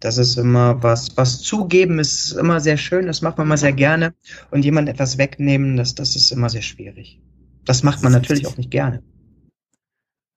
das 0.00 0.16
ist 0.16 0.36
immer 0.36 0.82
was, 0.82 1.16
was 1.16 1.40
zugeben 1.42 1.98
ist 1.98 2.32
immer 2.32 2.60
sehr 2.60 2.78
schön, 2.78 3.06
das 3.06 3.22
macht 3.22 3.38
man 3.38 3.46
immer 3.46 3.58
sehr 3.58 3.72
gerne. 3.72 4.14
Und 4.50 4.64
jemand 4.64 4.88
etwas 4.88 5.18
wegnehmen, 5.18 5.76
das, 5.76 5.94
das 5.94 6.16
ist 6.16 6.32
immer 6.32 6.48
sehr 6.48 6.62
schwierig. 6.62 7.20
Das 7.64 7.82
macht 7.82 8.02
man 8.02 8.12
natürlich 8.12 8.46
auch 8.46 8.56
nicht 8.56 8.70
gerne. 8.70 9.02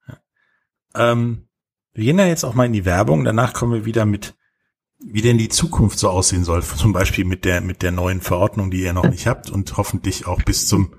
Ja. 0.07 1.11
Ähm, 1.11 1.47
wir 1.93 2.03
gehen 2.03 2.20
ja 2.20 2.28
jetzt 2.28 2.43
auch 2.43 2.53
mal 2.53 2.66
in 2.66 2.74
die 2.74 2.86
Werbung, 2.86 3.24
danach 3.24 3.53
kommen 3.53 3.74
wir 3.74 3.86
wieder 3.86 4.05
mit, 4.05 4.36
wie 4.99 5.22
denn 5.22 5.38
die 5.38 5.49
Zukunft 5.49 5.97
so 5.97 6.09
aussehen 6.09 6.43
soll. 6.43 6.61
Zum 6.64 6.91
Beispiel 6.91 7.24
mit 7.24 7.45
der, 7.45 7.61
mit 7.61 7.82
der 7.82 7.91
neuen 7.91 8.20
Verordnung, 8.20 8.70
die 8.70 8.82
ihr 8.82 8.93
noch 8.93 9.09
nicht 9.09 9.28
habt 9.28 9.49
und 9.49 9.78
hoffentlich 9.78 10.28
auch 10.28 10.41
bis 10.43 10.68
zum 10.68 10.93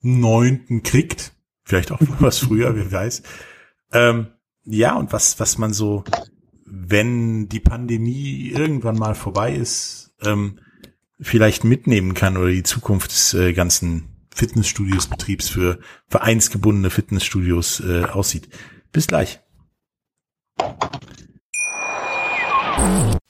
neunten 0.00 0.82
kriegt. 0.82 1.32
Vielleicht 1.64 1.92
auch 1.92 2.00
was 2.18 2.38
früher, 2.38 2.74
wer 2.74 2.90
weiß. 2.90 3.22
Ähm, 3.92 4.28
ja, 4.64 4.96
und 4.96 5.12
was, 5.12 5.38
was 5.38 5.58
man 5.58 5.72
so, 5.72 6.02
wenn 6.66 7.48
die 7.48 7.60
Pandemie 7.60 8.48
irgendwann 8.48 8.96
mal 8.96 9.14
vorbei 9.14 9.54
ist, 9.54 10.14
ähm, 10.22 10.58
vielleicht 11.20 11.64
mitnehmen 11.64 12.14
kann 12.14 12.36
oder 12.36 12.50
die 12.50 12.62
Zukunft 12.62 13.10
des 13.10 13.34
äh, 13.34 13.52
ganzen 13.52 14.26
Fitnessstudios-Betriebs 14.34 15.48
für 15.48 15.78
vereinsgebundene 16.08 16.90
Fitnessstudios 16.90 17.80
äh, 17.80 18.04
aussieht. 18.04 18.48
Bis 18.92 19.06
gleich. 19.06 19.40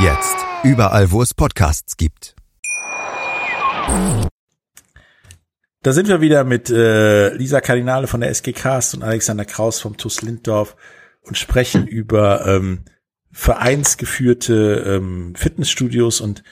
Jetzt. 0.00 0.36
Überall, 0.62 1.10
wo 1.10 1.22
es 1.22 1.34
Podcasts 1.34 1.96
gibt. 1.96 2.36
Da 5.82 5.92
sind 5.92 6.06
wir 6.06 6.20
wieder 6.20 6.44
mit 6.44 6.70
äh, 6.70 7.34
Lisa 7.34 7.60
Kardinale 7.60 8.06
von 8.06 8.20
der 8.20 8.30
SG 8.30 8.52
Cast 8.52 8.94
und 8.94 9.02
Alexander 9.02 9.44
Kraus 9.44 9.80
vom 9.80 9.96
TUS 9.96 10.22
Linddorf 10.22 10.76
und 11.22 11.36
sprechen 11.36 11.88
über 11.88 12.46
ähm, 12.46 12.84
vereinsgeführte 13.32 14.84
ähm, 14.86 15.34
Fitnessstudios 15.34 16.20
und 16.20 16.44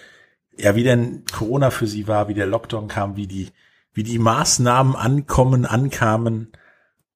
ja, 0.59 0.75
wie 0.75 0.85
denn 0.85 1.25
Corona 1.31 1.71
für 1.71 1.87
sie 1.87 2.09
war, 2.09 2.27
wie 2.27 2.35
der 2.35 2.47
Lockdown 2.47 2.89
kam, 2.89 3.15
wie 3.15 3.29
die, 3.29 3.51
wie 3.93 4.03
die 4.03 4.19
Maßnahmen 4.19 4.97
ankommen, 4.97 5.67
ankamen. 5.67 6.51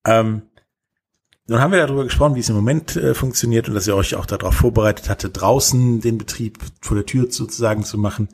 Ähm, 0.07 0.43
nun 1.51 1.61
haben 1.61 1.73
wir 1.73 1.85
darüber 1.85 2.05
gesprochen, 2.05 2.37
wie 2.37 2.41
es 2.41 2.49
im 2.49 2.55
Moment 2.55 2.95
äh, 2.95 3.13
funktioniert 3.13 3.69
und 3.69 3.75
dass 3.75 3.89
ihr 3.89 3.97
euch 3.97 4.15
auch 4.15 4.25
darauf 4.25 4.55
vorbereitet 4.55 5.09
hatte, 5.09 5.31
draußen 5.31 6.01
den 6.01 6.17
Betrieb 6.17 6.59
vor 6.81 6.97
der 6.97 7.07
Tür 7.07 7.33
sozusagen 7.33 7.83
zu 7.83 7.99
machen. 7.99 8.29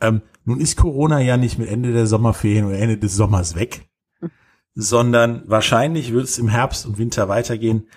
Ähm, 0.00 0.22
nun 0.44 0.60
ist 0.60 0.76
Corona 0.76 1.18
ja 1.18 1.36
nicht 1.36 1.58
mit 1.58 1.68
Ende 1.68 1.92
der 1.92 2.06
Sommerferien 2.06 2.66
oder 2.66 2.78
Ende 2.78 2.98
des 2.98 3.16
Sommers 3.16 3.56
weg, 3.56 3.88
sondern 4.76 5.42
wahrscheinlich 5.46 6.12
wird 6.12 6.22
es 6.22 6.38
im 6.38 6.46
Herbst 6.46 6.86
und 6.86 6.98
Winter 6.98 7.28
weitergehen. 7.28 7.88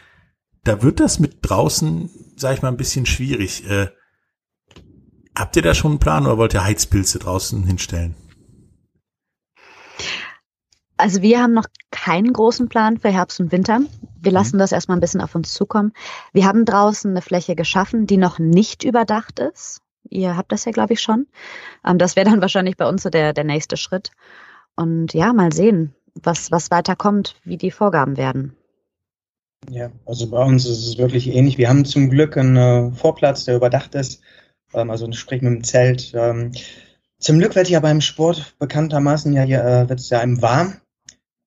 Da 0.64 0.82
wird 0.82 1.00
das 1.00 1.20
mit 1.20 1.38
draußen, 1.44 2.10
sag 2.36 2.56
ich 2.56 2.64
mal, 2.64 2.70
ein 2.70 2.78
bisschen 2.78 3.06
schwierig. 3.06 3.70
Äh, 3.70 3.90
habt 5.36 5.56
ihr 5.56 5.62
da 5.62 5.76
schon 5.76 5.92
einen 5.92 6.00
Plan 6.00 6.26
oder 6.26 6.40
wollt 6.40 6.56
ihr 6.56 6.64
Heizpilze 6.64 7.20
draußen 7.20 7.66
hinstellen? 7.66 8.16
Also 10.98 11.22
wir 11.22 11.42
haben 11.42 11.54
noch 11.54 11.66
keinen 11.92 12.32
großen 12.32 12.70
Plan 12.70 12.98
für 12.98 13.10
Herbst 13.10 13.40
und 13.40 13.52
Winter. 13.52 13.82
Wir 14.20 14.32
mhm. 14.32 14.38
lassen 14.38 14.58
das 14.58 14.72
erstmal 14.72 14.98
ein 14.98 15.02
bisschen 15.02 15.22
auf 15.22 15.36
uns 15.36 15.54
zukommen. 15.54 15.94
Wir 16.34 16.46
haben 16.46 16.66
draußen 16.66 17.12
eine 17.12 17.22
Fläche 17.22 17.56
geschaffen, 17.56 18.06
die 18.08 18.18
noch 18.18 18.40
nicht 18.40 18.84
überdacht 18.84 19.40
ist. 19.40 19.82
Ihr 20.10 20.38
habt 20.38 20.52
das 20.52 20.66
ja, 20.66 20.72
glaube 20.72 20.94
ich, 20.94 21.02
schon. 21.02 21.28
Ähm, 21.86 21.98
das 21.98 22.16
wäre 22.16 22.30
dann 22.30 22.42
wahrscheinlich 22.42 22.78
bei 22.78 22.88
uns 22.88 23.04
so 23.04 23.10
der, 23.10 23.34
der 23.34 23.44
nächste 23.44 23.78
Schritt. 23.78 24.12
Und 24.76 25.14
ja, 25.14 25.34
mal 25.34 25.52
sehen, 25.52 25.96
was, 26.22 26.52
was 26.52 26.72
weiter 26.72 26.96
kommt, 26.96 27.36
wie 27.44 27.58
die 27.58 27.72
Vorgaben 27.72 28.18
werden. 28.18 28.56
Ja, 29.70 29.92
also 30.06 30.30
bei 30.30 30.44
uns 30.44 30.66
ist 30.66 30.86
es 30.86 30.98
wirklich 30.98 31.28
ähnlich. 31.28 31.58
Wir 31.58 31.70
haben 31.70 31.86
zum 31.86 32.10
Glück 32.10 32.38
einen 32.38 32.58
äh, 32.58 32.92
Vorplatz, 32.92 33.46
der 33.46 33.56
überdacht 33.56 33.96
ist. 33.96 34.22
Ähm, 34.74 34.90
also 34.90 35.12
sprich 35.14 35.42
mit 35.42 35.54
dem 35.54 35.64
Zelt. 35.64 36.14
Ähm, 36.16 36.52
zum 37.20 37.40
Glück 37.40 37.56
wird 37.56 37.70
ja 37.70 37.80
beim 37.80 38.02
Sport 38.02 38.56
bekanntermaßen 38.60 39.32
ja, 39.34 39.44
äh, 39.44 39.90
wird 39.90 40.00
es 40.00 40.10
ja 40.10 40.20
einem 40.20 40.42
warm. 40.42 40.76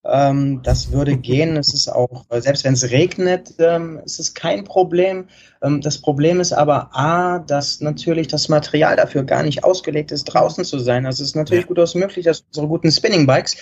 Ähm, 0.09 0.61
das 0.63 0.93
würde 0.93 1.17
gehen. 1.17 1.57
Es 1.57 1.75
ist 1.75 1.89
auch, 1.89 2.25
selbst 2.31 2.65
wenn 2.65 2.75
es 2.75 2.91
regnet, 2.91 3.55
ähm, 3.59 4.01
ist 4.05 4.21
es 4.21 4.35
kein 4.35 4.65
Problem. 4.65 5.27
Ähm, 5.63 5.81
das 5.81 5.99
Problem 5.99 6.41
ist 6.41 6.53
aber 6.53 6.91
A, 6.93 7.39
dass 7.41 7.81
natürlich 7.81 8.29
das 8.29 8.49
Material 8.49 8.97
dafür 8.97 9.25
gar 9.25 9.43
nicht 9.43 9.65
ausgelegt 9.65 10.13
ist, 10.13 10.25
draußen 10.25 10.65
zu 10.65 10.79
sein. 10.79 11.07
Also 11.07 11.23
es 11.23 11.31
ist 11.31 11.37
natürlich 11.37 11.65
ja. 11.65 11.69
durchaus 11.69 11.95
möglich, 11.95 12.25
dass 12.25 12.45
unsere 12.49 12.69
guten 12.69 12.91
Spinning 12.91 13.27
Bikes 13.27 13.57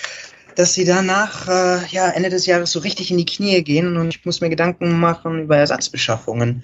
dass 0.56 0.74
sie 0.74 0.84
danach 0.84 1.48
äh, 1.48 1.84
ja, 1.90 2.10
Ende 2.10 2.30
des 2.30 2.46
Jahres 2.46 2.70
so 2.70 2.78
richtig 2.78 3.10
in 3.10 3.18
die 3.18 3.24
Knie 3.24 3.62
gehen 3.62 3.96
und 3.96 4.08
ich 4.14 4.24
muss 4.24 4.40
mir 4.40 4.50
Gedanken 4.50 4.92
machen 4.92 5.40
über 5.42 5.56
Ersatzbeschaffungen. 5.56 6.62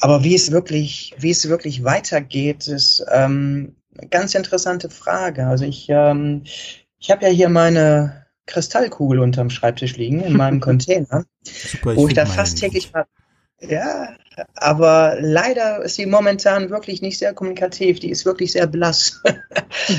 Aber 0.00 0.22
wie 0.22 0.34
es 0.34 0.52
wirklich, 0.52 1.14
wie 1.18 1.30
es 1.30 1.48
wirklich 1.48 1.82
weitergeht, 1.82 2.68
ist 2.68 3.04
ähm, 3.10 3.74
eine 3.96 4.08
ganz 4.08 4.34
interessante 4.34 4.88
Frage. 4.88 5.46
Also 5.46 5.64
ich, 5.64 5.86
ähm, 5.88 6.44
ich 7.00 7.10
habe 7.10 7.24
ja 7.24 7.30
hier 7.30 7.48
meine 7.48 8.27
Kristallkugel 8.48 9.20
unterm 9.20 9.50
Schreibtisch 9.50 9.96
liegen 9.96 10.20
in 10.20 10.36
meinem 10.36 10.60
Container, 10.68 11.24
Super, 11.42 11.94
wo 11.94 12.08
ich 12.08 12.14
da 12.14 12.26
fast 12.26 12.58
täglich 12.58 12.92
mal, 12.92 13.06
Ja, 13.60 14.16
aber 14.54 15.16
leider 15.20 15.82
ist 15.82 15.96
sie 15.96 16.06
momentan 16.06 16.70
wirklich 16.70 17.02
nicht 17.02 17.18
sehr 17.18 17.34
kommunikativ. 17.34 18.00
Die 18.00 18.10
ist 18.10 18.24
wirklich 18.24 18.52
sehr 18.52 18.66
blass. 18.66 19.22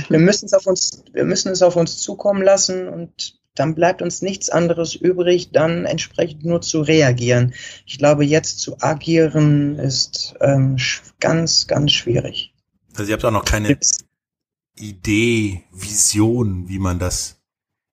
wir 0.10 0.20
müssen 0.20 0.45
es 0.45 0.54
auf 0.54 0.68
uns, 0.68 1.04
wir 1.14 1.26
müssen 1.26 1.52
es 1.52 1.62
auf 1.62 1.76
uns 1.76 1.97
zukommen 1.97 2.41
lassen 2.41 2.88
und 2.88 3.39
dann 3.56 3.76
bleibt 3.76 4.02
uns 4.02 4.22
nichts 4.22 4.50
anderes 4.50 4.95
übrig, 4.95 5.52
dann 5.52 5.86
entsprechend 5.86 6.45
nur 6.45 6.62
zu 6.62 6.82
reagieren. 6.82 7.54
Ich 7.86 7.97
glaube, 7.97 8.24
jetzt 8.24 8.60
zu 8.60 8.82
agieren 8.82 9.78
ist 9.78 10.36
ähm, 10.39 10.78
ganz, 11.20 11.68
ganz 11.68 11.91
schwierig. 11.91 12.54
Also 12.95 13.10
ihr 13.10 13.14
habt 13.14 13.26
auch 13.26 13.32
noch 13.32 13.45
keine 13.45 13.78
Idee, 14.78 15.64
Vision, 15.74 16.70
wie 16.70 16.80
man 16.80 17.00
das 17.00 17.39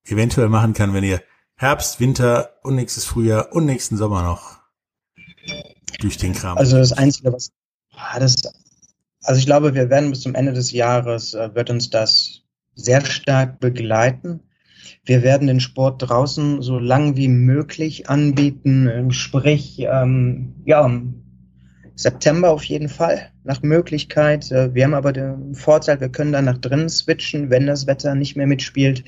eventuell 0.07 0.49
machen 0.49 0.73
kann, 0.73 0.95
wenn 0.95 1.05
ihr 1.05 1.23
Herbst, 1.57 2.01
Winter 2.01 2.51
und 2.63 2.75
nächstes 2.75 3.05
Frühjahr 3.05 3.53
und 3.53 3.67
nächsten 3.67 3.97
Sommer 3.97 4.23
noch 4.23 4.59
durch 6.01 6.19
den 6.19 6.35
Kram. 6.35 6.59
Also 6.59 6.77
das 6.77 6.93
Einzige, 6.93 7.33
was 7.33 7.51
ah, 7.95 8.19
das, 8.19 8.37
also 9.23 9.39
ich 9.39 9.47
glaube, 9.47 9.75
wir 9.75 9.89
werden 9.91 10.11
bis 10.11 10.21
zum 10.21 10.35
Ende 10.35 10.53
des 10.53 10.73
Jahres 10.73 11.35
äh, 11.35 11.55
wird 11.55 11.71
uns 11.71 11.91
das 11.91 12.43
sehr 12.75 13.05
stark 13.05 13.59
begleiten. 13.59 14.41
Wir 15.05 15.23
werden 15.23 15.47
den 15.47 15.61
Sport 15.61 16.09
draußen 16.09 16.63
so 16.63 16.79
lang 16.79 17.17
wie 17.17 17.29
möglich 17.29 18.11
anbieten, 18.11 19.13
sprich, 19.13 19.79
ähm, 19.81 20.57
ja, 20.65 20.91
September 21.97 22.51
auf 22.51 22.63
jeden 22.65 22.89
Fall, 22.89 23.31
nach 23.43 23.63
Möglichkeit. 23.63 24.53
Äh, 24.53 24.75
wir 24.75 24.85
haben 24.85 24.95
aber 24.95 25.13
den 25.13 25.55
Vorteil, 25.55 26.01
wir 26.01 26.11
können 26.11 26.33
dann 26.33 26.45
nach 26.45 26.59
drinnen 26.59 26.89
switchen, 26.89 27.51
wenn 27.51 27.67
das 27.67 27.87
Wetter 27.87 28.15
nicht 28.15 28.37
mehr 28.37 28.47
mitspielt, 28.47 29.03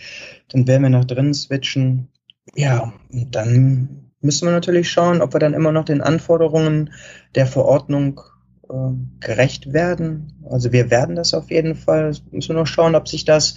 dann 0.49 0.67
werden 0.67 0.83
wir 0.83 0.91
nach 0.91 1.05
drinnen 1.05 1.35
switchen. 1.35 2.09
Ja, 2.57 2.93
und 3.13 3.35
dann 3.35 4.11
müssen 4.21 4.49
wir 4.49 4.53
natürlich 4.53 4.91
schauen, 4.91 5.21
ob 5.21 5.35
wir 5.35 5.41
dann 5.41 5.55
immer 5.55 5.71
noch 5.71 5.85
den 5.85 6.01
Anforderungen 6.01 6.91
der 7.35 7.47
Verordnung 7.47 8.23
äh, 8.69 8.75
gerecht 9.21 9.73
werden. 9.73 10.33
Also 10.51 10.73
wir 10.73 10.91
werden 10.91 11.15
das 11.15 11.35
auf 11.35 11.51
jeden 11.51 11.75
Fall. 11.75 12.17
Müssen 12.31 12.49
wir 12.49 12.61
noch 12.61 12.67
schauen, 12.67 12.95
ob 12.95 13.07
sich 13.07 13.27
das 13.27 13.57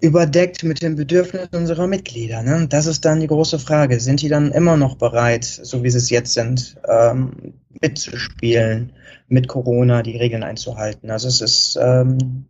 überdeckt 0.00 0.62
mit 0.64 0.82
den 0.82 0.96
Bedürfnissen 0.96 1.54
unserer 1.54 1.86
Mitglieder. 1.86 2.42
Ne? 2.42 2.66
Das 2.68 2.86
ist 2.86 3.04
dann 3.04 3.20
die 3.20 3.26
große 3.26 3.58
Frage. 3.58 4.00
Sind 4.00 4.22
die 4.22 4.28
dann 4.28 4.52
immer 4.52 4.76
noch 4.76 4.96
bereit, 4.96 5.44
so 5.44 5.82
wie 5.82 5.90
sie 5.90 5.98
es 5.98 6.10
jetzt 6.10 6.34
sind, 6.34 6.76
ähm, 6.88 7.54
mitzuspielen, 7.80 8.92
mit 9.28 9.48
Corona 9.48 10.02
die 10.02 10.16
Regeln 10.16 10.42
einzuhalten? 10.42 11.10
Also 11.10 11.28
es 11.28 11.40
ist, 11.40 11.78
ähm, 11.80 12.46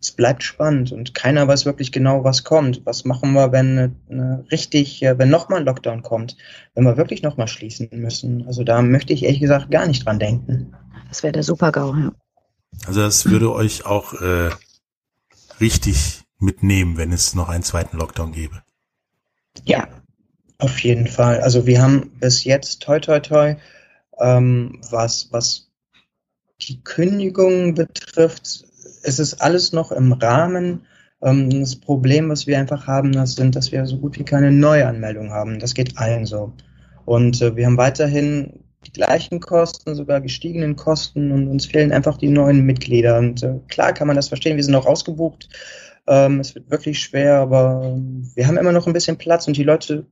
es 0.00 0.12
bleibt 0.12 0.42
spannend 0.42 0.92
und 0.92 1.14
keiner 1.14 1.46
weiß 1.46 1.66
wirklich 1.66 1.92
genau, 1.92 2.24
was 2.24 2.42
kommt. 2.42 2.86
Was 2.86 3.04
machen 3.04 3.32
wir, 3.32 3.52
wenn 3.52 3.78
eine, 3.78 3.96
eine 4.08 4.44
richtig, 4.50 5.02
äh, 5.02 5.18
wenn 5.18 5.28
nochmal 5.28 5.60
ein 5.60 5.66
Lockdown 5.66 6.02
kommt, 6.02 6.36
wenn 6.74 6.84
wir 6.84 6.96
wirklich 6.96 7.22
nochmal 7.22 7.48
schließen 7.48 7.90
müssen? 7.92 8.46
Also 8.46 8.64
da 8.64 8.80
möchte 8.80 9.12
ich 9.12 9.24
ehrlich 9.24 9.40
gesagt 9.40 9.70
gar 9.70 9.86
nicht 9.86 10.06
dran 10.06 10.18
denken. 10.18 10.74
Das 11.08 11.22
wäre 11.22 11.32
der 11.32 11.42
Super-GAU, 11.42 11.94
ja. 11.96 12.12
Also 12.86 13.00
das 13.00 13.28
würde 13.28 13.52
euch 13.52 13.84
auch 13.84 14.14
äh, 14.14 14.50
richtig 15.60 16.19
mitnehmen, 16.40 16.96
wenn 16.96 17.12
es 17.12 17.34
noch 17.34 17.48
einen 17.48 17.62
zweiten 17.62 17.96
Lockdown 17.96 18.32
gäbe. 18.32 18.62
Ja, 19.64 19.88
auf 20.58 20.78
jeden 20.80 21.06
Fall. 21.06 21.40
Also 21.40 21.66
wir 21.66 21.82
haben 21.82 22.10
bis 22.20 22.44
jetzt 22.44 22.82
toi 22.82 23.00
toi 23.00 23.20
toi, 23.20 23.56
ähm, 24.18 24.80
was, 24.90 25.28
was 25.32 25.70
die 26.60 26.82
Kündigung 26.82 27.74
betrifft, 27.74 28.64
es 29.02 29.18
ist 29.18 29.40
alles 29.40 29.72
noch 29.72 29.92
im 29.92 30.12
Rahmen. 30.12 30.86
Ähm, 31.22 31.50
das 31.60 31.76
Problem, 31.76 32.28
was 32.28 32.46
wir 32.46 32.58
einfach 32.58 32.86
haben, 32.86 33.12
das 33.12 33.34
sind, 33.34 33.56
dass 33.56 33.72
wir 33.72 33.86
so 33.86 33.98
gut 33.98 34.18
wie 34.18 34.24
keine 34.24 34.50
Neuanmeldung 34.50 35.30
haben. 35.30 35.58
Das 35.58 35.74
geht 35.74 35.98
allen 35.98 36.26
so. 36.26 36.52
Und 37.04 37.40
äh, 37.42 37.56
wir 37.56 37.66
haben 37.66 37.76
weiterhin 37.76 38.64
die 38.86 38.92
gleichen 38.92 39.40
Kosten, 39.40 39.94
sogar 39.94 40.20
gestiegenen 40.20 40.76
Kosten 40.76 41.32
und 41.32 41.48
uns 41.48 41.66
fehlen 41.66 41.92
einfach 41.92 42.16
die 42.16 42.28
neuen 42.28 42.64
Mitglieder. 42.64 43.18
Und 43.18 43.42
äh, 43.42 43.54
klar 43.68 43.92
kann 43.92 44.06
man 44.06 44.16
das 44.16 44.28
verstehen, 44.28 44.56
wir 44.56 44.64
sind 44.64 44.74
auch 44.74 44.86
ausgebucht. 44.86 45.48
Ähm, 46.06 46.40
es 46.40 46.54
wird 46.54 46.70
wirklich 46.70 47.00
schwer, 47.00 47.36
aber 47.36 47.82
ähm, 47.84 48.30
wir 48.34 48.46
haben 48.46 48.56
immer 48.56 48.72
noch 48.72 48.86
ein 48.86 48.92
bisschen 48.92 49.18
Platz 49.18 49.46
und 49.46 49.56
die 49.56 49.64
Leute, 49.64 50.06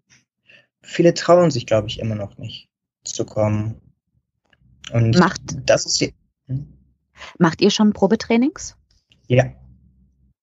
viele 0.82 1.14
trauen 1.14 1.50
sich, 1.50 1.66
glaube 1.66 1.88
ich, 1.88 1.98
immer 1.98 2.14
noch 2.14 2.38
nicht 2.38 2.68
zu 3.04 3.24
kommen. 3.24 3.80
Und 4.92 5.18
Macht, 5.18 5.40
das 5.66 5.86
ist 5.86 6.00
die. 6.00 6.14
Hm? 6.46 6.72
Macht 7.38 7.60
ihr 7.60 7.70
schon 7.70 7.92
Probetrainings? 7.92 8.76
Ja, 9.26 9.52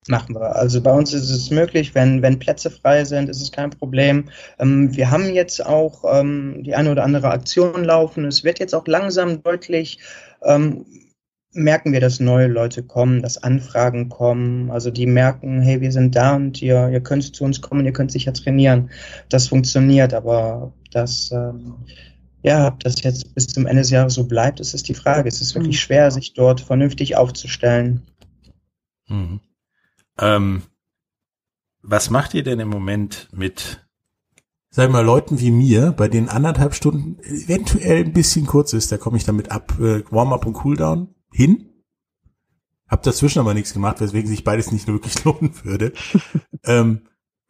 machen 0.08 0.36
wir. 0.36 0.56
Also 0.56 0.82
bei 0.82 0.92
uns 0.92 1.14
ist 1.14 1.30
es 1.30 1.50
möglich, 1.50 1.96
wenn, 1.96 2.22
wenn 2.22 2.40
Plätze 2.40 2.70
frei 2.70 3.06
sind, 3.06 3.30
ist 3.30 3.42
es 3.42 3.52
kein 3.52 3.70
Problem. 3.70 4.30
Ähm, 4.60 4.96
wir 4.96 5.10
haben 5.10 5.34
jetzt 5.34 5.66
auch 5.66 6.04
ähm, 6.08 6.64
die 6.64 6.76
eine 6.76 6.92
oder 6.92 7.04
andere 7.04 7.30
Aktion 7.30 7.84
laufen. 7.84 8.26
Es 8.26 8.44
wird 8.44 8.60
jetzt 8.60 8.76
auch 8.76 8.88
langsam 8.88 9.42
deutlich, 9.42 10.00
ähm, 10.44 10.86
merken 11.56 11.94
wir, 11.94 12.02
dass 12.02 12.20
neue 12.20 12.48
Leute 12.48 12.84
kommen, 12.84 13.22
dass 13.22 13.42
Anfragen 13.42 14.10
kommen. 14.10 14.70
Also 14.70 14.92
die 14.92 15.08
merken, 15.08 15.62
hey, 15.62 15.82
wir 15.82 15.92
sind 15.92 16.16
da 16.16 16.36
und 16.36 16.62
ihr, 16.62 16.90
ihr 16.90 17.02
könnt 17.02 17.36
zu 17.36 17.44
uns 17.44 17.62
kommen, 17.62 17.86
ihr 17.86 17.94
könnt 17.94 18.12
sicher 18.12 18.34
trainieren. 18.34 18.90
Das 19.30 19.48
funktioniert, 19.48 20.14
aber 20.14 20.74
das 20.92 21.32
ähm, 21.32 21.76
ja, 22.46 22.68
ob 22.68 22.80
das 22.82 23.02
jetzt 23.02 23.34
bis 23.34 23.48
zum 23.48 23.66
Ende 23.66 23.82
des 23.82 23.90
Jahres 23.90 24.14
so 24.14 24.28
bleibt, 24.28 24.60
ist, 24.60 24.76
ist 24.76 24.88
die 24.88 24.94
Frage. 24.94 25.28
Es 25.28 25.42
ist 25.42 25.56
wirklich 25.56 25.78
mhm. 25.78 25.80
schwer, 25.80 26.12
sich 26.12 26.36
dort 26.36 26.62
vernünftig 26.62 27.16
aufzustellen. 27.16 28.04
Mhm. 29.08 29.40
Ähm, 30.20 30.62
was 31.82 32.12
macht 32.12 32.36
ihr 32.36 32.44
denn 32.44 32.60
im 32.60 32.70
Moment 32.70 33.30
mit, 33.32 33.84
sagen 34.70 34.94
wir 34.94 35.00
mal, 35.00 35.06
Leuten 35.06 35.40
wie 35.40 35.50
mir, 35.50 35.92
bei 35.92 36.08
denen 36.08 36.30
anderthalb 36.30 36.76
Stunden 36.76 37.18
eventuell 37.24 38.06
ein 38.06 38.14
bisschen 38.14 38.46
kurz 38.46 38.74
ist, 38.74 38.92
da 38.92 38.98
komme 38.98 39.18
ich 39.18 39.26
damit 39.26 39.50
ab, 39.50 39.80
äh, 39.80 40.04
Warm-up 40.12 40.46
und 40.46 40.54
Cooldown 40.54 41.16
hin? 41.36 41.70
Hab 42.88 43.04
dazwischen 43.04 43.40
aber 43.40 43.54
nichts 43.54 43.74
gemacht, 43.74 44.00
weswegen 44.00 44.30
sich 44.30 44.44
beides 44.44 44.72
nicht 44.72 44.88
wirklich 44.88 45.24
lohnen 45.24 45.54
würde. 45.64 45.92
ähm, 46.64 47.02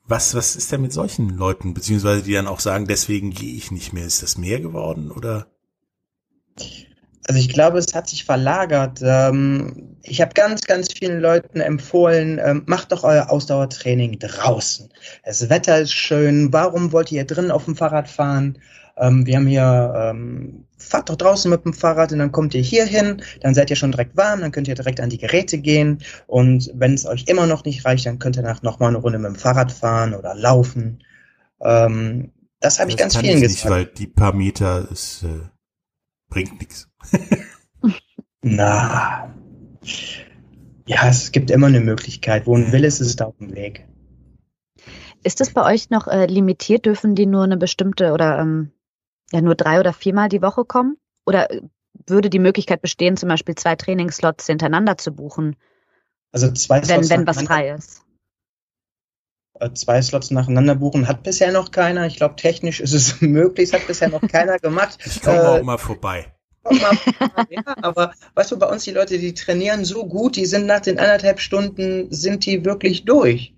was, 0.07 0.35
was 0.35 0.55
ist 0.55 0.71
denn 0.71 0.81
mit 0.81 0.93
solchen 0.93 1.29
Leuten, 1.29 1.73
beziehungsweise 1.73 2.21
die 2.21 2.33
dann 2.33 2.47
auch 2.47 2.59
sagen, 2.59 2.87
deswegen 2.87 3.31
gehe 3.31 3.55
ich 3.55 3.71
nicht 3.71 3.91
mehr? 3.91 4.05
Ist 4.05 4.21
das 4.21 4.37
mehr 4.37 4.59
geworden 4.59 5.11
oder? 5.11 5.47
Also 7.27 7.39
ich 7.39 7.49
glaube, 7.49 7.79
es 7.79 7.93
hat 7.95 8.07
sich 8.07 8.23
verlagert. 8.23 8.99
Ähm, 9.01 9.97
ich 10.03 10.21
habe 10.21 10.33
ganz, 10.35 10.61
ganz 10.61 10.93
vielen 10.93 11.19
Leuten 11.19 11.59
empfohlen, 11.59 12.39
ähm, 12.43 12.63
macht 12.67 12.91
doch 12.91 13.03
euer 13.03 13.31
Ausdauertraining 13.31 14.19
draußen. 14.19 14.89
Das 15.23 15.49
Wetter 15.49 15.79
ist 15.79 15.93
schön. 15.93 16.53
Warum 16.53 16.91
wollt 16.91 17.11
ihr 17.11 17.25
drin 17.25 17.49
auf 17.49 17.65
dem 17.65 17.75
Fahrrad 17.75 18.07
fahren? 18.07 18.59
Ähm, 18.97 19.25
wir 19.25 19.35
haben 19.35 19.47
hier, 19.47 19.93
ähm, 19.95 20.65
fahrt 20.77 21.09
doch 21.09 21.15
draußen 21.15 21.49
mit 21.49 21.65
dem 21.65 21.73
Fahrrad 21.73 22.11
und 22.11 22.19
dann 22.19 22.31
kommt 22.31 22.53
ihr 22.53 22.61
hier 22.61 22.85
hin, 22.85 23.21
dann 23.41 23.53
seid 23.53 23.69
ihr 23.69 23.75
schon 23.75 23.91
direkt 23.91 24.15
warm, 24.15 24.41
dann 24.41 24.51
könnt 24.51 24.67
ihr 24.67 24.75
direkt 24.75 24.99
an 24.99 25.09
die 25.09 25.17
Geräte 25.17 25.57
gehen 25.57 25.99
und 26.27 26.71
wenn 26.73 26.93
es 26.93 27.05
euch 27.05 27.25
immer 27.27 27.47
noch 27.47 27.65
nicht 27.65 27.85
reicht, 27.85 28.05
dann 28.05 28.19
könnt 28.19 28.37
ihr 28.37 28.43
nach 28.43 28.61
nochmal 28.61 28.89
eine 28.89 28.99
Runde 28.99 29.19
mit 29.19 29.31
dem 29.31 29.35
Fahrrad 29.35 29.71
fahren 29.71 30.13
oder 30.13 30.35
laufen. 30.35 31.03
Ähm, 31.61 32.31
das 32.59 32.79
habe 32.79 32.89
ich 32.89 32.97
ganz 32.97 33.17
vielen 33.17 33.41
gesagt. 33.41 33.63
Nicht, 33.63 33.69
weil 33.69 33.85
die 33.85 34.07
paar 34.07 34.33
Meter, 34.33 34.87
es 34.91 35.23
äh, 35.23 35.49
bringt 36.29 36.59
nichts. 36.59 36.89
Na, 38.41 39.33
ja, 40.87 41.07
es 41.07 41.31
gibt 41.31 41.51
immer 41.51 41.67
eine 41.67 41.79
Möglichkeit. 41.79 42.45
Wo 42.45 42.55
ein 42.55 42.71
Will 42.71 42.83
ist, 42.83 42.99
ist 42.99 43.07
es 43.07 43.15
da 43.15 43.25
auf 43.25 43.37
dem 43.37 43.55
Weg. 43.55 43.87
Ist 45.23 45.41
es 45.41 45.51
bei 45.51 45.65
euch 45.65 45.89
noch 45.89 46.07
äh, 46.07 46.27
limitiert? 46.27 46.85
Dürfen 46.85 47.15
die 47.15 47.25
nur 47.25 47.43
eine 47.43 47.57
bestimmte 47.57 48.13
oder 48.13 48.39
ähm, 48.39 48.71
ja 49.31 49.41
nur 49.41 49.55
drei 49.55 49.79
oder 49.79 49.93
viermal 49.93 50.29
die 50.29 50.41
Woche 50.41 50.65
kommen? 50.65 50.97
Oder 51.25 51.51
äh, 51.51 51.61
würde 52.07 52.29
die 52.29 52.39
Möglichkeit 52.39 52.81
bestehen, 52.81 53.17
zum 53.17 53.29
Beispiel 53.29 53.55
zwei 53.55 53.75
Trainingslots 53.75 54.47
hintereinander 54.47 54.97
zu 54.97 55.11
buchen? 55.11 55.55
Also 56.31 56.51
zwei 56.51 56.83
Slots 56.83 57.09
wenn, 57.09 57.19
wenn 57.19 57.27
was 57.27 57.43
frei 57.43 57.71
ist. 57.71 58.01
Äh, 59.59 59.71
zwei 59.73 60.01
Slots 60.01 60.31
nacheinander 60.31 60.75
buchen 60.75 61.07
hat 61.07 61.23
bisher 61.23 61.51
noch 61.51 61.71
keiner. 61.71 62.05
Ich 62.07 62.17
glaube, 62.17 62.35
technisch 62.35 62.81
ist 62.81 62.93
es 62.93 63.21
möglich, 63.21 63.73
hat 63.73 63.87
bisher 63.87 64.09
noch 64.09 64.21
keiner 64.21 64.59
gemacht. 64.59 64.97
Ich 65.05 65.21
komme 65.21 65.37
äh, 65.37 65.45
auch 65.45 65.63
mal 65.63 65.77
vorbei. 65.77 66.31
ja, 66.69 66.91
aber 67.81 68.13
weißt 68.33 68.51
du, 68.51 68.59
bei 68.59 68.67
uns 68.67 68.83
die 68.83 68.91
Leute, 68.91 69.19
die 69.19 69.33
trainieren 69.33 69.85
so 69.85 70.07
gut, 70.07 70.35
die 70.35 70.47
sind 70.47 70.65
nach 70.65 70.81
den 70.81 70.99
anderthalb 70.99 71.39
Stunden, 71.39 72.11
sind 72.11 72.45
die 72.45 72.65
wirklich 72.65 73.05
durch. 73.05 73.53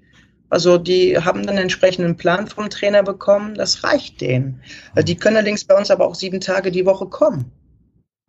Also 0.50 0.78
die 0.78 1.18
haben 1.18 1.42
dann 1.42 1.56
einen 1.56 1.64
entsprechenden 1.64 2.16
Plan 2.16 2.48
vom 2.48 2.70
Trainer 2.70 3.04
bekommen, 3.04 3.56
das 3.56 3.84
reicht 3.84 4.22
denen. 4.22 4.62
Also 4.96 5.06
die 5.06 5.16
können 5.16 5.38
allerdings 5.38 5.66
bei 5.66 5.78
uns 5.78 5.92
aber 5.92 6.08
auch 6.08 6.16
sieben 6.16 6.40
Tage 6.40 6.72
die 6.72 6.86
Woche 6.86 7.08
kommen. 7.08 7.52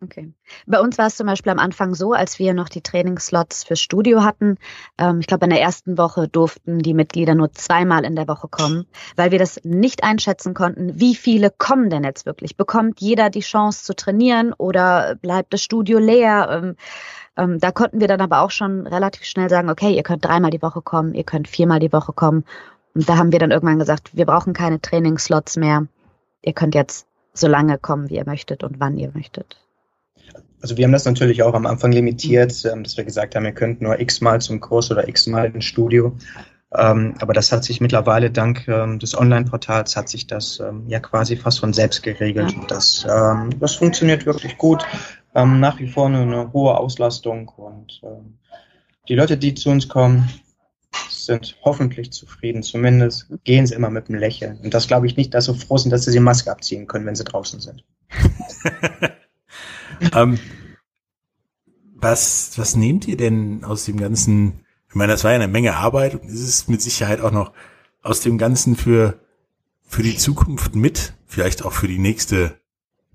Okay. 0.01 0.31
Bei 0.65 0.79
uns 0.79 0.97
war 0.97 1.07
es 1.07 1.17
zum 1.17 1.27
Beispiel 1.27 1.51
am 1.51 1.59
Anfang 1.59 1.93
so, 1.93 2.13
als 2.13 2.39
wir 2.39 2.53
noch 2.53 2.69
die 2.69 2.81
Trainingsslots 2.81 3.65
fürs 3.65 3.81
Studio 3.81 4.23
hatten. 4.23 4.55
Ähm, 4.97 5.19
ich 5.19 5.27
glaube, 5.27 5.43
in 5.43 5.49
der 5.49 5.61
ersten 5.61 5.97
Woche 5.97 6.29
durften 6.29 6.79
die 6.79 6.93
Mitglieder 6.93 7.35
nur 7.35 7.51
zweimal 7.51 8.05
in 8.05 8.15
der 8.15 8.29
Woche 8.29 8.47
kommen, 8.47 8.85
weil 9.17 9.31
wir 9.31 9.39
das 9.39 9.59
nicht 9.63 10.05
einschätzen 10.05 10.53
konnten, 10.53 11.01
wie 11.01 11.15
viele 11.15 11.51
kommen 11.51 11.89
denn 11.89 12.05
jetzt 12.05 12.25
wirklich. 12.25 12.55
Bekommt 12.55 13.01
jeder 13.01 13.29
die 13.29 13.41
Chance 13.41 13.83
zu 13.83 13.93
trainieren 13.93 14.53
oder 14.53 15.15
bleibt 15.15 15.51
das 15.51 15.63
Studio 15.63 15.99
leer? 15.99 16.47
Ähm, 16.49 16.75
ähm, 17.39 17.59
da 17.59 17.71
konnten 17.71 18.01
wir 18.01 18.07
dann 18.07 18.21
aber 18.21 18.41
auch 18.41 18.51
schon 18.51 18.85
relativ 18.85 19.23
schnell 19.23 19.49
sagen, 19.49 19.69
okay, 19.69 19.95
ihr 19.95 20.03
könnt 20.03 20.25
dreimal 20.25 20.51
die 20.51 20.61
Woche 20.61 20.81
kommen, 20.81 21.13
ihr 21.13 21.23
könnt 21.23 21.47
viermal 21.47 21.79
die 21.79 21.93
Woche 21.93 22.11
kommen. 22.11 22.43
Und 22.93 23.07
da 23.07 23.17
haben 23.17 23.31
wir 23.31 23.39
dann 23.39 23.51
irgendwann 23.51 23.79
gesagt, 23.79 24.15
wir 24.15 24.25
brauchen 24.25 24.53
keine 24.53 24.81
Trainingsslots 24.81 25.55
mehr. 25.55 25.87
Ihr 26.41 26.53
könnt 26.53 26.75
jetzt 26.75 27.07
so 27.33 27.47
lange 27.47 27.77
kommen, 27.77 28.09
wie 28.09 28.15
ihr 28.15 28.25
möchtet 28.25 28.63
und 28.63 28.79
wann 28.79 28.97
ihr 28.97 29.11
möchtet. 29.13 29.57
Also 30.61 30.75
wir 30.75 30.83
haben 30.83 30.91
das 30.91 31.05
natürlich 31.05 31.41
auch 31.43 31.53
am 31.53 31.65
Anfang 31.65 31.93
limitiert, 31.93 32.65
ähm, 32.65 32.83
dass 32.83 32.97
wir 32.97 33.05
gesagt 33.05 33.35
haben, 33.35 33.45
ihr 33.45 33.53
könnt 33.53 33.81
nur 33.81 33.99
x-mal 33.99 34.41
zum 34.41 34.59
Kurs 34.59 34.91
oder 34.91 35.07
x-mal 35.07 35.45
ins 35.45 35.65
Studio. 35.65 36.17
Ähm, 36.75 37.15
aber 37.21 37.33
das 37.33 37.51
hat 37.51 37.63
sich 37.63 37.79
mittlerweile 37.79 38.29
dank 38.29 38.67
ähm, 38.67 38.99
des 38.99 39.17
Online-Portals 39.17 39.95
hat 39.95 40.09
sich 40.09 40.27
das 40.27 40.61
ja 40.87 40.99
quasi 40.99 41.37
fast 41.37 41.61
von 41.61 41.71
selbst 41.71 42.03
geregelt. 42.03 42.53
Und 42.55 42.69
das, 42.69 43.07
das 43.59 43.75
funktioniert 43.75 44.25
wirklich 44.25 44.57
gut. 44.57 44.85
Ähm, 45.35 45.59
nach 45.59 45.79
wie 45.79 45.87
vor 45.87 46.07
eine, 46.07 46.21
eine 46.21 46.53
hohe 46.53 46.77
Auslastung 46.77 47.49
und 47.49 48.01
ähm, 48.03 48.37
die 49.07 49.15
Leute, 49.15 49.37
die 49.37 49.53
zu 49.53 49.69
uns 49.69 49.87
kommen, 49.87 50.27
sind 51.09 51.57
hoffentlich 51.63 52.11
zufrieden. 52.11 52.63
Zumindest 52.63 53.27
gehen 53.43 53.67
sie 53.67 53.75
immer 53.75 53.89
mit 53.89 54.09
einem 54.09 54.19
Lächeln. 54.19 54.59
Und 54.59 54.73
das 54.73 54.87
glaube 54.87 55.07
ich 55.07 55.17
nicht, 55.17 55.33
dass 55.33 55.45
sie 55.45 55.55
froh 55.55 55.77
sind, 55.77 55.91
dass 55.91 56.05
sie 56.05 56.11
die 56.11 56.19
Maske 56.19 56.51
abziehen 56.51 56.87
können, 56.87 57.05
wenn 57.05 57.15
sie 57.15 57.23
draußen 57.23 57.59
sind. 57.59 57.83
ähm, 60.15 60.39
was, 61.95 62.57
was 62.57 62.75
nehmt 62.75 63.07
ihr 63.07 63.17
denn 63.17 63.63
aus 63.63 63.85
dem 63.85 63.97
ganzen, 63.97 64.65
ich 64.87 64.95
meine, 64.95 65.11
das 65.11 65.23
war 65.23 65.31
ja 65.31 65.35
eine 65.35 65.47
Menge 65.47 65.75
Arbeit 65.75 66.15
und 66.15 66.27
ist 66.27 66.41
es 66.41 66.67
mit 66.67 66.81
Sicherheit 66.81 67.21
auch 67.21 67.31
noch 67.31 67.51
aus 68.01 68.21
dem 68.21 68.37
Ganzen 68.37 68.75
für, 68.75 69.19
für 69.83 70.03
die 70.03 70.17
Zukunft 70.17 70.75
mit, 70.75 71.13
vielleicht 71.25 71.65
auch 71.65 71.73
für 71.73 71.87
die 71.87 71.99
nächste 71.99 72.58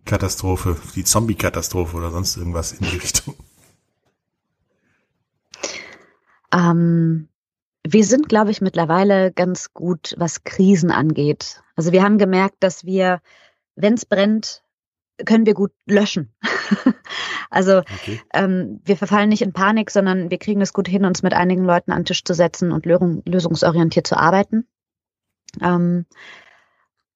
Katastrophe, 0.05 0.77
die 0.95 1.05
Zombie-Katastrophe 1.05 1.97
oder 1.97 2.11
sonst 2.11 2.37
irgendwas 2.37 2.73
in 2.73 2.87
die 2.87 2.97
Richtung? 2.97 3.35
Ähm, 6.53 7.29
wir 7.87 8.05
sind, 8.05 8.29
glaube 8.29 8.51
ich, 8.51 8.61
mittlerweile 8.61 9.33
ganz 9.33 9.75
gut, 9.75 10.15
was 10.17 10.45
Krisen 10.45 10.91
angeht. 10.91 11.63
Also 11.77 11.93
wir 11.93 12.03
haben 12.03 12.19
gemerkt, 12.19 12.57
dass 12.61 12.85
wir, 12.85 13.21
wenn 13.77 13.95
es 13.95 14.07
brennt, 14.07 14.63
können 15.25 15.47
wir 15.47 15.55
gut 15.55 15.73
löschen. 15.87 16.35
also 17.51 17.79
okay. 17.79 18.21
ähm, 18.33 18.81
wir 18.85 18.97
verfallen 18.97 19.29
nicht 19.29 19.43
in 19.43 19.53
Panik, 19.53 19.91
sondern 19.91 20.31
wir 20.31 20.39
kriegen 20.39 20.61
es 20.61 20.73
gut 20.73 20.89
hin, 20.89 21.05
uns 21.05 21.23
mit 21.23 21.35
einigen 21.35 21.65
Leuten 21.65 21.93
an 21.93 22.01
den 22.01 22.05
Tisch 22.07 22.25
zu 22.25 22.35
setzen 22.35 22.73
und 22.73 22.87
lösungsorientiert 22.87 24.07
zu 24.07 24.17
arbeiten. 24.17 24.67
Ähm, 25.61 26.07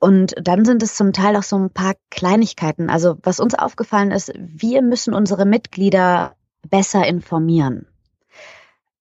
und 0.01 0.34
dann 0.40 0.64
sind 0.64 0.82
es 0.82 0.94
zum 0.94 1.12
Teil 1.12 1.36
auch 1.36 1.42
so 1.42 1.57
ein 1.57 1.70
paar 1.70 1.94
Kleinigkeiten. 2.11 2.88
Also 2.90 3.16
was 3.22 3.40
uns 3.40 3.55
aufgefallen 3.55 4.11
ist, 4.11 4.32
wir 4.36 4.82
müssen 4.82 5.14
unsere 5.14 5.44
Mitglieder 5.44 6.36
besser 6.68 7.07
informieren. 7.07 7.86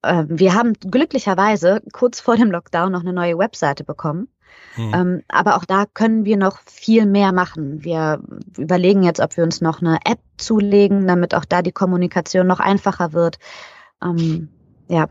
Ähm, 0.03 0.27
wir 0.29 0.55
haben 0.55 0.73
glücklicherweise 0.73 1.81
kurz 1.91 2.19
vor 2.19 2.35
dem 2.35 2.51
Lockdown 2.51 2.91
noch 2.91 3.01
eine 3.01 3.13
neue 3.13 3.37
Webseite 3.37 3.83
bekommen. 3.83 4.27
Hm. 4.73 4.93
Ähm, 4.93 5.23
aber 5.27 5.57
auch 5.57 5.65
da 5.65 5.85
können 5.85 6.25
wir 6.25 6.37
noch 6.37 6.59
viel 6.65 7.05
mehr 7.05 7.31
machen. 7.31 7.83
Wir 7.83 8.21
überlegen 8.57 9.03
jetzt, 9.03 9.19
ob 9.19 9.37
wir 9.37 9.43
uns 9.43 9.61
noch 9.61 9.81
eine 9.81 9.99
App 10.05 10.19
zulegen, 10.37 11.05
damit 11.07 11.35
auch 11.35 11.45
da 11.45 11.61
die 11.61 11.71
Kommunikation 11.71 12.47
noch 12.47 12.59
einfacher 12.59 13.13
wird. 13.13 13.37
Ähm, 14.03 14.49
ja, 14.87 15.07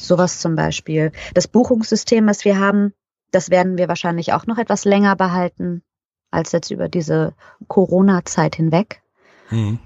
sowas 0.00 0.40
zum 0.40 0.54
Beispiel. 0.54 1.12
Das 1.34 1.48
Buchungssystem, 1.48 2.26
was 2.26 2.44
wir 2.44 2.58
haben, 2.58 2.92
das 3.30 3.50
werden 3.50 3.78
wir 3.78 3.88
wahrscheinlich 3.88 4.32
auch 4.32 4.46
noch 4.46 4.58
etwas 4.58 4.84
länger 4.84 5.16
behalten 5.16 5.82
als 6.30 6.52
jetzt 6.52 6.70
über 6.70 6.88
diese 6.88 7.34
Corona-Zeit 7.68 8.56
hinweg. 8.56 9.02
Hm. 9.48 9.78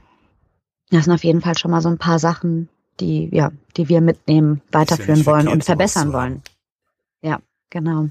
Das 0.91 1.05
sind 1.05 1.15
auf 1.15 1.25
jeden 1.25 1.41
Fall 1.41 1.57
schon 1.57 1.71
mal 1.71 1.81
so 1.81 1.89
ein 1.89 1.99
paar 1.99 2.19
Sachen, 2.19 2.69
die, 3.01 3.29
ja, 3.35 3.51
die 3.77 3.89
wir 3.89 4.01
mitnehmen, 4.01 4.61
weiterführen 4.71 5.21
ja 5.21 5.27
wollen 5.27 5.49
und 5.49 5.65
verbessern 5.65 6.13
wollen. 6.13 6.43
Ja, 7.23 7.41
genau. 7.71 8.09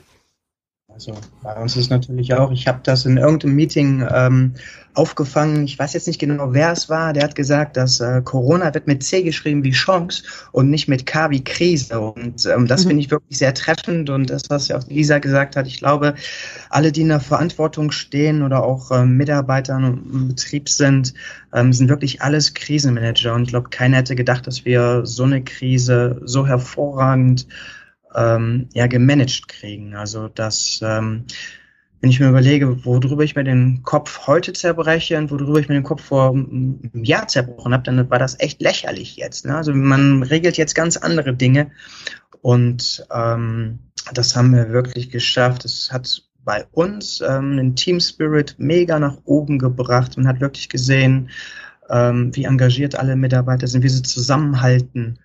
Also 0.93 1.13
bei 1.41 1.55
uns 1.55 1.75
ist 1.75 1.89
natürlich 1.89 2.35
auch, 2.35 2.51
ich 2.51 2.67
habe 2.67 2.81
das 2.83 3.05
in 3.05 3.17
irgendeinem 3.17 3.55
Meeting 3.55 4.07
ähm, 4.13 4.53
aufgefangen, 4.93 5.63
ich 5.63 5.79
weiß 5.79 5.93
jetzt 5.93 6.05
nicht 6.05 6.19
genau, 6.19 6.53
wer 6.53 6.71
es 6.71 6.87
war, 6.87 7.13
der 7.13 7.23
hat 7.23 7.33
gesagt, 7.33 7.77
dass 7.77 7.99
äh, 7.99 8.21
Corona 8.23 8.71
wird 8.75 8.85
mit 8.85 9.01
C 9.01 9.23
geschrieben 9.23 9.63
wie 9.63 9.71
Chance 9.71 10.23
und 10.51 10.69
nicht 10.69 10.87
mit 10.87 11.07
K 11.07 11.31
wie 11.31 11.43
Krise. 11.43 11.99
Und 11.99 12.45
ähm, 12.45 12.67
das 12.67 12.83
mhm. 12.83 12.89
finde 12.89 13.03
ich 13.03 13.09
wirklich 13.11 13.39
sehr 13.39 13.55
treffend 13.55 14.11
und 14.11 14.29
das, 14.29 14.43
was 14.49 14.67
ja 14.67 14.77
auch 14.77 14.87
Lisa 14.87 15.17
gesagt 15.17 15.55
hat, 15.55 15.65
ich 15.65 15.79
glaube, 15.79 16.13
alle, 16.69 16.91
die 16.91 17.01
in 17.01 17.09
der 17.09 17.21
Verantwortung 17.21 17.89
stehen 17.89 18.43
oder 18.43 18.63
auch 18.63 18.91
ähm, 18.91 19.17
Mitarbeiter 19.17 19.75
im 19.75 20.27
Betrieb 20.27 20.69
sind, 20.69 21.15
ähm, 21.53 21.73
sind 21.73 21.89
wirklich 21.89 22.21
alles 22.21 22.53
Krisenmanager. 22.53 23.33
Und 23.33 23.43
ich 23.43 23.49
glaube, 23.49 23.69
keiner 23.69 23.97
hätte 23.97 24.15
gedacht, 24.15 24.45
dass 24.45 24.63
wir 24.63 25.07
so 25.07 25.23
eine 25.23 25.43
Krise 25.43 26.21
so 26.23 26.45
hervorragend 26.45 27.47
ähm, 28.15 28.69
ja 28.73 28.87
gemanagt 28.87 29.47
kriegen. 29.47 29.95
Also 29.95 30.27
dass 30.27 30.79
ähm, 30.83 31.25
wenn 32.03 32.09
ich 32.09 32.19
mir 32.19 32.27
überlege, 32.27 32.83
worüber 32.83 33.23
ich 33.23 33.37
mir 33.37 33.45
den 33.45 33.81
Kopf 33.83 34.27
heute 34.27 34.51
zerbreche 34.51 35.17
und 35.17 35.31
worüber 35.31 35.61
ich 35.61 35.69
mir 35.69 35.75
den 35.75 35.83
Kopf 35.83 36.03
vor 36.03 36.31
einem 36.31 36.91
Jahr 36.91 37.29
zerbrochen 37.29 37.73
habe, 37.73 37.83
dann 37.83 38.09
war 38.09 38.19
das 38.19 38.37
echt 38.41 38.61
lächerlich 38.61 39.15
jetzt. 39.15 39.45
Ne? 39.45 39.55
Also 39.55 39.73
man 39.73 40.21
regelt 40.21 40.57
jetzt 40.57 40.75
ganz 40.75 40.97
andere 40.97 41.33
Dinge 41.33 41.71
und 42.41 43.07
ähm, 43.09 43.79
das 44.13 44.35
haben 44.35 44.53
wir 44.53 44.69
wirklich 44.71 45.11
geschafft. 45.11 45.63
Es 45.63 45.93
hat 45.93 46.23
bei 46.43 46.65
uns 46.73 47.21
ähm, 47.21 47.55
den 47.55 47.75
Team 47.77 48.01
Spirit 48.01 48.55
mega 48.57 48.99
nach 48.99 49.17
oben 49.23 49.57
gebracht 49.57 50.17
und 50.17 50.27
hat 50.27 50.41
wirklich 50.41 50.67
gesehen, 50.67 51.29
ähm, 51.89 52.35
wie 52.35 52.43
engagiert 52.43 52.95
alle 52.95 53.15
Mitarbeiter 53.15 53.67
sind, 53.67 53.81
wie 53.81 53.87
sie 53.89 54.03
zusammenhalten 54.03 55.19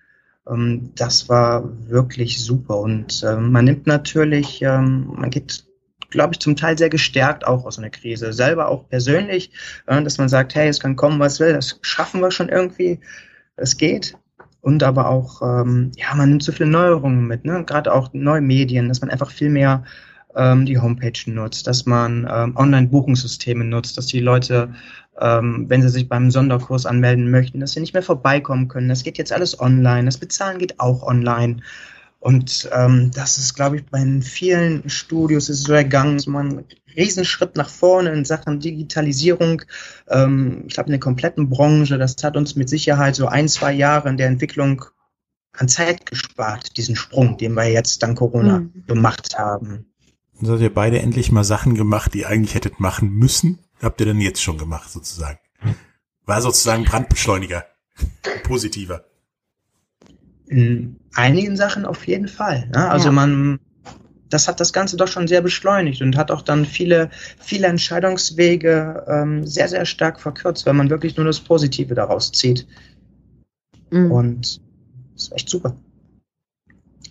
ähm, 0.47 0.91
das 0.95 1.29
war 1.29 1.63
wirklich 1.87 2.43
super. 2.43 2.77
Und 2.77 3.23
ähm, 3.27 3.51
man 3.51 3.65
nimmt 3.65 3.87
natürlich, 3.87 4.61
ähm, 4.61 5.13
man 5.15 5.29
geht, 5.29 5.65
glaube 6.09 6.33
ich, 6.33 6.39
zum 6.39 6.55
Teil 6.55 6.77
sehr 6.77 6.89
gestärkt 6.89 7.45
auch 7.45 7.65
aus 7.65 7.77
einer 7.77 7.89
Krise. 7.89 8.33
Selber 8.33 8.67
auch 8.69 8.87
persönlich, 8.89 9.51
äh, 9.87 10.01
dass 10.01 10.17
man 10.17 10.29
sagt, 10.29 10.55
hey, 10.55 10.67
es 10.67 10.79
kann 10.79 10.95
kommen, 10.95 11.19
was 11.19 11.39
will, 11.39 11.53
das 11.53 11.79
schaffen 11.81 12.21
wir 12.21 12.31
schon 12.31 12.49
irgendwie. 12.49 12.99
Es 13.55 13.77
geht. 13.77 14.17
Und 14.61 14.83
aber 14.83 15.09
auch, 15.09 15.41
ähm, 15.41 15.91
ja, 15.95 16.13
man 16.15 16.29
nimmt 16.29 16.43
so 16.43 16.51
viele 16.51 16.69
Neuerungen 16.69 17.27
mit, 17.27 17.45
ne? 17.45 17.63
gerade 17.65 17.93
auch 17.93 18.09
neue 18.13 18.41
Medien, 18.41 18.89
dass 18.89 19.01
man 19.01 19.09
einfach 19.09 19.31
viel 19.31 19.49
mehr 19.49 19.83
ähm, 20.35 20.65
die 20.65 20.79
Homepage 20.79 21.19
nutzt, 21.27 21.67
dass 21.67 21.85
man 21.85 22.27
ähm, 22.29 22.55
Online-Buchungssysteme 22.55 23.63
nutzt, 23.63 23.97
dass 23.97 24.07
die 24.07 24.19
Leute 24.19 24.73
ähm, 25.19 25.65
wenn 25.67 25.81
sie 25.81 25.89
sich 25.89 26.07
beim 26.07 26.31
Sonderkurs 26.31 26.85
anmelden 26.85 27.29
möchten, 27.29 27.59
dass 27.59 27.73
sie 27.73 27.79
nicht 27.79 27.93
mehr 27.93 28.03
vorbeikommen 28.03 28.67
können. 28.67 28.89
Das 28.89 29.03
geht 29.03 29.17
jetzt 29.17 29.31
alles 29.31 29.59
online. 29.59 30.05
Das 30.05 30.17
Bezahlen 30.17 30.59
geht 30.59 30.79
auch 30.79 31.03
online. 31.03 31.57
Und 32.19 32.69
ähm, 32.73 33.11
das 33.13 33.37
ist, 33.37 33.53
glaube 33.53 33.77
ich, 33.77 33.85
bei 33.85 34.05
vielen 34.21 34.89
Studios 34.89 35.47
ist 35.47 35.63
so 35.63 35.73
ergangen, 35.73 36.19
so 36.19 36.31
ein 36.31 36.65
Riesenschritt 36.95 37.55
nach 37.55 37.69
vorne 37.69 38.11
in 38.11 38.25
Sachen 38.25 38.59
Digitalisierung. 38.59 39.61
Ähm, 40.09 40.63
ich 40.67 40.73
glaube, 40.73 40.87
in 40.87 40.93
der 40.93 40.99
kompletten 40.99 41.49
Branche, 41.49 41.97
das 41.97 42.15
hat 42.21 42.35
uns 42.35 42.55
mit 42.55 42.67
Sicherheit 42.67 43.15
so 43.15 43.27
ein, 43.27 43.47
zwei 43.47 43.71
Jahre 43.71 44.09
in 44.09 44.17
der 44.17 44.27
Entwicklung 44.27 44.83
an 45.57 45.69
Zeit 45.69 46.05
gespart, 46.05 46.77
diesen 46.77 46.95
Sprung, 46.95 47.37
den 47.37 47.53
wir 47.53 47.71
jetzt 47.71 48.03
dank 48.03 48.17
Corona 48.17 48.59
mhm. 48.59 48.83
gemacht 48.85 49.37
haben. 49.37 49.85
Dann 50.41 50.51
habt 50.51 50.61
ihr 50.61 50.73
beide 50.73 50.99
endlich 50.99 51.31
mal 51.31 51.43
Sachen 51.43 51.75
gemacht, 51.75 52.13
die 52.13 52.19
ihr 52.19 52.27
eigentlich 52.27 52.55
hättet 52.55 52.79
machen 52.79 53.11
müssen, 53.11 53.59
habt 53.81 53.99
ihr 53.99 54.05
denn 54.05 54.19
jetzt 54.19 54.41
schon 54.41 54.57
gemacht, 54.57 54.89
sozusagen? 54.89 55.39
War 56.25 56.41
sozusagen 56.41 56.85
Brandbeschleuniger. 56.85 57.65
Positiver. 58.43 59.05
In 60.47 60.99
einigen 61.13 61.55
Sachen 61.55 61.85
auf 61.85 62.07
jeden 62.07 62.27
Fall. 62.27 62.69
Ne? 62.73 62.89
Also 62.89 63.07
ja. 63.07 63.11
man, 63.11 63.59
das 64.29 64.47
hat 64.47 64.59
das 64.59 64.73
Ganze 64.73 64.97
doch 64.97 65.07
schon 65.07 65.27
sehr 65.27 65.41
beschleunigt 65.41 66.01
und 66.01 66.17
hat 66.17 66.31
auch 66.31 66.41
dann 66.41 66.65
viele, 66.65 67.09
viele 67.39 67.67
Entscheidungswege 67.67 69.05
ähm, 69.07 69.45
sehr, 69.45 69.67
sehr 69.67 69.85
stark 69.85 70.19
verkürzt, 70.19 70.65
weil 70.65 70.73
man 70.73 70.89
wirklich 70.89 71.17
nur 71.17 71.25
das 71.25 71.39
Positive 71.39 71.93
daraus 71.93 72.31
zieht. 72.31 72.67
Mhm. 73.91 74.11
Und 74.11 74.61
das 75.13 75.23
ist 75.23 75.33
echt 75.33 75.49
super. 75.49 75.75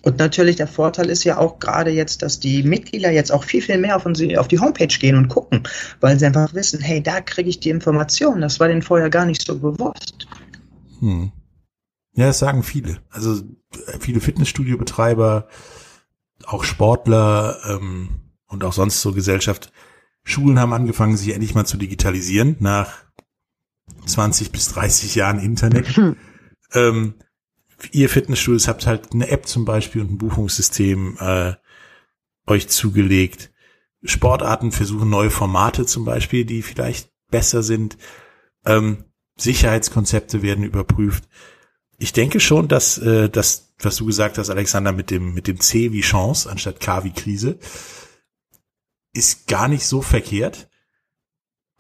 Und 0.03 0.19
natürlich 0.19 0.57
der 0.57 0.67
Vorteil 0.67 1.11
ist 1.11 1.25
ja 1.25 1.39
auch 1.39 1.59
gerade 1.59 1.91
jetzt, 1.91 2.23
dass 2.23 2.41
die 2.41 2.63
Mitglieder 2.63 3.11
jetzt 3.11 3.33
auch 3.33 3.45
viel, 3.45 3.63
viel 3.63 3.79
mehr 3.79 3.97
auf, 3.97 4.07
unsere, 4.07 4.39
auf 4.41 4.49
die 4.49 4.61
Homepage 4.61 4.87
gehen 4.87 5.17
und 5.17 5.29
gucken, 5.29 5.63
weil 6.01 6.19
sie 6.19 6.27
einfach 6.27 6.55
wissen, 6.55 6.81
hey, 6.81 7.03
da 7.03 7.21
kriege 7.21 7.49
ich 7.49 7.61
die 7.61 7.71
Informationen. 7.71 8.41
Das 8.41 8.61
war 8.61 8.69
denen 8.69 8.83
vorher 8.83 9.11
gar 9.11 9.27
nicht 9.27 9.45
so 9.47 9.59
bewusst. 9.59 10.27
Hm. 11.01 11.33
Ja, 12.15 12.27
das 12.27 12.39
sagen 12.39 12.63
viele. 12.63 12.99
Also 13.11 13.43
viele 14.01 14.21
Fitnessstudio-Betreiber, 14.21 15.49
auch 16.45 16.65
Sportler 16.65 17.59
ähm, 17.69 18.33
und 18.47 18.65
auch 18.65 18.73
sonst 18.73 19.01
so 19.01 19.13
Gesellschaft. 19.13 19.73
Schulen 20.25 20.59
haben 20.59 20.73
angefangen, 20.73 21.17
sich 21.17 21.33
endlich 21.33 21.55
mal 21.55 21.65
zu 21.65 21.77
digitalisieren 21.77 22.57
nach 22.61 23.05
20 24.07 24.53
bis 24.53 24.69
30 24.69 25.15
Jahren 25.15 25.39
Internet. 25.39 25.89
Hm. 25.97 26.17
Ähm, 26.73 27.15
ihr 27.93 28.09
Fitnessstudios 28.09 28.69
habt 28.69 28.87
halt 28.87 29.13
eine 29.13 29.29
App 29.29 29.47
zum 29.47 29.65
Beispiel 29.65 30.03
und 30.03 30.13
ein 30.13 30.19
Buchungssystem 30.19 31.17
äh, 31.21 31.55
euch 32.47 32.69
zugelegt. 32.69 33.53
Sportarten 34.03 34.73
versuchen 34.73 35.11
neue 35.11 35.31
Formate 35.31 35.87
zum 35.87 36.05
Beispiel, 36.05 36.45
die 36.45 36.63
vielleicht 36.63 37.11
besser 37.31 37.63
sind. 37.63 37.99
Ähm, 38.65 39.05
Sicherheitskonzepte 39.37 40.43
werden 40.43 40.65
überprüft. 40.65 41.29
Ich 41.99 42.13
denke 42.13 42.41
schon, 42.41 42.69
dass 42.69 42.99
äh, 42.99 43.29
das, 43.29 43.75
was 43.79 43.97
du 43.97 44.07
gesagt 44.07 44.39
hast, 44.39 44.51
Alexander, 44.51 44.93
mit 44.93 45.11
dem 45.11 45.35
mit 45.35 45.47
dem 45.47 45.61
C 45.61 45.93
wie 45.93 46.01
Chance 46.01 46.51
anstatt 46.51 46.81
K 46.81 47.05
wie 47.05 47.13
Krise, 47.13 47.59
ist 49.13 49.49
gar 49.49 49.69
nicht 49.69 49.87
so 49.87 50.03
verkehrt. 50.03 50.69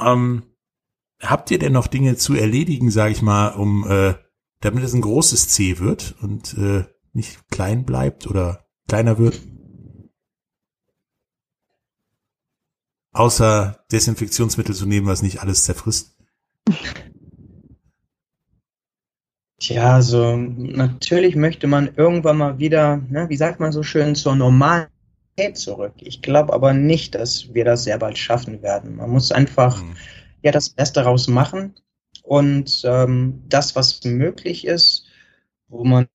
Ähm, 0.01 0.43
habt 1.21 1.51
ihr 1.51 1.59
denn 1.59 1.73
noch 1.73 1.87
Dinge 1.87 2.17
zu 2.17 2.35
erledigen, 2.35 2.91
sage 2.91 3.13
ich 3.13 3.23
mal, 3.23 3.49
um 3.49 3.89
äh, 3.89 4.15
damit 4.61 4.85
es 4.85 4.95
ein 4.95 5.01
großes 5.01 5.49
C 5.49 5.79
wird 5.79 6.17
und 6.21 6.57
äh, 6.59 6.85
nicht 7.13 7.49
klein 7.51 7.85
bleibt 7.85 8.27
oder 8.27 8.67
kleiner 8.89 9.19
wird? 9.19 9.41
Außer 13.13 13.85
Desinfektionsmittel 13.91 14.75
zu 14.75 14.87
nehmen, 14.87 15.07
was 15.07 15.23
nicht 15.23 15.41
alles 15.41 15.65
zerfrisst. 15.65 16.17
Tja, 19.61 19.95
also 19.95 20.37
natürlich 20.37 21.35
möchte 21.35 21.67
man 21.67 21.95
irgendwann 21.97 22.37
mal 22.37 22.59
wieder, 22.59 22.99
ne, 23.09 23.29
wie 23.29 23.37
sagt 23.37 23.59
man 23.59 23.73
so 23.73 23.83
schön, 23.83 24.15
zur 24.15 24.37
Normalität 24.37 24.93
zurück. 25.55 25.95
Ich 25.99 26.23
glaube 26.23 26.53
aber 26.53 26.75
nicht, 26.75 27.17
dass 27.17 27.53
wir 27.55 27.65
das 27.65 27.85
sehr 27.85 27.99
bald 27.99 28.19
schaffen 28.19 28.63
werden. 28.63 28.97
Man 28.97 29.11
muss 29.11 29.33
einfach 29.33 29.83
mhm. 29.83 29.97
ja 30.43 30.53
das 30.53 30.71
Beste 30.71 31.01
daraus 31.01 31.27
machen 31.27 31.75
und 32.29 32.83
ähm, 32.85 33.43
das, 33.49 33.75
was 33.75 34.05
möglich 34.05 34.67
ist, 34.67 35.07
wo 35.69 35.83
man 35.83 36.09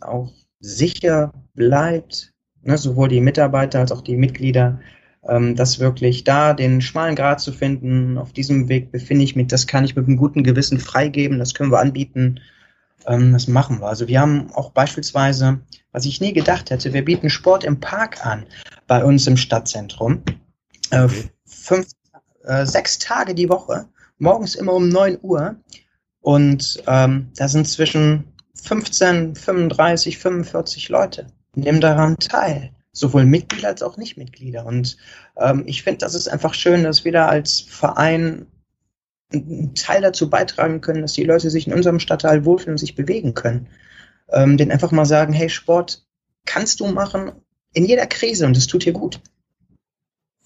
auch 0.00 0.32
sicher 0.60 1.32
bleibt, 1.54 2.32
ne, 2.62 2.78
sowohl 2.78 3.08
die 3.08 3.20
Mitarbeiter 3.20 3.80
als 3.80 3.90
auch 3.90 4.00
die 4.00 4.16
Mitglieder, 4.16 4.78
ähm, 5.26 5.56
das 5.56 5.80
wirklich 5.80 6.22
da 6.22 6.54
den 6.54 6.80
schmalen 6.80 7.16
Grat 7.16 7.40
zu 7.40 7.50
finden. 7.50 8.16
Auf 8.16 8.32
diesem 8.32 8.68
Weg 8.68 8.92
befinde 8.92 9.24
ich 9.24 9.34
mich, 9.34 9.48
das 9.48 9.66
kann 9.66 9.84
ich 9.84 9.96
mit 9.96 10.06
einem 10.06 10.16
guten 10.16 10.44
Gewissen 10.44 10.78
freigeben, 10.78 11.40
das 11.40 11.54
können 11.54 11.72
wir 11.72 11.80
anbieten. 11.80 12.38
Ähm, 13.08 13.32
das 13.32 13.48
machen 13.48 13.80
wir. 13.80 13.88
Also 13.88 14.06
wir 14.06 14.20
haben 14.20 14.52
auch 14.52 14.70
beispielsweise, 14.70 15.58
was 15.90 16.06
ich 16.06 16.20
nie 16.20 16.32
gedacht 16.32 16.70
hätte, 16.70 16.92
wir 16.92 17.04
bieten 17.04 17.28
Sport 17.28 17.64
im 17.64 17.80
Park 17.80 18.24
an 18.24 18.46
bei 18.86 19.02
uns 19.02 19.26
im 19.26 19.36
Stadtzentrum. 19.36 20.22
Äh, 20.90 21.08
fünf, 21.44 21.88
äh, 22.44 22.64
sechs 22.64 23.00
Tage 23.00 23.34
die 23.34 23.48
Woche, 23.48 23.88
morgens 24.18 24.54
immer 24.54 24.72
um 24.74 24.88
neun 24.88 25.18
Uhr. 25.22 25.56
Und 26.20 26.82
ähm, 26.86 27.30
da 27.36 27.48
sind 27.48 27.66
zwischen 27.68 28.32
15, 28.62 29.34
35, 29.34 30.18
45 30.18 30.88
Leute. 30.88 31.28
Nehmen 31.54 31.80
daran 31.80 32.16
teil 32.18 32.72
sowohl 32.98 33.24
Mitglieder 33.24 33.68
als 33.68 33.82
auch 33.82 33.96
Nichtmitglieder. 33.96 34.66
Und 34.66 34.96
ähm, 35.36 35.62
ich 35.66 35.82
finde, 35.82 35.98
das 35.98 36.14
ist 36.14 36.28
einfach 36.28 36.54
schön, 36.54 36.82
dass 36.82 37.04
wir 37.04 37.12
da 37.12 37.28
als 37.28 37.60
Verein 37.60 38.46
einen 39.32 39.74
Teil 39.74 40.02
dazu 40.02 40.30
beitragen 40.30 40.80
können, 40.80 41.02
dass 41.02 41.12
die 41.12 41.24
Leute 41.24 41.50
sich 41.50 41.66
in 41.66 41.74
unserem 41.74 42.00
Stadtteil 42.00 42.44
wohlfühlen 42.44 42.74
und 42.74 42.78
sich 42.78 42.94
bewegen 42.94 43.34
können. 43.34 43.68
Ähm, 44.30 44.56
den 44.56 44.72
einfach 44.72 44.90
mal 44.90 45.06
sagen, 45.06 45.32
hey, 45.32 45.48
Sport 45.48 46.06
kannst 46.44 46.80
du 46.80 46.88
machen 46.88 47.32
in 47.72 47.84
jeder 47.84 48.06
Krise 48.06 48.46
und 48.46 48.56
es 48.56 48.66
tut 48.66 48.84
dir 48.84 48.92
gut. 48.92 49.20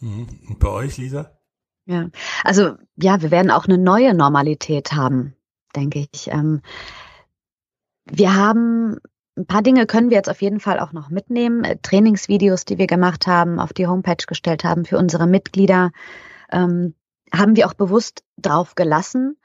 Mhm. 0.01 0.27
Und 0.49 0.59
bei 0.59 0.69
euch, 0.69 0.99
Lisa? 0.99 1.39
Ja, 1.85 2.09
also 2.45 2.77
ja, 2.97 3.23
wir 3.23 3.31
werden 3.31 3.51
auch 3.51 3.67
eine 3.67 3.79
neue 3.79 4.15
Normalität 4.15 4.93
haben, 4.93 5.35
denke 5.75 6.07
ich. 6.13 6.29
Ähm, 6.29 6.63
wir 8.05 8.35
haben 8.35 8.99
ein 9.37 9.47
paar 9.47 9.63
Dinge 9.63 9.87
können 9.87 10.11
wir 10.11 10.17
jetzt 10.17 10.29
auf 10.29 10.43
jeden 10.43 10.61
Fall 10.61 10.79
auch 10.79 10.93
noch 10.93 11.09
mitnehmen. 11.09 11.65
Äh, 11.65 11.79
Trainingsvideos, 11.81 12.65
die 12.65 12.79
wir 12.79 12.87
gemacht 12.87 13.27
haben, 13.27 13.59
auf 13.59 13.73
die 13.73 13.87
Homepage 13.87 14.25
gestellt 14.27 14.65
haben 14.65 14.85
für 14.85 14.99
unsere 14.99 15.27
Mitglieder, 15.27 15.91
ähm, 16.51 16.95
haben 17.33 17.57
wir 17.57 17.67
auch 17.67 17.75
bewusst 17.75 18.25
drauf 18.37 18.75
gelassen, 18.75 19.39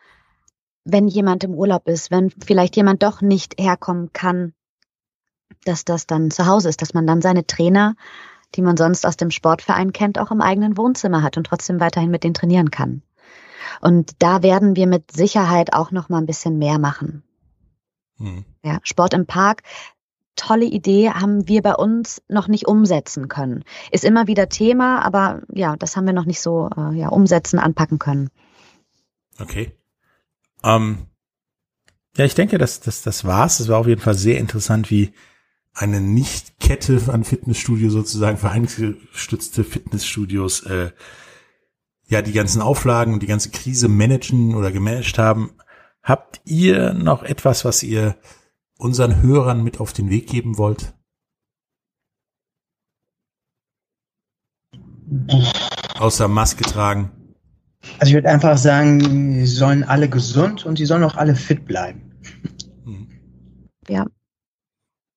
wenn 0.83 1.07
jemand 1.07 1.43
im 1.43 1.53
Urlaub 1.53 1.87
ist, 1.87 2.11
wenn 2.11 2.31
vielleicht 2.31 2.75
jemand 2.75 3.01
doch 3.03 3.21
nicht 3.21 3.59
herkommen 3.59 4.11
kann, 4.11 4.53
dass 5.63 5.85
das 5.85 6.05
dann 6.05 6.31
zu 6.31 6.45
Hause 6.45 6.69
ist, 6.69 6.81
dass 6.81 6.93
man 6.93 7.07
dann 7.07 7.21
seine 7.21 7.45
Trainer, 7.45 7.95
die 8.55 8.61
man 8.61 8.77
sonst 8.77 9.05
aus 9.05 9.17
dem 9.17 9.31
Sportverein 9.31 9.93
kennt, 9.93 10.19
auch 10.19 10.31
im 10.31 10.41
eigenen 10.41 10.77
Wohnzimmer 10.77 11.21
hat 11.21 11.37
und 11.37 11.45
trotzdem 11.45 11.79
weiterhin 11.79 12.11
mit 12.11 12.23
denen 12.23 12.33
trainieren 12.33 12.71
kann. 12.71 13.01
Und 13.81 14.11
da 14.19 14.43
werden 14.43 14.75
wir 14.75 14.87
mit 14.87 15.11
Sicherheit 15.11 15.73
auch 15.73 15.91
noch 15.91 16.09
mal 16.09 16.19
ein 16.19 16.25
bisschen 16.25 16.57
mehr 16.57 16.79
machen. 16.79 17.23
Mhm. 18.17 18.45
Ja, 18.63 18.79
Sport 18.83 19.13
im 19.13 19.25
Park. 19.25 19.63
Tolle 20.35 20.65
Idee, 20.65 21.09
haben 21.09 21.47
wir 21.47 21.63
bei 21.63 21.73
uns 21.73 22.21
noch 22.27 22.47
nicht 22.47 22.67
umsetzen 22.67 23.27
können. 23.27 23.63
Ist 23.91 24.05
immer 24.05 24.27
wieder 24.27 24.49
Thema, 24.49 25.03
aber 25.03 25.41
ja, 25.51 25.75
das 25.75 25.97
haben 25.97 26.05
wir 26.05 26.13
noch 26.13 26.25
nicht 26.25 26.41
so 26.41 26.69
äh, 26.77 26.95
ja, 26.95 27.09
umsetzen, 27.09 27.57
anpacken 27.57 27.97
können. 27.97 28.29
Okay. 29.39 29.71
Ähm, 30.63 31.07
ja, 32.15 32.25
ich 32.25 32.35
denke, 32.35 32.59
das, 32.59 32.79
das, 32.79 33.01
das 33.01 33.25
war's. 33.25 33.59
Es 33.59 33.67
war 33.67 33.79
auf 33.79 33.87
jeden 33.87 34.01
Fall 34.01 34.13
sehr 34.13 34.37
interessant, 34.37 34.91
wie 34.91 35.11
eine 35.77 36.01
Nicht-Kette 36.01 37.01
an 37.13 37.23
Fitnessstudio 37.23 37.89
sozusagen, 37.89 38.37
vereinsgestützte 38.37 39.63
Fitnessstudios, 39.63 40.63
äh, 40.63 40.91
ja, 42.07 42.21
die 42.21 42.33
ganzen 42.33 42.61
Auflagen 42.61 43.13
und 43.13 43.21
die 43.21 43.27
ganze 43.27 43.51
Krise 43.51 43.87
managen 43.87 44.55
oder 44.55 44.71
gemanagt 44.71 45.17
haben. 45.17 45.51
Habt 46.01 46.41
ihr 46.45 46.93
noch 46.93 47.23
etwas, 47.23 47.63
was 47.63 47.83
ihr 47.83 48.15
unseren 48.77 49.21
Hörern 49.21 49.63
mit 49.63 49.79
auf 49.79 49.93
den 49.93 50.09
Weg 50.09 50.27
geben 50.27 50.57
wollt? 50.57 50.93
Außer 55.99 56.27
Maske 56.27 56.63
tragen. 56.63 57.11
Also 57.99 58.09
ich 58.09 58.13
würde 58.13 58.29
einfach 58.29 58.57
sagen, 58.57 59.45
sie 59.45 59.45
sollen 59.45 59.83
alle 59.83 60.09
gesund 60.09 60.65
und 60.65 60.77
sie 60.77 60.85
sollen 60.85 61.03
auch 61.03 61.15
alle 61.15 61.35
fit 61.35 61.65
bleiben. 61.65 62.13
Hm. 62.83 63.07
Ja. 63.87 64.05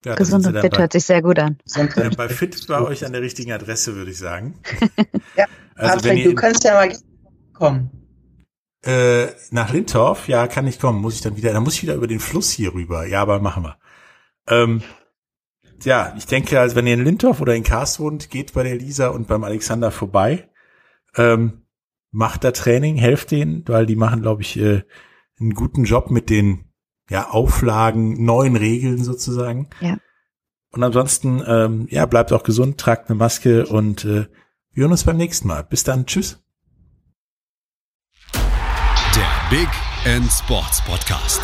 Ja 0.05 0.15
gesund 0.15 0.47
und 0.47 0.59
fit 0.59 0.73
bei, 0.73 0.79
hört 0.79 0.93
sich 0.93 1.05
sehr 1.05 1.23
gut 1.23 1.39
an. 1.39 1.59
Äh, 1.75 2.11
bei 2.17 2.29
fit 2.29 2.67
bei 2.69 2.81
euch 2.81 3.05
an 3.05 3.13
der 3.13 3.23
richtigen 3.23 3.53
Adresse, 3.53 3.95
würde 3.95 4.11
ich 4.11 4.19
sagen. 4.19 4.59
ja, 5.37 5.47
also 5.75 5.97
Patrick, 5.97 6.25
du 6.25 6.35
kannst 6.35 6.65
ja 6.65 6.75
mal 6.75 6.97
kommen. 7.53 7.91
Äh, 8.83 9.27
nach 9.51 9.73
Lindorf, 9.73 10.29
ja, 10.29 10.47
kann 10.47 10.67
ich 10.67 10.81
kommen. 10.81 11.01
Muss 11.01 11.15
ich 11.15 11.21
dann 11.21 11.37
wieder, 11.37 11.53
dann 11.53 11.63
muss 11.63 11.75
ich 11.75 11.83
wieder 11.83 11.95
über 11.95 12.07
den 12.07 12.21
Fluss 12.21 12.51
hier 12.51 12.73
rüber. 12.73 13.07
Ja, 13.07 13.21
aber 13.21 13.41
machen 13.41 13.65
wir. 13.65 13.79
Ähm, 14.49 14.83
ja, 15.83 16.15
ich 16.17 16.27
denke, 16.27 16.59
also 16.61 16.77
wenn 16.77 16.87
ihr 16.87 16.95
in 16.95 17.05
Lindorf 17.05 17.41
oder 17.41 17.55
in 17.55 17.63
Karst 17.63 18.01
wohnt, 18.01 18.31
geht 18.31 18.55
bei 18.55 18.63
der 18.63 18.77
Lisa 18.77 19.09
und 19.09 19.29
beim 19.29 19.45
Alexander 19.45 19.91
vorbei. 19.91 20.49
Ähm, 21.17 21.67
macht 22.11 22.45
da 22.45 22.53
Training, 22.53 22.97
helft 22.97 23.31
denen, 23.31 23.65
weil 23.69 23.87
die 23.87 23.97
machen, 23.97 24.23
glaube 24.23 24.43
ich, 24.43 24.59
äh, 24.59 24.83
einen 25.39 25.55
guten 25.55 25.85
Job 25.85 26.11
mit 26.11 26.31
den 26.31 26.70
ja, 27.11 27.29
Auflagen, 27.29 28.25
neuen 28.25 28.57
Regeln 28.57 29.05
sozusagen. 29.05 29.69
Ja. 29.81 29.99
Und 30.73 30.83
ansonsten, 30.83 31.43
ähm, 31.47 31.87
ja, 31.91 32.07
bleibt 32.07 32.33
auch 32.33 32.45
gesund, 32.45 32.79
tragt 32.79 33.11
eine 33.11 33.19
Maske 33.19 33.67
und 33.67 34.05
äh, 34.05 34.27
wir 34.73 34.83
hören 34.83 34.93
uns 34.93 35.05
beim 35.05 35.19
nächsten 35.19 35.49
Mal. 35.49 35.65
Bis 35.65 35.85
dann, 35.85 36.07
tschüss. 36.07 36.39
Big 39.51 39.69
End 40.05 40.31
Sports 40.31 40.81
Podcast. 40.83 41.41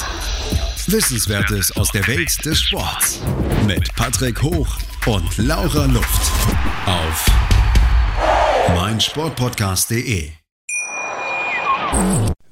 Wissenswertes 0.87 1.77
aus 1.77 1.91
der 1.91 2.07
Welt 2.07 2.45
des 2.45 2.61
Sports. 2.61 3.21
Mit 3.67 3.93
Patrick 3.97 4.41
Hoch 4.45 4.69
und 5.07 5.37
Laura 5.39 5.87
Luft. 5.87 6.31
Auf 6.87 7.27
meinsportpodcast.de. 8.77 10.31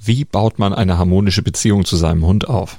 Wie 0.00 0.24
baut 0.24 0.58
man 0.58 0.74
eine 0.74 0.98
harmonische 0.98 1.42
Beziehung 1.42 1.84
zu 1.84 1.94
seinem 1.94 2.26
Hund 2.26 2.48
auf? 2.48 2.78